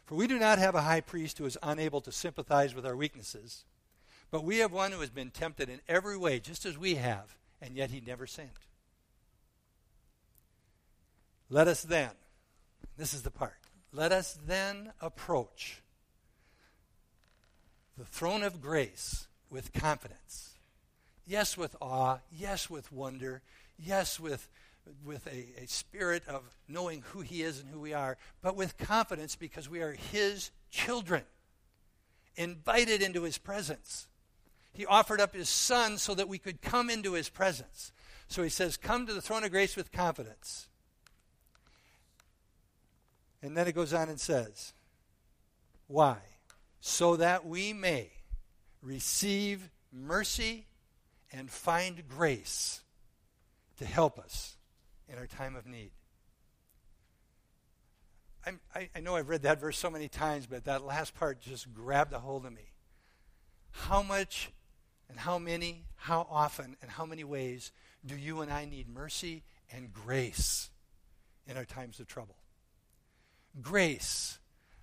For 0.05 0.15
we 0.15 0.27
do 0.27 0.39
not 0.39 0.57
have 0.57 0.75
a 0.75 0.81
high 0.81 1.01
priest 1.01 1.37
who 1.37 1.45
is 1.45 1.57
unable 1.61 2.01
to 2.01 2.11
sympathize 2.11 2.73
with 2.73 2.85
our 2.85 2.95
weaknesses, 2.95 3.65
but 4.31 4.43
we 4.43 4.57
have 4.57 4.71
one 4.71 4.91
who 4.91 5.01
has 5.01 5.11
been 5.11 5.29
tempted 5.29 5.69
in 5.69 5.81
every 5.87 6.17
way, 6.17 6.39
just 6.39 6.65
as 6.65 6.77
we 6.77 6.95
have, 6.95 7.35
and 7.61 7.75
yet 7.75 7.91
he 7.91 8.01
never 8.01 8.25
sinned. 8.25 8.49
Let 11.53 11.67
us 11.67 11.83
then 11.83 12.09
this 12.97 13.13
is 13.13 13.21
the 13.21 13.29
part. 13.29 13.53
Let 13.91 14.11
us 14.11 14.39
then 14.47 14.91
approach 14.99 15.83
the 17.95 18.05
throne 18.05 18.41
of 18.41 18.59
grace 18.59 19.27
with 19.51 19.71
confidence. 19.71 20.55
Yes, 21.27 21.55
with 21.55 21.75
awe. 21.79 22.17
Yes, 22.31 22.71
with 22.71 22.91
wonder. 22.91 23.43
Yes, 23.77 24.19
with, 24.19 24.49
with 25.05 25.27
a, 25.27 25.61
a 25.61 25.67
spirit 25.67 26.23
of 26.27 26.41
knowing 26.67 27.03
who 27.11 27.21
He 27.21 27.43
is 27.43 27.59
and 27.59 27.69
who 27.69 27.79
we 27.79 27.93
are, 27.93 28.17
but 28.41 28.55
with 28.55 28.75
confidence 28.79 29.35
because 29.35 29.69
we 29.69 29.83
are 29.83 29.91
His 30.11 30.49
children, 30.71 31.21
invited 32.35 33.03
into 33.03 33.21
His 33.21 33.37
presence. 33.37 34.07
He 34.71 34.87
offered 34.87 35.21
up 35.21 35.35
His 35.35 35.49
Son 35.49 35.99
so 35.99 36.15
that 36.15 36.27
we 36.27 36.39
could 36.39 36.63
come 36.63 36.89
into 36.89 37.13
His 37.13 37.29
presence. 37.29 37.91
So 38.27 38.41
He 38.41 38.49
says, 38.49 38.75
Come 38.75 39.05
to 39.05 39.13
the 39.13 39.21
throne 39.21 39.43
of 39.43 39.51
grace 39.51 39.75
with 39.75 39.91
confidence. 39.91 40.67
And 43.43 43.57
then 43.57 43.67
it 43.67 43.75
goes 43.75 43.93
on 43.93 44.07
and 44.07 44.19
says, 44.19 44.73
Why? 45.87 46.17
So 46.79 47.17
that 47.17 47.45
we 47.45 47.73
may 47.73 48.09
receive 48.81 49.69
mercy 49.91 50.65
and 51.31 51.51
find 51.51 52.07
grace 52.07 52.81
to 53.77 53.85
help 53.85 54.17
us 54.17 54.55
in 55.09 55.17
our 55.17 55.27
time 55.27 55.55
of 55.57 55.67
need. 55.67 55.91
I, 58.75 58.89
I 58.93 58.99
know 58.99 59.15
I've 59.15 59.29
read 59.29 59.43
that 59.43 59.59
verse 59.59 59.77
so 59.77 59.89
many 59.89 60.09
times, 60.09 60.47
but 60.47 60.65
that 60.65 60.83
last 60.83 61.15
part 61.15 61.39
just 61.39 61.73
grabbed 61.73 62.11
a 62.11 62.19
hold 62.19 62.45
of 62.45 62.51
me. 62.51 62.71
How 63.71 64.03
much 64.03 64.51
and 65.09 65.17
how 65.17 65.37
many, 65.37 65.85
how 65.95 66.27
often, 66.29 66.75
and 66.81 66.91
how 66.91 67.05
many 67.05 67.23
ways 67.23 67.71
do 68.05 68.15
you 68.15 68.41
and 68.41 68.51
I 68.51 68.65
need 68.65 68.89
mercy 68.89 69.43
and 69.71 69.93
grace 69.93 70.69
in 71.47 71.55
our 71.55 71.65
times 71.65 71.99
of 71.99 72.07
trouble? 72.07 72.35
Grace, 73.61 74.39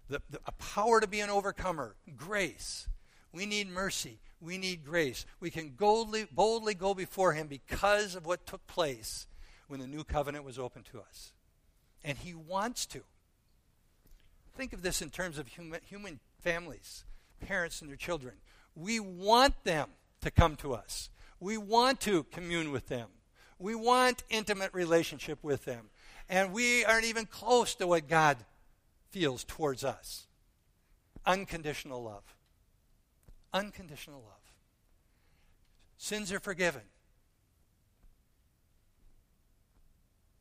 the, 0.09 0.21
the, 0.31 0.41
a 0.47 0.53
power 0.53 1.01
to 1.01 1.07
be 1.07 1.21
an 1.21 1.31
overcomer, 1.31 1.97
grace. 2.17 2.89
We 3.33 3.47
need 3.47 3.69
mercy. 3.69 4.19
We 4.41 4.59
need 4.59 4.85
grace. 4.85 5.27
We 5.39 5.51
can 5.51 5.71
boldly, 5.71 6.27
boldly 6.33 6.75
go 6.75 6.95
before 6.95 7.33
Him 7.33 7.47
because 7.47 8.15
of 8.15 8.27
what 8.27 8.47
took 8.47 8.67
place 8.67 9.27
when 9.69 9.81
the 9.81 9.87
new 9.87 10.03
covenant 10.03 10.45
was 10.45 10.59
open 10.59 10.83
to 10.93 11.01
us. 11.01 11.33
And 12.03 12.19
He 12.19 12.35
wants 12.35 12.87
to. 12.87 13.03
Think 14.57 14.73
of 14.73 14.83
this 14.83 15.01
in 15.01 15.11
terms 15.11 15.39
of 15.39 15.47
human, 15.47 15.81
human 15.85 16.21
families, 16.41 17.05
parents 17.41 17.81
and 17.81 17.89
their 17.89 17.97
children. 17.97 18.35
We 18.75 18.99
want 18.99 19.65
them 19.65 19.89
to 20.23 20.31
come 20.31 20.57
to 20.57 20.75
us. 20.75 21.11
We 21.39 21.57
want 21.57 22.01
to 22.01 22.25
commune 22.25 22.73
with 22.73 22.89
them. 22.89 23.09
We 23.59 23.75
want 23.75 24.25
intimate 24.31 24.73
relationship 24.73 25.39
with 25.43 25.65
them. 25.65 25.91
And 26.29 26.53
we 26.53 26.85
aren't 26.85 27.05
even 27.05 27.27
close 27.27 27.75
to 27.77 27.87
what 27.87 28.09
God 28.09 28.37
feels 29.11 29.45
towards 29.45 29.85
us 29.85 30.27
unconditional 31.27 32.03
love. 32.03 32.35
Unconditional 33.53 34.21
love. 34.21 34.55
Sins 35.99 36.33
are 36.33 36.41
forgiven. 36.41 36.83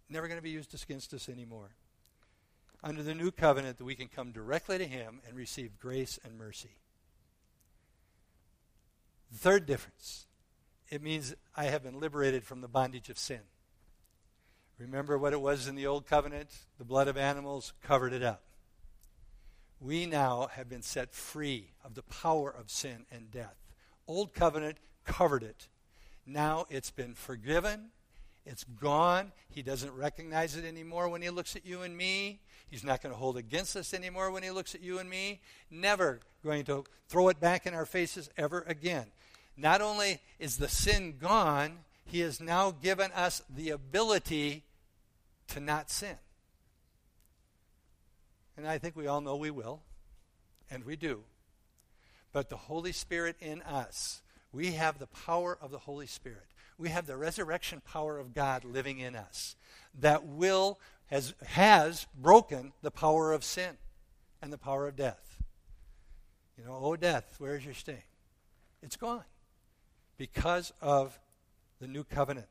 Never 0.10 0.28
going 0.28 0.38
to 0.38 0.44
be 0.44 0.50
used 0.50 0.74
against 0.82 1.14
us 1.14 1.30
anymore. 1.30 1.72
Under 2.84 3.04
the 3.04 3.14
new 3.14 3.30
covenant, 3.30 3.78
that 3.78 3.84
we 3.84 3.96
can 3.96 4.08
come 4.08 4.32
directly 4.32 4.78
to 4.78 4.88
Him 4.88 5.20
and 5.28 5.36
receive 5.36 5.80
grace 5.80 6.18
and 6.24 6.38
mercy. 6.38 6.78
The 9.32 9.38
third 9.38 9.66
difference 9.66 10.26
it 10.90 11.04
means 11.04 11.36
I 11.56 11.66
have 11.66 11.84
been 11.84 12.00
liberated 12.00 12.44
from 12.44 12.62
the 12.62 12.68
bondage 12.68 13.10
of 13.10 13.20
sin. 13.20 13.42
Remember 14.80 15.18
what 15.18 15.34
it 15.34 15.42
was 15.42 15.68
in 15.68 15.76
the 15.76 15.86
old 15.86 16.08
covenant? 16.08 16.50
The 16.80 16.86
blood 16.86 17.08
of 17.08 17.18
animals 17.18 17.74
covered 17.84 18.14
it 18.14 18.24
up 18.24 18.49
we 19.82 20.06
now 20.06 20.50
have 20.54 20.70
been 20.70 20.82
set 20.82 21.14
free 21.14 21.72
of 21.84 21.96
the 21.96 22.04
power 22.04 22.50
of 22.50 22.70
sin 22.70 23.06
and 23.12 23.32
death. 23.32 23.56
Old 24.08 24.34
covenant 24.34 24.78
covered 25.06 25.44
it. 25.44 25.68
Now 26.26 26.66
it's 26.70 26.92
been 26.92 27.14
forgiven. 27.14 27.90
It's 28.46 28.64
gone. 28.64 29.32
He 29.50 29.62
doesn't 29.62 29.94
recognize 29.94 30.56
it 30.56 30.66
anymore 30.66 31.08
when 31.10 31.22
he 31.22 31.30
looks 31.30 31.56
at 31.56 31.66
you 31.66 31.82
and 31.82 31.96
me. 31.96 32.40
He's 32.70 32.84
not 32.84 33.02
going 33.02 33.14
to 33.14 33.20
hold 33.20 33.38
against 33.38 33.76
us 33.76 33.94
anymore 33.94 34.32
when 34.32 34.44
he 34.44 34.52
looks 34.52 34.76
at 34.76 34.82
you 34.82 35.00
and 35.00 35.10
me. 35.10 35.42
Never 35.72 36.20
going 36.44 36.66
to 36.66 36.84
throw 37.08 37.30
it 37.30 37.40
back 37.40 37.66
in 37.66 37.74
our 37.74 37.86
faces 37.86 38.30
ever 38.38 38.64
again. 38.68 39.08
Not 39.58 39.82
only 39.82 40.20
is 40.40 40.58
the 40.58 40.68
sin 40.68 41.16
gone, 41.20 41.80
he 42.06 42.20
has 42.22 42.40
now 42.40 42.72
given 42.72 43.12
us 43.12 43.44
the 43.54 43.70
ability 43.72 44.64
to 45.50 45.60
not 45.60 45.90
sin. 45.90 46.18
And 48.60 48.68
I 48.68 48.78
think 48.78 48.98
we 48.98 49.08
all 49.08 49.22
know 49.22 49.38
we 49.38 49.52
will, 49.52 49.84
and 50.70 50.84
we 50.84 50.98
do. 50.98 51.24
But 52.34 52.50
the 52.50 52.58
Holy 52.58 52.92
Spirit 52.92 53.38
in 53.40 53.62
us, 53.62 54.22
we 54.52 54.74
have 54.74 55.00
the 55.00 55.08
power 55.08 55.58
of 55.62 55.72
the 55.72 55.80
Holy 55.80 56.08
Spirit. 56.08 56.44
We 56.78 56.90
have 56.90 57.08
the 57.08 57.16
resurrection 57.16 57.82
power 57.86 58.18
of 58.18 58.34
God 58.34 58.66
living 58.66 59.00
in 59.00 59.16
us 59.16 59.56
that 59.98 60.26
will 60.26 60.78
has 61.06 61.34
has 61.46 62.06
broken 62.14 62.74
the 62.82 62.92
power 62.92 63.32
of 63.32 63.46
sin 63.46 63.78
and 64.42 64.52
the 64.52 64.58
power 64.58 64.90
of 64.90 64.98
death. 64.98 65.42
You 66.58 66.66
know, 66.66 66.78
oh 66.82 66.98
death, 66.98 67.36
where's 67.38 67.64
your 67.64 67.74
sting? 67.74 68.04
It's 68.84 68.98
gone 68.98 69.24
because 70.18 70.74
of 70.82 71.18
the 71.80 71.88
new 71.88 72.04
covenant. 72.04 72.48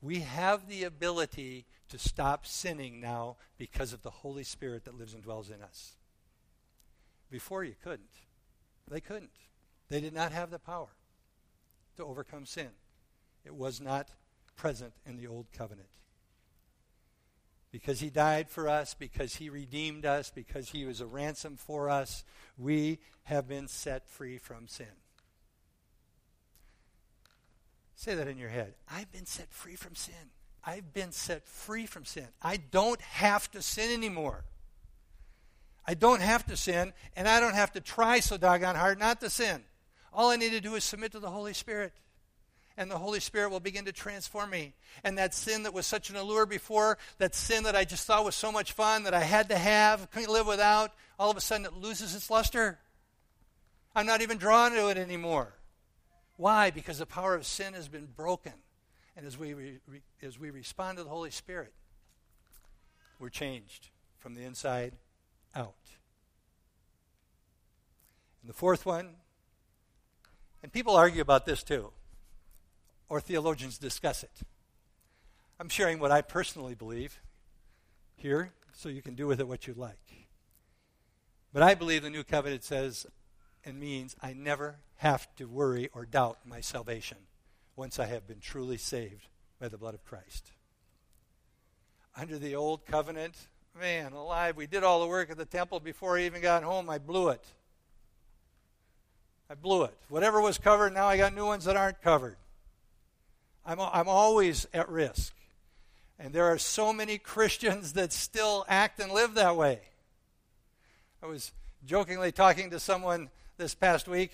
We 0.00 0.20
have 0.20 0.68
the 0.68 0.84
ability 0.84 1.66
to 1.88 1.98
stop 1.98 2.46
sinning 2.46 3.00
now 3.00 3.36
because 3.58 3.92
of 3.92 4.02
the 4.02 4.10
Holy 4.10 4.44
Spirit 4.44 4.84
that 4.84 4.98
lives 4.98 5.14
and 5.14 5.22
dwells 5.22 5.50
in 5.50 5.62
us. 5.62 5.96
Before 7.30 7.64
you 7.64 7.74
couldn't. 7.82 8.10
They 8.90 9.00
couldn't. 9.00 9.30
They 9.88 10.00
did 10.00 10.14
not 10.14 10.32
have 10.32 10.50
the 10.50 10.58
power 10.58 10.88
to 11.96 12.04
overcome 12.04 12.46
sin. 12.46 12.70
It 13.44 13.54
was 13.54 13.80
not 13.80 14.08
present 14.56 14.92
in 15.06 15.16
the 15.16 15.26
old 15.26 15.46
covenant. 15.52 15.88
Because 17.70 18.00
he 18.00 18.08
died 18.08 18.48
for 18.48 18.68
us, 18.68 18.94
because 18.94 19.36
he 19.36 19.50
redeemed 19.50 20.06
us, 20.06 20.30
because 20.30 20.70
he 20.70 20.84
was 20.84 21.00
a 21.00 21.06
ransom 21.06 21.56
for 21.56 21.90
us, 21.90 22.24
we 22.56 23.00
have 23.24 23.48
been 23.48 23.66
set 23.66 24.08
free 24.08 24.38
from 24.38 24.68
sin. 24.68 24.86
Say 27.96 28.14
that 28.14 28.28
in 28.28 28.38
your 28.38 28.50
head. 28.50 28.74
I've 28.88 29.10
been 29.10 29.26
set 29.26 29.52
free 29.52 29.76
from 29.76 29.94
sin. 29.94 30.30
I've 30.66 30.92
been 30.92 31.12
set 31.12 31.46
free 31.46 31.86
from 31.86 32.04
sin. 32.04 32.26
I 32.42 32.56
don't 32.56 33.00
have 33.00 33.50
to 33.52 33.62
sin 33.62 33.92
anymore. 33.92 34.44
I 35.86 35.94
don't 35.94 36.22
have 36.22 36.46
to 36.46 36.56
sin, 36.56 36.94
and 37.14 37.28
I 37.28 37.40
don't 37.40 37.54
have 37.54 37.72
to 37.72 37.80
try 37.80 38.20
so 38.20 38.36
doggone 38.36 38.74
hard 38.74 38.98
not 38.98 39.20
to 39.20 39.28
sin. 39.28 39.62
All 40.12 40.30
I 40.30 40.36
need 40.36 40.52
to 40.52 40.60
do 40.60 40.74
is 40.74 40.84
submit 40.84 41.12
to 41.12 41.20
the 41.20 41.30
Holy 41.30 41.52
Spirit. 41.52 41.92
And 42.76 42.90
the 42.90 42.98
Holy 42.98 43.20
Spirit 43.20 43.50
will 43.50 43.60
begin 43.60 43.84
to 43.84 43.92
transform 43.92 44.50
me. 44.50 44.74
And 45.04 45.18
that 45.18 45.34
sin 45.34 45.62
that 45.62 45.74
was 45.74 45.86
such 45.86 46.10
an 46.10 46.16
allure 46.16 46.46
before, 46.46 46.98
that 47.18 47.34
sin 47.34 47.64
that 47.64 47.76
I 47.76 47.84
just 47.84 48.06
thought 48.06 48.24
was 48.24 48.34
so 48.34 48.50
much 48.50 48.72
fun, 48.72 49.04
that 49.04 49.14
I 49.14 49.22
had 49.22 49.50
to 49.50 49.58
have, 49.58 50.10
couldn't 50.10 50.32
live 50.32 50.46
without, 50.46 50.90
all 51.18 51.30
of 51.30 51.36
a 51.36 51.40
sudden 51.40 51.66
it 51.66 51.74
loses 51.74 52.14
its 52.16 52.30
luster. 52.30 52.78
I'm 53.94 54.06
not 54.06 54.22
even 54.22 54.38
drawn 54.38 54.72
to 54.72 54.88
it 54.88 54.96
anymore. 54.96 55.54
Why? 56.36 56.70
Because 56.70 56.98
the 56.98 57.06
power 57.06 57.34
of 57.34 57.46
sin 57.46 57.74
has 57.74 57.86
been 57.86 58.06
broken. 58.06 58.54
And 59.16 59.26
as 59.26 59.38
we, 59.38 59.54
re, 59.54 59.78
re, 59.86 60.02
as 60.22 60.38
we 60.38 60.50
respond 60.50 60.98
to 60.98 61.04
the 61.04 61.10
Holy 61.10 61.30
Spirit, 61.30 61.72
we're 63.18 63.28
changed 63.28 63.90
from 64.18 64.34
the 64.34 64.42
inside 64.42 64.94
out. 65.54 65.74
And 68.42 68.50
the 68.50 68.54
fourth 68.54 68.84
one, 68.84 69.16
and 70.62 70.72
people 70.72 70.96
argue 70.96 71.22
about 71.22 71.46
this 71.46 71.62
too, 71.62 71.92
or 73.08 73.20
theologians 73.20 73.78
discuss 73.78 74.22
it. 74.22 74.40
I'm 75.60 75.68
sharing 75.68 76.00
what 76.00 76.10
I 76.10 76.20
personally 76.20 76.74
believe 76.74 77.20
here, 78.16 78.52
so 78.72 78.88
you 78.88 79.02
can 79.02 79.14
do 79.14 79.26
with 79.26 79.38
it 79.38 79.46
what 79.46 79.66
you 79.66 79.74
like. 79.74 80.28
But 81.52 81.62
I 81.62 81.74
believe 81.74 82.02
the 82.02 82.10
new 82.10 82.24
covenant 82.24 82.64
says 82.64 83.06
and 83.64 83.78
means 83.78 84.16
I 84.20 84.32
never 84.32 84.80
have 84.96 85.32
to 85.36 85.46
worry 85.46 85.88
or 85.94 86.04
doubt 86.04 86.38
my 86.44 86.60
salvation 86.60 87.18
once 87.76 87.98
I 87.98 88.06
have 88.06 88.26
been 88.26 88.40
truly 88.40 88.76
saved 88.76 89.28
by 89.60 89.68
the 89.68 89.78
blood 89.78 89.94
of 89.94 90.04
Christ. 90.04 90.50
Under 92.16 92.38
the 92.38 92.54
old 92.54 92.86
covenant, 92.86 93.34
man 93.78 94.12
alive, 94.12 94.56
we 94.56 94.66
did 94.66 94.84
all 94.84 95.00
the 95.00 95.08
work 95.08 95.30
at 95.30 95.36
the 95.36 95.44
temple 95.44 95.80
before 95.80 96.16
I 96.16 96.22
even 96.22 96.40
got 96.40 96.62
home. 96.62 96.88
I 96.88 96.98
blew 96.98 97.30
it. 97.30 97.44
I 99.50 99.54
blew 99.54 99.84
it. 99.84 99.94
Whatever 100.08 100.40
was 100.40 100.58
covered, 100.58 100.94
now 100.94 101.06
I 101.06 101.16
got 101.16 101.34
new 101.34 101.46
ones 101.46 101.64
that 101.64 101.76
aren't 101.76 102.00
covered. 102.00 102.36
I'm, 103.66 103.80
I'm 103.80 104.08
always 104.08 104.66
at 104.72 104.88
risk. 104.88 105.34
And 106.18 106.32
there 106.32 106.46
are 106.46 106.58
so 106.58 106.92
many 106.92 107.18
Christians 107.18 107.94
that 107.94 108.12
still 108.12 108.64
act 108.68 109.00
and 109.00 109.10
live 109.10 109.34
that 109.34 109.56
way. 109.56 109.80
I 111.22 111.26
was 111.26 111.52
jokingly 111.84 112.30
talking 112.30 112.70
to 112.70 112.78
someone 112.78 113.30
this 113.56 113.74
past 113.74 114.06
week. 114.06 114.32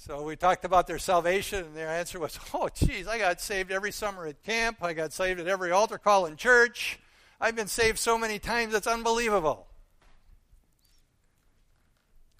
So 0.00 0.22
we 0.22 0.36
talked 0.36 0.64
about 0.64 0.86
their 0.86 1.00
salvation, 1.00 1.64
and 1.64 1.76
their 1.76 1.88
answer 1.88 2.20
was, 2.20 2.38
Oh, 2.54 2.68
geez, 2.72 3.08
I 3.08 3.18
got 3.18 3.40
saved 3.40 3.72
every 3.72 3.90
summer 3.90 4.26
at 4.26 4.40
camp. 4.44 4.78
I 4.80 4.92
got 4.92 5.12
saved 5.12 5.40
at 5.40 5.48
every 5.48 5.72
altar 5.72 5.98
call 5.98 6.24
in 6.26 6.36
church. 6.36 7.00
I've 7.40 7.56
been 7.56 7.66
saved 7.66 7.98
so 7.98 8.16
many 8.16 8.38
times, 8.38 8.74
it's 8.74 8.86
unbelievable. 8.86 9.66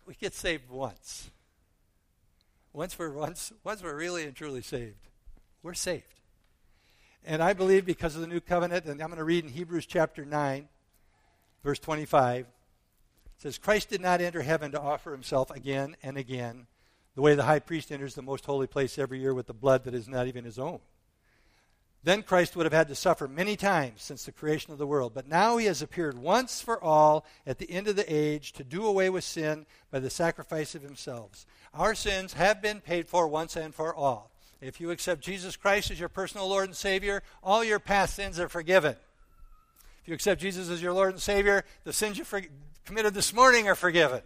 We 0.07 0.15
get 0.15 0.35
saved 0.35 0.71
once. 0.71 1.31
Once 2.73 2.97
we're 2.97 3.11
once, 3.11 3.53
once 3.65 3.83
we're 3.83 3.97
really 3.97 4.23
and 4.23 4.37
truly 4.37 4.63
saved, 4.63 5.09
we're 5.65 5.75
saved. 5.75 6.05
And 7.25 7.43
I 7.43 7.55
believe 7.55 7.85
because 7.85 8.15
of 8.15 8.21
the 8.21 8.29
new 8.29 8.41
covenant, 8.41 8.85
and 8.85 9.03
I'm 9.03 9.09
going 9.09 9.19
to 9.19 9.25
read 9.25 9.45
in 9.45 9.51
Hebrews 9.51 9.85
chapter 9.85 10.25
9, 10.25 10.69
verse 11.65 11.81
25 11.81 12.47
it 12.47 13.43
says, 13.43 13.59
Christ 13.59 13.91
did 13.91 14.01
not 14.01 14.21
enter 14.21 14.43
heaven 14.43 14.71
to 14.73 14.81
offer 14.81 15.11
himself 15.13 15.51
again 15.51 15.97
and 16.03 16.17
again, 16.17 16.67
the 17.19 17.23
way 17.23 17.35
the 17.35 17.43
high 17.43 17.59
priest 17.59 17.91
enters 17.91 18.15
the 18.15 18.23
most 18.23 18.47
holy 18.47 18.69
place 18.69 18.97
every 18.97 19.19
year 19.19 19.35
with 19.35 19.49
the 19.49 19.53
blood 19.53 19.83
that 19.83 19.93
is 19.93 20.07
not 20.07 20.29
even 20.29 20.45
his 20.45 20.57
own. 20.57 20.79
Then 22.05 22.23
Christ 22.23 22.55
would 22.55 22.65
have 22.65 22.73
had 22.73 22.87
to 22.87 22.95
suffer 22.95 23.27
many 23.27 23.57
times 23.57 24.05
since 24.05 24.25
the 24.25 24.31
creation 24.31 24.73
of 24.73 24.79
the 24.79 24.87
world. 24.87 25.15
But 25.15 25.27
now 25.27 25.57
he 25.57 25.67
has 25.67 25.83
appeared 25.83 26.17
once 26.17 26.61
for 26.61 26.81
all 26.81 27.27
at 27.45 27.59
the 27.59 27.69
end 27.73 27.89
of 27.89 27.97
the 27.97 28.07
age 28.07 28.53
to 28.53 28.63
do 28.63 28.87
away 28.87 29.11
with 29.11 29.25
sin 29.25 29.67
by 29.91 29.99
the 29.99 30.11
sacrifice 30.11 30.77
of 30.77 30.83
himself. 30.83 31.45
Our 31.75 31.97
sins 31.97 32.35
have 32.35 32.63
been 32.63 32.81
paid 32.81 33.09
for 33.09 33.27
once 33.27 33.57
and 33.57 33.75
for 33.75 33.93
all. 33.93 34.31
If 34.61 34.81
you 34.81 34.93
accept 34.93 35.21
Jesus 35.21 35.57
Christ 35.57 35.91
as 35.91 35.99
your 35.99 36.09
personal 36.09 36.47
Lord 36.47 36.67
and 36.67 36.77
Savior, 36.77 37.25
all 37.43 37.65
your 37.65 37.81
past 37.81 38.15
sins 38.15 38.39
are 38.39 38.49
forgiven. 38.49 38.95
If 40.03 40.07
you 40.07 40.15
accept 40.15 40.41
Jesus 40.41 40.71
as 40.71 40.81
your 40.81 40.93
Lord 40.93 41.15
and 41.15 41.21
Savior, 41.21 41.65
the 41.83 41.93
sins 41.93 42.17
you 42.17 42.23
for- 42.23 42.43
committed 42.85 43.13
this 43.13 43.35
morning 43.35 43.67
are 43.67 43.75
forgiven. 43.75 44.23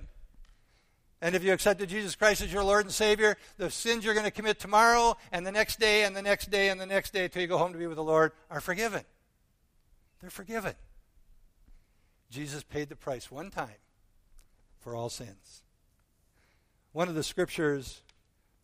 And 1.22 1.36
if 1.36 1.44
you 1.44 1.52
accepted 1.52 1.88
Jesus 1.88 2.16
Christ 2.16 2.42
as 2.42 2.52
your 2.52 2.64
Lord 2.64 2.84
and 2.84 2.92
Savior, 2.92 3.36
the 3.56 3.70
sins 3.70 4.04
you're 4.04 4.12
going 4.12 4.26
to 4.26 4.32
commit 4.32 4.58
tomorrow 4.58 5.16
and 5.30 5.46
the 5.46 5.52
next 5.52 5.78
day 5.78 6.02
and 6.02 6.16
the 6.16 6.20
next 6.20 6.50
day 6.50 6.68
and 6.68 6.80
the 6.80 6.84
next 6.84 7.12
day 7.12 7.24
until 7.24 7.40
you 7.40 7.48
go 7.48 7.58
home 7.58 7.72
to 7.72 7.78
be 7.78 7.86
with 7.86 7.96
the 7.96 8.02
Lord 8.02 8.32
are 8.50 8.60
forgiven. 8.60 9.02
They're 10.20 10.30
forgiven. 10.30 10.74
Jesus 12.28 12.64
paid 12.64 12.88
the 12.88 12.96
price 12.96 13.30
one 13.30 13.50
time 13.50 13.68
for 14.80 14.96
all 14.96 15.08
sins. 15.08 15.62
One 16.90 17.08
of 17.08 17.14
the 17.14 17.22
scriptures 17.22 18.00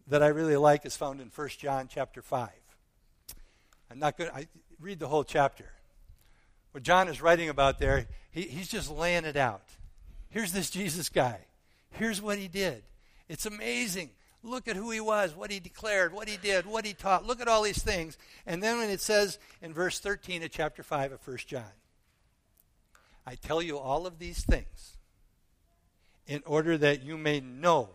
that 0.08 0.22
I 0.22 0.26
really 0.26 0.56
like 0.56 0.84
is 0.84 0.96
found 0.96 1.20
in 1.20 1.30
1 1.32 1.48
John 1.58 1.86
chapter 1.88 2.22
5. 2.22 2.50
I'm 3.88 4.00
not 4.00 4.18
going 4.18 4.30
to 4.30 4.48
read 4.80 4.98
the 4.98 5.06
whole 5.06 5.24
chapter. 5.24 5.70
What 6.72 6.82
John 6.82 7.06
is 7.06 7.22
writing 7.22 7.50
about 7.50 7.78
there, 7.78 8.08
he, 8.32 8.42
he's 8.42 8.68
just 8.68 8.90
laying 8.90 9.24
it 9.24 9.36
out. 9.36 9.62
Here's 10.28 10.52
this 10.52 10.70
Jesus 10.70 11.08
guy. 11.08 11.38
Here's 11.90 12.22
what 12.22 12.38
he 12.38 12.48
did. 12.48 12.82
It's 13.28 13.46
amazing. 13.46 14.10
Look 14.42 14.68
at 14.68 14.76
who 14.76 14.90
he 14.90 15.00
was, 15.00 15.34
what 15.34 15.50
he 15.50 15.58
declared, 15.58 16.12
what 16.12 16.28
he 16.28 16.36
did, 16.36 16.64
what 16.64 16.84
he 16.84 16.94
taught. 16.94 17.26
Look 17.26 17.40
at 17.40 17.48
all 17.48 17.62
these 17.62 17.82
things. 17.82 18.16
And 18.46 18.62
then 18.62 18.78
when 18.78 18.90
it 18.90 19.00
says 19.00 19.38
in 19.60 19.74
verse 19.74 19.98
13 19.98 20.42
of 20.42 20.50
chapter 20.50 20.82
5 20.82 21.12
of 21.12 21.26
1 21.26 21.38
John, 21.46 21.64
I 23.26 23.34
tell 23.34 23.60
you 23.60 23.78
all 23.78 24.06
of 24.06 24.18
these 24.18 24.44
things 24.44 24.96
in 26.26 26.42
order 26.46 26.78
that 26.78 27.02
you 27.02 27.18
may 27.18 27.40
know 27.40 27.90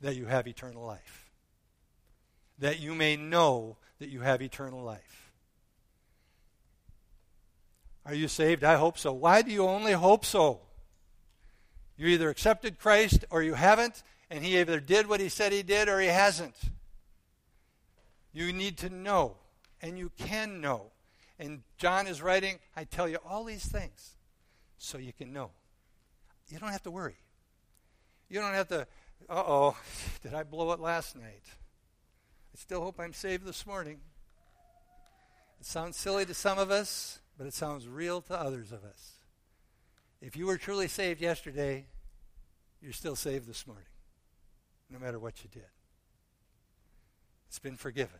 that 0.00 0.14
you 0.14 0.26
have 0.26 0.46
eternal 0.46 0.84
life. 0.84 1.30
That 2.58 2.78
you 2.78 2.94
may 2.94 3.16
know 3.16 3.76
that 3.98 4.08
you 4.08 4.20
have 4.20 4.40
eternal 4.40 4.82
life. 4.82 5.32
Are 8.06 8.14
you 8.14 8.28
saved? 8.28 8.62
I 8.62 8.76
hope 8.76 8.98
so. 8.98 9.12
Why 9.12 9.42
do 9.42 9.50
you 9.50 9.66
only 9.66 9.92
hope 9.92 10.24
so? 10.24 10.60
You 11.96 12.08
either 12.08 12.28
accepted 12.28 12.78
Christ 12.78 13.24
or 13.30 13.42
you 13.42 13.54
haven't, 13.54 14.02
and 14.30 14.44
he 14.44 14.58
either 14.58 14.80
did 14.80 15.08
what 15.08 15.20
he 15.20 15.28
said 15.28 15.52
he 15.52 15.62
did 15.62 15.88
or 15.88 16.00
he 16.00 16.08
hasn't. 16.08 16.56
You 18.32 18.52
need 18.52 18.78
to 18.78 18.90
know, 18.90 19.36
and 19.80 19.96
you 19.98 20.10
can 20.18 20.60
know. 20.60 20.90
And 21.38 21.62
John 21.78 22.06
is 22.06 22.20
writing, 22.20 22.58
I 22.76 22.84
tell 22.84 23.08
you 23.08 23.18
all 23.24 23.44
these 23.44 23.66
things 23.66 24.16
so 24.78 24.98
you 24.98 25.12
can 25.12 25.32
know. 25.32 25.50
You 26.48 26.58
don't 26.58 26.70
have 26.70 26.82
to 26.82 26.90
worry. 26.90 27.16
You 28.28 28.40
don't 28.40 28.54
have 28.54 28.68
to, 28.68 28.80
uh 29.28 29.42
oh, 29.46 29.76
did 30.22 30.34
I 30.34 30.42
blow 30.42 30.72
it 30.72 30.80
last 30.80 31.16
night? 31.16 31.44
I 31.46 32.56
still 32.56 32.82
hope 32.82 32.98
I'm 32.98 33.12
saved 33.12 33.44
this 33.44 33.66
morning. 33.66 33.98
It 35.60 35.66
sounds 35.66 35.96
silly 35.96 36.26
to 36.26 36.34
some 36.34 36.58
of 36.58 36.70
us, 36.70 37.20
but 37.38 37.46
it 37.46 37.54
sounds 37.54 37.88
real 37.88 38.20
to 38.22 38.38
others 38.38 38.72
of 38.72 38.84
us. 38.84 39.12
If 40.20 40.36
you 40.36 40.46
were 40.46 40.56
truly 40.56 40.88
saved 40.88 41.20
yesterday, 41.20 41.86
you're 42.80 42.92
still 42.92 43.16
saved 43.16 43.46
this 43.46 43.66
morning, 43.66 43.86
no 44.90 44.98
matter 44.98 45.18
what 45.18 45.42
you 45.42 45.50
did. 45.52 45.68
It's 47.48 47.58
been 47.58 47.76
forgiven. 47.76 48.18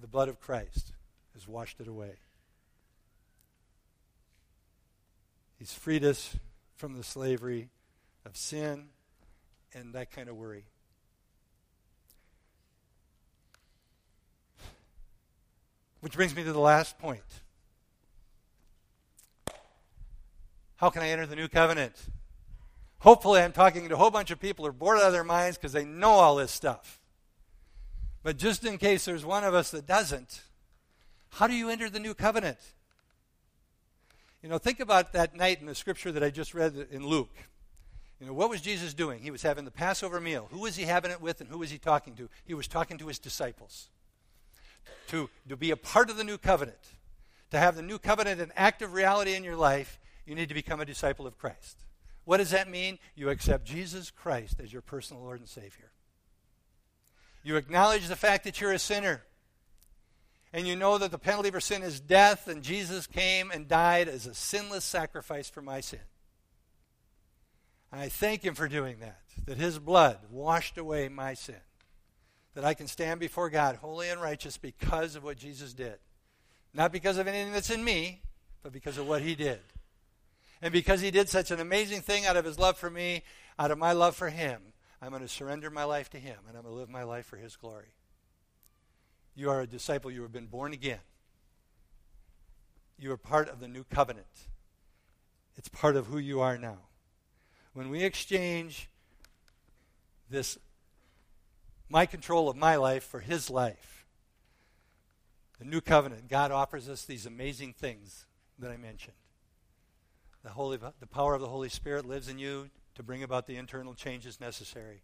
The 0.00 0.06
blood 0.06 0.28
of 0.28 0.40
Christ 0.40 0.92
has 1.34 1.48
washed 1.48 1.80
it 1.80 1.88
away. 1.88 2.18
He's 5.58 5.72
freed 5.72 6.04
us 6.04 6.36
from 6.76 6.96
the 6.96 7.02
slavery 7.02 7.70
of 8.24 8.36
sin 8.36 8.90
and 9.74 9.92
that 9.94 10.12
kind 10.12 10.28
of 10.28 10.36
worry. 10.36 10.66
Which 16.00 16.12
brings 16.12 16.34
me 16.34 16.44
to 16.44 16.52
the 16.52 16.60
last 16.60 16.98
point. 16.98 17.24
How 20.78 20.90
can 20.90 21.02
I 21.02 21.10
enter 21.10 21.26
the 21.26 21.36
new 21.36 21.48
covenant? 21.48 21.94
Hopefully, 23.00 23.40
I'm 23.40 23.52
talking 23.52 23.88
to 23.88 23.94
a 23.94 23.98
whole 23.98 24.10
bunch 24.10 24.30
of 24.30 24.40
people 24.40 24.64
who 24.64 24.70
are 24.70 24.72
bored 24.72 24.98
out 24.98 25.06
of 25.06 25.12
their 25.12 25.24
minds 25.24 25.56
because 25.56 25.72
they 25.72 25.84
know 25.84 26.10
all 26.10 26.36
this 26.36 26.50
stuff. 26.50 27.00
But 28.22 28.36
just 28.36 28.64
in 28.64 28.78
case 28.78 29.04
there's 29.04 29.24
one 29.24 29.44
of 29.44 29.54
us 29.54 29.70
that 29.72 29.86
doesn't, 29.86 30.42
how 31.30 31.46
do 31.46 31.54
you 31.54 31.68
enter 31.68 31.90
the 31.90 32.00
new 32.00 32.14
covenant? 32.14 32.58
You 34.42 34.48
know, 34.48 34.58
think 34.58 34.78
about 34.78 35.12
that 35.12 35.34
night 35.34 35.60
in 35.60 35.66
the 35.66 35.74
scripture 35.74 36.12
that 36.12 36.22
I 36.22 36.30
just 36.30 36.54
read 36.54 36.86
in 36.90 37.06
Luke. 37.06 37.34
You 38.20 38.26
know, 38.26 38.32
what 38.32 38.50
was 38.50 38.60
Jesus 38.60 38.94
doing? 38.94 39.20
He 39.20 39.30
was 39.30 39.42
having 39.42 39.64
the 39.64 39.70
Passover 39.70 40.20
meal. 40.20 40.48
Who 40.52 40.60
was 40.60 40.76
he 40.76 40.84
having 40.84 41.10
it 41.10 41.20
with 41.20 41.40
and 41.40 41.50
who 41.50 41.58
was 41.58 41.70
he 41.70 41.78
talking 41.78 42.14
to? 42.14 42.28
He 42.44 42.54
was 42.54 42.68
talking 42.68 42.98
to 42.98 43.06
his 43.06 43.18
disciples. 43.18 43.88
To, 45.08 45.28
to 45.48 45.56
be 45.56 45.70
a 45.70 45.76
part 45.76 46.08
of 46.08 46.16
the 46.16 46.24
new 46.24 46.38
covenant, 46.38 46.78
to 47.50 47.58
have 47.58 47.76
the 47.76 47.82
new 47.82 47.98
covenant 47.98 48.40
an 48.40 48.52
active 48.56 48.92
reality 48.92 49.34
in 49.34 49.42
your 49.42 49.56
life, 49.56 49.97
you 50.28 50.34
need 50.34 50.50
to 50.50 50.54
become 50.54 50.80
a 50.80 50.84
disciple 50.84 51.26
of 51.26 51.38
Christ. 51.38 51.78
What 52.24 52.36
does 52.36 52.50
that 52.50 52.70
mean? 52.70 52.98
You 53.14 53.30
accept 53.30 53.64
Jesus 53.64 54.10
Christ 54.10 54.60
as 54.62 54.70
your 54.70 54.82
personal 54.82 55.22
Lord 55.22 55.40
and 55.40 55.48
Savior. 55.48 55.90
You 57.42 57.56
acknowledge 57.56 58.06
the 58.06 58.16
fact 58.16 58.44
that 58.44 58.60
you're 58.60 58.72
a 58.72 58.78
sinner. 58.78 59.22
And 60.52 60.66
you 60.66 60.76
know 60.76 60.98
that 60.98 61.10
the 61.10 61.18
penalty 61.18 61.50
for 61.50 61.60
sin 61.60 61.82
is 61.82 62.00
death, 62.00 62.46
and 62.46 62.62
Jesus 62.62 63.06
came 63.06 63.50
and 63.50 63.68
died 63.68 64.08
as 64.08 64.26
a 64.26 64.34
sinless 64.34 64.84
sacrifice 64.84 65.48
for 65.48 65.62
my 65.62 65.80
sin. 65.80 66.00
I 67.90 68.10
thank 68.10 68.44
Him 68.44 68.54
for 68.54 68.68
doing 68.68 68.98
that, 69.00 69.22
that 69.46 69.56
His 69.56 69.78
blood 69.78 70.18
washed 70.30 70.76
away 70.76 71.08
my 71.08 71.32
sin, 71.32 71.60
that 72.54 72.64
I 72.64 72.74
can 72.74 72.86
stand 72.86 73.20
before 73.20 73.48
God 73.48 73.76
holy 73.76 74.10
and 74.10 74.20
righteous 74.20 74.58
because 74.58 75.16
of 75.16 75.24
what 75.24 75.38
Jesus 75.38 75.72
did. 75.72 75.96
Not 76.74 76.92
because 76.92 77.16
of 77.16 77.26
anything 77.26 77.52
that's 77.52 77.70
in 77.70 77.82
me, 77.82 78.20
but 78.62 78.72
because 78.72 78.98
of 78.98 79.08
what 79.08 79.22
He 79.22 79.34
did. 79.34 79.60
And 80.60 80.72
because 80.72 81.00
He 81.00 81.10
did 81.10 81.28
such 81.28 81.50
an 81.50 81.60
amazing 81.60 82.00
thing 82.00 82.26
out 82.26 82.36
of 82.36 82.44
His 82.44 82.58
love 82.58 82.76
for 82.76 82.90
me, 82.90 83.22
out 83.58 83.70
of 83.70 83.78
my 83.78 83.92
love 83.92 84.16
for 84.16 84.30
Him, 84.30 84.60
I'm 85.00 85.10
going 85.10 85.22
to 85.22 85.28
surrender 85.28 85.70
my 85.70 85.84
life 85.84 86.10
to 86.10 86.18
Him, 86.18 86.38
and 86.48 86.56
I'm 86.56 86.62
going 86.62 86.74
to 86.74 86.78
live 86.78 86.90
my 86.90 87.04
life 87.04 87.26
for 87.26 87.36
His 87.36 87.56
glory. 87.56 87.94
You 89.34 89.50
are 89.50 89.60
a 89.60 89.66
disciple. 89.66 90.10
You 90.10 90.22
have 90.22 90.32
been 90.32 90.46
born 90.46 90.72
again. 90.72 90.98
You 92.98 93.12
are 93.12 93.16
part 93.16 93.48
of 93.48 93.60
the 93.60 93.68
new 93.68 93.84
covenant. 93.84 94.48
It's 95.56 95.68
part 95.68 95.94
of 95.94 96.06
who 96.06 96.18
you 96.18 96.40
are 96.40 96.58
now. 96.58 96.78
When 97.72 97.90
we 97.90 98.02
exchange 98.02 98.88
this, 100.28 100.58
my 101.88 102.06
control 102.06 102.48
of 102.48 102.56
my 102.56 102.74
life 102.74 103.04
for 103.04 103.20
his 103.20 103.48
life, 103.48 104.04
the 105.60 105.64
new 105.64 105.80
covenant, 105.80 106.28
God 106.28 106.50
offers 106.50 106.88
us 106.88 107.04
these 107.04 107.26
amazing 107.26 107.74
things 107.74 108.26
that 108.58 108.70
I 108.72 108.76
mentioned. 108.76 109.14
The, 110.44 110.50
Holy, 110.50 110.76
the 110.76 111.06
power 111.06 111.34
of 111.34 111.40
the 111.40 111.48
Holy 111.48 111.68
Spirit 111.68 112.06
lives 112.06 112.28
in 112.28 112.38
you 112.38 112.70
to 112.94 113.02
bring 113.02 113.22
about 113.22 113.46
the 113.46 113.56
internal 113.56 113.94
changes 113.94 114.40
necessary 114.40 115.02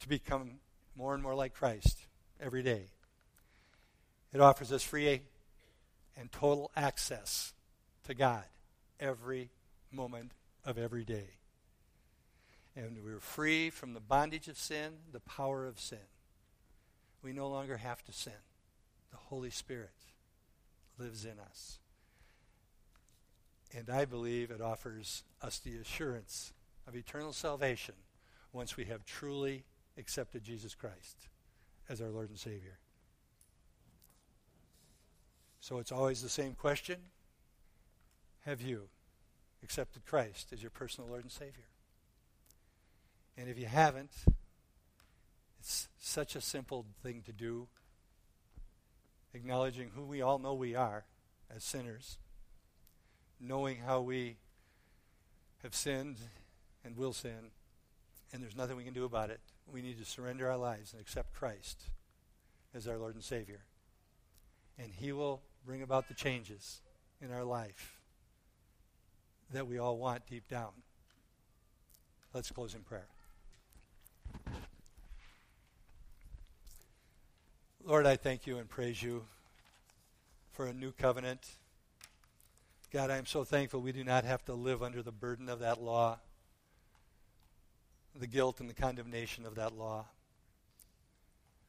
to 0.00 0.08
become 0.08 0.60
more 0.96 1.14
and 1.14 1.22
more 1.22 1.34
like 1.34 1.54
Christ 1.54 1.98
every 2.40 2.62
day. 2.62 2.88
It 4.32 4.40
offers 4.40 4.72
us 4.72 4.82
free 4.82 5.22
and 6.16 6.30
total 6.30 6.70
access 6.76 7.52
to 8.06 8.14
God 8.14 8.44
every 9.00 9.50
moment 9.90 10.32
of 10.64 10.78
every 10.78 11.04
day. 11.04 11.38
And 12.76 12.98
we're 13.04 13.20
free 13.20 13.70
from 13.70 13.94
the 13.94 14.00
bondage 14.00 14.48
of 14.48 14.58
sin, 14.58 14.94
the 15.12 15.20
power 15.20 15.66
of 15.66 15.80
sin. 15.80 15.98
We 17.22 17.32
no 17.32 17.48
longer 17.48 17.76
have 17.76 18.04
to 18.04 18.12
sin. 18.12 18.32
The 19.10 19.16
Holy 19.16 19.50
Spirit 19.50 19.94
lives 20.98 21.24
in 21.24 21.38
us. 21.38 21.78
And 23.76 23.90
I 23.90 24.04
believe 24.04 24.50
it 24.50 24.60
offers 24.60 25.24
us 25.42 25.58
the 25.58 25.76
assurance 25.76 26.52
of 26.86 26.94
eternal 26.94 27.32
salvation 27.32 27.94
once 28.52 28.76
we 28.76 28.84
have 28.84 29.04
truly 29.04 29.64
accepted 29.98 30.44
Jesus 30.44 30.74
Christ 30.74 31.28
as 31.88 32.00
our 32.00 32.08
Lord 32.08 32.28
and 32.28 32.38
Savior. 32.38 32.78
So 35.60 35.78
it's 35.78 35.92
always 35.92 36.22
the 36.22 36.28
same 36.28 36.54
question 36.54 36.98
Have 38.44 38.60
you 38.60 38.88
accepted 39.62 40.04
Christ 40.04 40.52
as 40.52 40.62
your 40.62 40.70
personal 40.70 41.08
Lord 41.08 41.22
and 41.22 41.32
Savior? 41.32 41.68
And 43.36 43.48
if 43.48 43.58
you 43.58 43.66
haven't, 43.66 44.12
it's 45.58 45.88
such 45.98 46.36
a 46.36 46.40
simple 46.40 46.86
thing 47.02 47.22
to 47.26 47.32
do, 47.32 47.66
acknowledging 49.32 49.90
who 49.96 50.04
we 50.04 50.22
all 50.22 50.38
know 50.38 50.54
we 50.54 50.76
are 50.76 51.06
as 51.54 51.64
sinners, 51.64 52.18
knowing 53.40 53.78
how 53.78 54.00
we 54.00 54.36
have 55.62 55.74
sinned 55.74 56.16
and 56.84 56.96
will 56.96 57.12
sin, 57.12 57.50
and 58.32 58.42
there's 58.42 58.56
nothing 58.56 58.76
we 58.76 58.84
can 58.84 58.94
do 58.94 59.04
about 59.04 59.30
it 59.30 59.40
we 59.70 59.82
need 59.82 59.98
to 59.98 60.04
surrender 60.04 60.50
our 60.50 60.56
lives 60.56 60.92
and 60.92 61.00
accept 61.00 61.32
Christ 61.32 61.84
as 62.74 62.86
our 62.86 62.98
Lord 62.98 63.14
and 63.14 63.24
Savior. 63.24 63.60
And 64.78 64.90
He 64.92 65.12
will 65.12 65.42
bring 65.64 65.82
about 65.82 66.08
the 66.08 66.14
changes 66.14 66.80
in 67.20 67.32
our 67.32 67.44
life 67.44 68.00
that 69.52 69.66
we 69.66 69.78
all 69.78 69.96
want 69.96 70.26
deep 70.26 70.48
down. 70.48 70.70
Let's 72.32 72.50
close 72.50 72.74
in 72.74 72.80
prayer. 72.80 73.06
Lord, 77.84 78.06
I 78.06 78.16
thank 78.16 78.46
you 78.46 78.58
and 78.58 78.68
praise 78.68 79.02
you 79.02 79.24
for 80.52 80.66
a 80.66 80.72
new 80.72 80.92
covenant. 80.92 81.46
God, 82.94 83.10
I 83.10 83.16
am 83.16 83.26
so 83.26 83.42
thankful 83.42 83.80
we 83.80 83.90
do 83.90 84.04
not 84.04 84.22
have 84.22 84.44
to 84.44 84.54
live 84.54 84.80
under 84.80 85.02
the 85.02 85.10
burden 85.10 85.48
of 85.48 85.58
that 85.58 85.82
law 85.82 86.20
the 88.14 88.28
guilt 88.28 88.60
and 88.60 88.70
the 88.70 88.74
condemnation 88.74 89.44
of 89.44 89.56
that 89.56 89.76
law. 89.76 90.04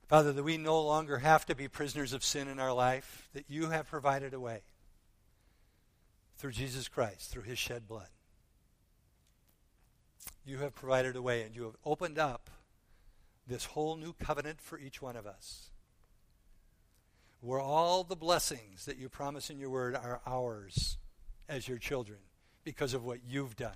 Father, 0.08 0.32
that 0.32 0.44
we 0.44 0.58
no 0.58 0.80
longer 0.80 1.18
have 1.18 1.44
to 1.48 1.56
be 1.56 1.68
prisoners 1.68 2.14
of 2.14 2.24
sin 2.24 2.48
in 2.48 2.60
our 2.60 2.72
life, 2.72 3.28
that 3.34 3.46
you 3.48 3.72
have 3.72 3.88
provided 3.88 4.36
a 4.36 4.40
way 4.40 4.62
through 6.38 6.52
Jesus 6.52 6.88
Christ, 6.88 7.32
through 7.32 7.42
his 7.42 7.58
shed 7.58 7.88
blood. 7.88 8.10
You 10.46 10.60
have 10.60 10.76
provided 10.76 11.16
a 11.16 11.24
way, 11.24 11.42
and 11.42 11.56
you 11.56 11.64
have 11.64 11.78
opened 11.84 12.20
up 12.20 12.52
this 13.48 13.66
whole 13.66 13.96
new 13.96 14.14
covenant 14.14 14.62
for 14.62 14.78
each 14.78 15.02
one 15.02 15.16
of 15.16 15.26
us. 15.26 15.72
Where 17.42 17.60
all 17.60 18.04
the 18.04 18.16
blessings 18.16 18.86
that 18.86 18.98
you 18.98 19.10
promise 19.10 19.50
in 19.50 19.58
your 19.58 19.72
word 19.72 19.96
are 19.96 20.22
ours 20.28 21.00
as 21.48 21.68
your 21.68 21.78
children 21.78 22.20
because 22.64 22.94
of 22.94 23.04
what 23.04 23.20
you've 23.28 23.56
done. 23.56 23.72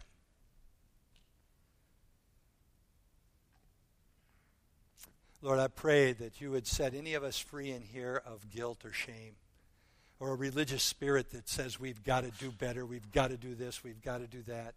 Lord, 5.41 5.59
I 5.59 5.67
pray 5.67 6.11
that 6.13 6.41
you 6.41 6.51
would 6.51 6.67
set 6.67 6.93
any 6.93 7.13
of 7.13 7.24
us 7.24 7.39
free 7.39 7.72
in 7.72 7.82
here 7.82 8.22
of 8.26 8.49
guilt 8.49 8.84
or 8.84 8.91
shame 8.91 9.36
or 10.20 10.32
a 10.32 10.36
religious 10.36 10.84
spirit 10.84 11.30
that 11.32 11.47
says 11.47 11.80
we've 11.80 12.03
got 12.03 12.26
to 12.26 12.32
do 12.32 12.51
better, 12.51 12.86
we've 12.86 13.09
got 13.11 13.30
to 13.30 13.38
do 13.38 13.55
this, 13.55 13.84
we've 13.84 14.01
got 14.01 14.17
to 14.17 14.28
do 14.28 14.41
that. 14.43 14.74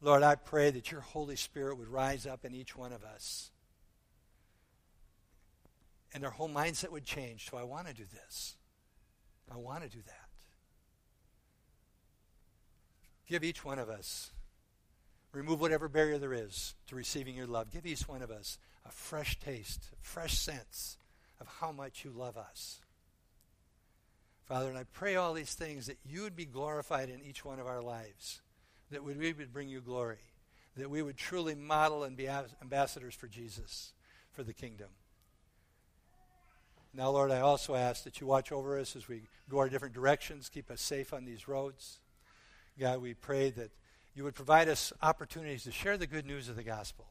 Lord, 0.00 0.22
I 0.22 0.36
pray 0.36 0.70
that 0.70 0.92
your 0.92 1.00
Holy 1.00 1.34
Spirit 1.34 1.78
would 1.78 1.88
rise 1.88 2.26
up 2.26 2.44
in 2.44 2.54
each 2.54 2.76
one 2.76 2.92
of 2.92 3.02
us. 3.02 3.50
And 6.12 6.24
our 6.24 6.30
whole 6.30 6.48
mindset 6.48 6.90
would 6.90 7.04
change. 7.04 7.50
So 7.50 7.56
I 7.56 7.64
want 7.64 7.88
to 7.88 7.94
do 7.94 8.04
this. 8.04 8.54
I 9.52 9.56
want 9.56 9.82
to 9.82 9.88
do 9.88 10.02
that. 10.06 10.23
Give 13.28 13.42
each 13.42 13.64
one 13.64 13.78
of 13.78 13.88
us, 13.88 14.32
remove 15.32 15.60
whatever 15.60 15.88
barrier 15.88 16.18
there 16.18 16.34
is 16.34 16.74
to 16.88 16.96
receiving 16.96 17.34
your 17.34 17.46
love. 17.46 17.70
Give 17.70 17.86
each 17.86 18.06
one 18.06 18.22
of 18.22 18.30
us 18.30 18.58
a 18.86 18.90
fresh 18.90 19.38
taste, 19.40 19.88
a 19.92 20.04
fresh 20.04 20.36
sense 20.36 20.98
of 21.40 21.46
how 21.60 21.72
much 21.72 22.04
you 22.04 22.10
love 22.10 22.36
us. 22.36 22.80
Father, 24.44 24.68
and 24.68 24.76
I 24.76 24.84
pray 24.84 25.16
all 25.16 25.32
these 25.32 25.54
things 25.54 25.86
that 25.86 25.98
you 26.04 26.22
would 26.22 26.36
be 26.36 26.44
glorified 26.44 27.08
in 27.08 27.22
each 27.22 27.44
one 27.44 27.58
of 27.58 27.66
our 27.66 27.80
lives, 27.80 28.42
that 28.90 29.02
we 29.02 29.32
would 29.32 29.52
bring 29.52 29.70
you 29.70 29.80
glory, 29.80 30.18
that 30.76 30.90
we 30.90 31.00
would 31.00 31.16
truly 31.16 31.54
model 31.54 32.04
and 32.04 32.16
be 32.16 32.28
ambassadors 32.28 33.14
for 33.14 33.26
Jesus, 33.26 33.94
for 34.32 34.42
the 34.42 34.52
kingdom. 34.52 34.88
Now, 36.92 37.10
Lord, 37.10 37.30
I 37.30 37.40
also 37.40 37.74
ask 37.74 38.04
that 38.04 38.20
you 38.20 38.26
watch 38.26 38.52
over 38.52 38.78
us 38.78 38.94
as 38.94 39.08
we 39.08 39.22
go 39.48 39.58
our 39.58 39.68
different 39.70 39.94
directions, 39.94 40.50
keep 40.50 40.70
us 40.70 40.82
safe 40.82 41.14
on 41.14 41.24
these 41.24 41.48
roads. 41.48 42.00
God, 42.78 43.00
we 43.00 43.14
pray 43.14 43.50
that 43.50 43.70
you 44.14 44.24
would 44.24 44.34
provide 44.34 44.68
us 44.68 44.92
opportunities 45.02 45.64
to 45.64 45.72
share 45.72 45.96
the 45.96 46.06
good 46.06 46.26
news 46.26 46.48
of 46.48 46.56
the 46.56 46.62
gospel. 46.62 47.06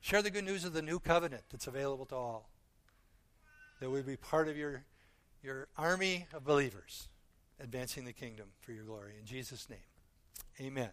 Share 0.00 0.22
the 0.22 0.30
good 0.30 0.44
news 0.44 0.64
of 0.64 0.72
the 0.72 0.82
new 0.82 0.98
covenant 0.98 1.44
that's 1.50 1.66
available 1.66 2.06
to 2.06 2.14
all. 2.14 2.50
That 3.80 3.90
we 3.90 4.02
be 4.02 4.16
part 4.16 4.48
of 4.48 4.56
your, 4.56 4.84
your 5.42 5.68
army 5.76 6.26
of 6.32 6.44
believers 6.44 7.08
advancing 7.60 8.04
the 8.04 8.12
kingdom 8.12 8.48
for 8.60 8.72
your 8.72 8.84
glory. 8.84 9.12
In 9.18 9.26
Jesus' 9.26 9.68
name, 9.68 9.78
amen. 10.60 10.90